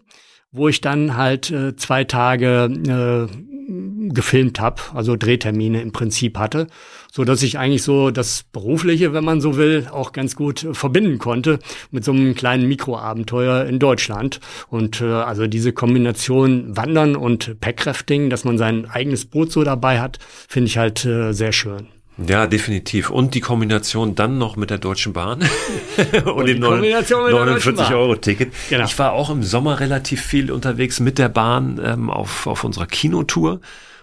[0.52, 6.68] wo ich dann halt äh, zwei Tage äh, gefilmt habe, also Drehtermine im Prinzip hatte
[7.12, 10.74] so dass ich eigentlich so das Berufliche, wenn man so will, auch ganz gut äh,
[10.74, 11.58] verbinden konnte
[11.90, 14.40] mit so einem kleinen Mikroabenteuer in Deutschland.
[14.68, 20.00] Und äh, also diese Kombination Wandern und Packrafting, dass man sein eigenes Boot so dabei
[20.00, 20.18] hat,
[20.48, 21.88] finde ich halt äh, sehr schön.
[22.18, 23.10] Ja, definitiv.
[23.10, 25.40] Und die Kombination dann noch mit der Deutschen Bahn
[26.24, 28.52] und, und dem 49-Euro-Ticket.
[28.68, 28.84] Genau.
[28.84, 32.86] Ich war auch im Sommer relativ viel unterwegs mit der Bahn ähm, auf, auf unserer
[32.86, 33.60] Kinotour.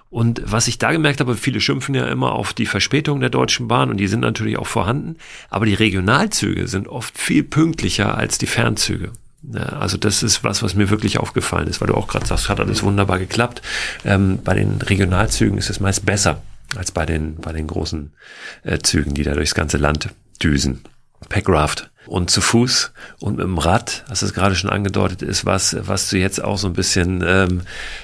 [0.10, 3.68] Und was ich da gemerkt habe, viele schimpfen ja immer auf die Verspätung der Deutschen
[3.68, 5.18] Bahn und die sind natürlich auch vorhanden,
[5.52, 9.12] aber die Regionalzüge sind oft viel pünktlicher als die Fernzüge.
[9.54, 12.60] Also das ist was, was mir wirklich aufgefallen ist, weil du auch gerade sagst, hat
[12.60, 13.62] alles wunderbar geklappt.
[14.04, 16.42] Ähm, bei den Regionalzügen ist es meist besser
[16.76, 18.14] als bei den, bei den großen
[18.64, 20.10] äh, Zügen, die da durchs ganze Land
[20.42, 20.84] düsen.
[21.28, 25.76] Packraft und zu Fuß und mit dem Rad, hast es gerade schon angedeutet, ist was,
[25.82, 27.62] was du jetzt auch so ein bisschen ähm,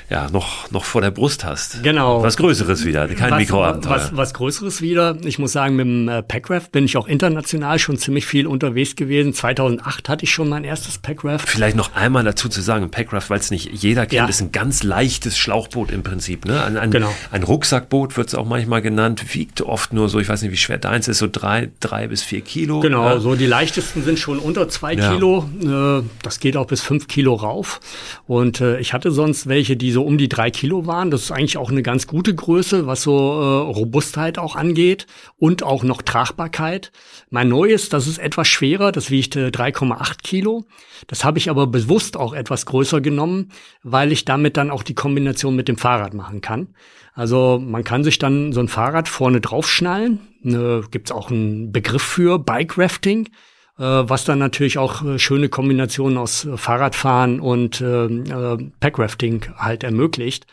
[0.10, 1.82] ja noch noch vor der Brust hast.
[1.82, 2.22] Genau.
[2.22, 3.92] Was Größeres wieder, kein was, Mikroabenteuer.
[3.92, 5.18] Was, was Größeres wieder.
[5.24, 8.96] Ich muss sagen, mit dem äh, Packraft bin ich auch international schon ziemlich viel unterwegs
[8.96, 9.34] gewesen.
[9.34, 11.48] 2008 hatte ich schon mein erstes Packraft.
[11.48, 14.26] Vielleicht noch einmal dazu zu sagen, Packraft, weil es nicht jeder kennt, ja.
[14.26, 16.46] ist ein ganz leichtes Schlauchboot im Prinzip.
[16.46, 16.62] Ne?
[16.64, 17.14] Ein, ein, genau.
[17.32, 20.58] ein Rucksackboot wird es auch manchmal genannt, wiegt oft nur so, ich weiß nicht, wie
[20.58, 22.82] schwer deins ist, so drei, drei bis vier Kilo.
[22.82, 23.20] Genau, ja.
[23.20, 25.14] so die leichtesten meisten sind schon unter zwei ja.
[25.14, 25.48] Kilo.
[25.62, 27.80] Äh, das geht auch bis fünf Kilo rauf.
[28.26, 31.12] Und äh, ich hatte sonst welche, die so um die drei Kilo waren.
[31.12, 35.06] Das ist eigentlich auch eine ganz gute Größe, was so äh, Robustheit auch angeht
[35.38, 36.92] und auch noch Tragbarkeit.
[37.30, 40.66] Mein neues, das ist etwas schwerer, das wiegt 3,8 Kilo.
[41.06, 43.52] Das habe ich aber bewusst auch etwas größer genommen,
[43.84, 46.70] weil ich damit dann auch die Kombination mit dem Fahrrad machen kann.
[47.14, 50.20] Also man kann sich dann so ein Fahrrad vorne draufschnallen.
[50.42, 53.30] Ne, Gibt es auch einen Begriff für Bike Rafting.
[53.78, 59.84] Äh, was dann natürlich auch äh, schöne Kombinationen aus äh, Fahrradfahren und äh, Packrafting halt
[59.84, 60.48] ermöglicht.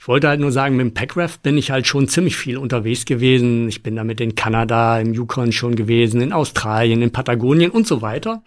[0.00, 3.04] Ich wollte halt nur sagen, mit dem Packraft bin ich halt schon ziemlich viel unterwegs
[3.04, 3.68] gewesen.
[3.68, 8.00] Ich bin damit in Kanada, im Yukon schon gewesen, in Australien, in Patagonien und so
[8.00, 8.42] weiter.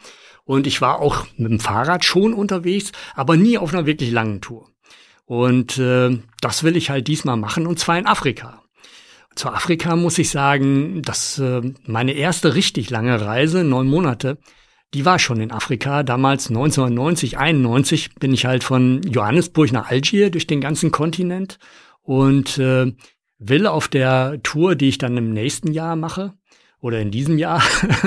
[0.46, 4.40] Und ich war auch mit dem Fahrrad schon unterwegs, aber nie auf einer wirklich langen
[4.40, 4.70] Tour.
[5.26, 8.61] Und äh, das will ich halt diesmal machen, und zwar in Afrika.
[9.36, 14.38] Zu Afrika muss ich sagen, dass äh, meine erste richtig lange Reise, neun Monate,
[14.94, 16.04] die war schon in Afrika.
[16.04, 21.60] Damals 1990, 91 bin ich halt von Johannesburg nach Algier durch den ganzen Kontinent
[22.02, 22.94] und äh,
[23.38, 26.34] will auf der Tour, die ich dann im nächsten Jahr mache,
[26.82, 27.62] oder in diesem Jahr,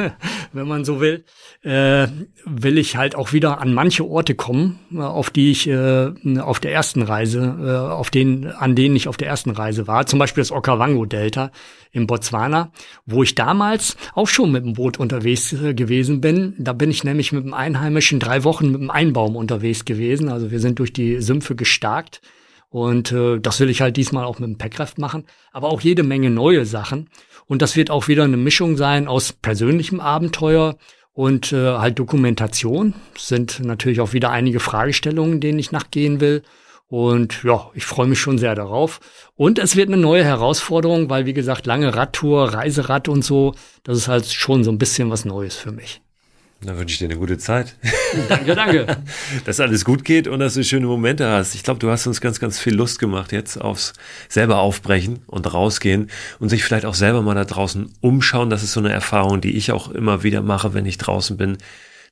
[0.53, 1.25] wenn man so will,
[1.63, 2.09] äh,
[2.45, 6.59] will ich halt auch wieder an manche Orte kommen, äh, auf die ich äh, auf
[6.59, 10.07] der ersten Reise, äh, auf denen, an denen ich auf der ersten Reise war.
[10.07, 11.53] Zum Beispiel das Okavango-Delta
[11.93, 12.73] in Botswana,
[13.07, 16.55] wo ich damals auch schon mit dem Boot unterwegs äh, gewesen bin.
[16.59, 20.29] Da bin ich nämlich mit dem Einheimischen drei Wochen mit dem Einbaum unterwegs gewesen.
[20.29, 22.21] Also wir sind durch die Sümpfe gestarkt.
[22.71, 25.27] Und äh, das will ich halt diesmal auch mit dem Packraft machen.
[25.53, 27.09] Aber auch jede Menge neue Sachen.
[27.47, 30.77] Und das wird auch wieder eine Mischung sein aus persönlichem Abenteuer
[31.13, 36.43] Und äh, halt Dokumentation sind natürlich auch wieder einige Fragestellungen, denen ich nachgehen will.
[36.89, 39.01] Und ja, ich freue mich schon sehr darauf.
[39.37, 43.55] Und es wird eine neue Herausforderung, weil wie gesagt, lange Radtour, Reiserad und so,
[43.85, 46.04] das ist halt schon so ein bisschen was Neues für mich.
[46.61, 47.77] Dann wünsche ich dir eine gute Zeit.
[48.29, 48.87] Danke, danke.
[49.45, 51.55] dass alles gut geht und dass du schöne Momente hast.
[51.55, 53.93] Ich glaube, du hast uns ganz, ganz viel Lust gemacht jetzt aufs
[54.29, 58.51] selber aufbrechen und rausgehen und sich vielleicht auch selber mal da draußen umschauen.
[58.51, 61.59] Das ist so eine Erfahrung, die ich auch immer wieder mache, wenn ich draußen bin.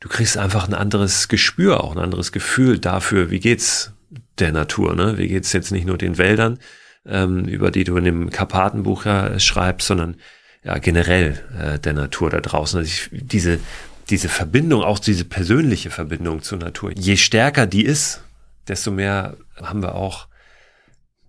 [0.00, 3.92] Du kriegst einfach ein anderes Gespür, auch ein anderes Gefühl dafür, wie geht's
[4.38, 5.16] der Natur, ne?
[5.18, 6.58] Wie geht's jetzt nicht nur den Wäldern,
[7.06, 10.16] ähm, über die du in dem Karpatenbuch ja schreibst, sondern
[10.64, 12.78] ja generell äh, der Natur da draußen.
[12.78, 13.58] Also ich, diese
[14.12, 18.22] diese Verbindung, auch diese persönliche Verbindung zur Natur, je stärker die ist,
[18.68, 20.28] desto mehr haben wir auch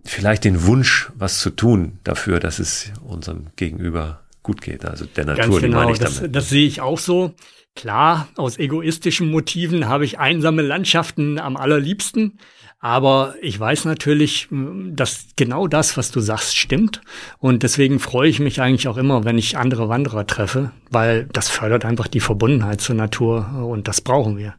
[0.04, 4.84] vielleicht den Wunsch, was zu tun dafür, dass es unserem Gegenüber gut geht.
[4.84, 6.36] Also der Natur, Ganz genau, die meine ich das, damit.
[6.36, 7.34] Das sehe ich auch so.
[7.74, 12.38] Klar, aus egoistischen Motiven habe ich einsame Landschaften am allerliebsten.
[12.84, 17.00] Aber ich weiß natürlich, dass genau das, was du sagst, stimmt.
[17.38, 21.48] Und deswegen freue ich mich eigentlich auch immer, wenn ich andere Wanderer treffe, weil das
[21.48, 24.52] fördert einfach die Verbundenheit zur Natur und das brauchen wir.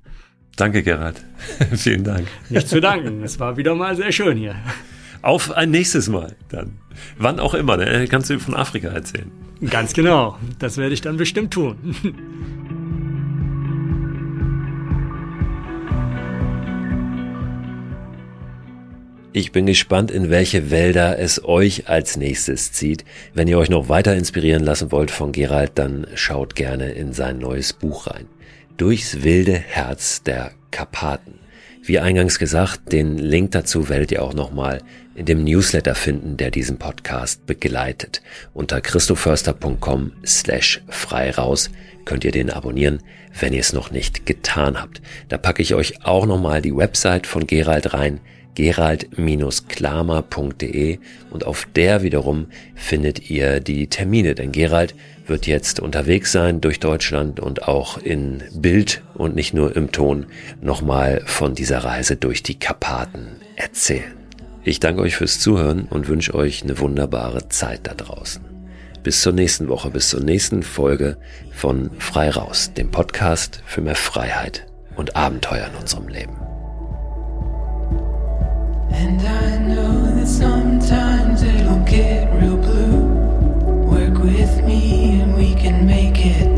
[0.55, 1.23] Danke, Gerhard.
[1.75, 2.27] Vielen Dank.
[2.49, 3.21] Nicht zu danken.
[3.21, 4.55] Es war wieder mal sehr schön hier.
[5.21, 6.79] Auf ein nächstes Mal dann.
[7.19, 7.77] Wann auch immer.
[7.77, 8.07] Ne?
[8.09, 9.29] Kannst du von Afrika erzählen.
[9.69, 10.39] Ganz genau.
[10.57, 11.77] Das werde ich dann bestimmt tun.
[19.37, 23.03] Ich bin gespannt, in welche Wälder es euch als nächstes zieht.
[23.33, 27.39] Wenn ihr euch noch weiter inspirieren lassen wollt von Gerald, dann schaut gerne in sein
[27.39, 28.27] neues Buch rein.
[28.77, 31.33] Durchs wilde Herz der Karpaten.
[31.83, 34.81] Wie eingangs gesagt, den Link dazu werdet ihr auch nochmal
[35.15, 38.21] in dem Newsletter finden, der diesen Podcast begleitet.
[38.53, 41.71] Unter christoförster.com slash frei raus
[42.05, 43.03] könnt ihr den abonnieren,
[43.37, 45.01] wenn ihr es noch nicht getan habt.
[45.27, 48.21] Da packe ich euch auch nochmal die Website von Gerald rein,
[48.55, 50.97] gerald-klamer.de
[51.29, 54.95] und auf der wiederum findet ihr die Termine, denn Gerald
[55.27, 60.27] wird jetzt unterwegs sein durch Deutschland und auch in Bild und nicht nur im Ton
[60.61, 64.13] nochmal von dieser Reise durch die Karpaten erzählen.
[64.63, 68.43] Ich danke euch fürs Zuhören und wünsche euch eine wunderbare Zeit da draußen.
[69.03, 71.17] Bis zur nächsten Woche, bis zur nächsten Folge
[71.53, 74.65] von Frei Raus, dem Podcast für mehr Freiheit
[74.95, 76.44] und Abenteuer in unserem Leben.
[80.25, 83.05] Sometimes it'll get real blue.
[83.89, 86.54] Work with me and we can make it.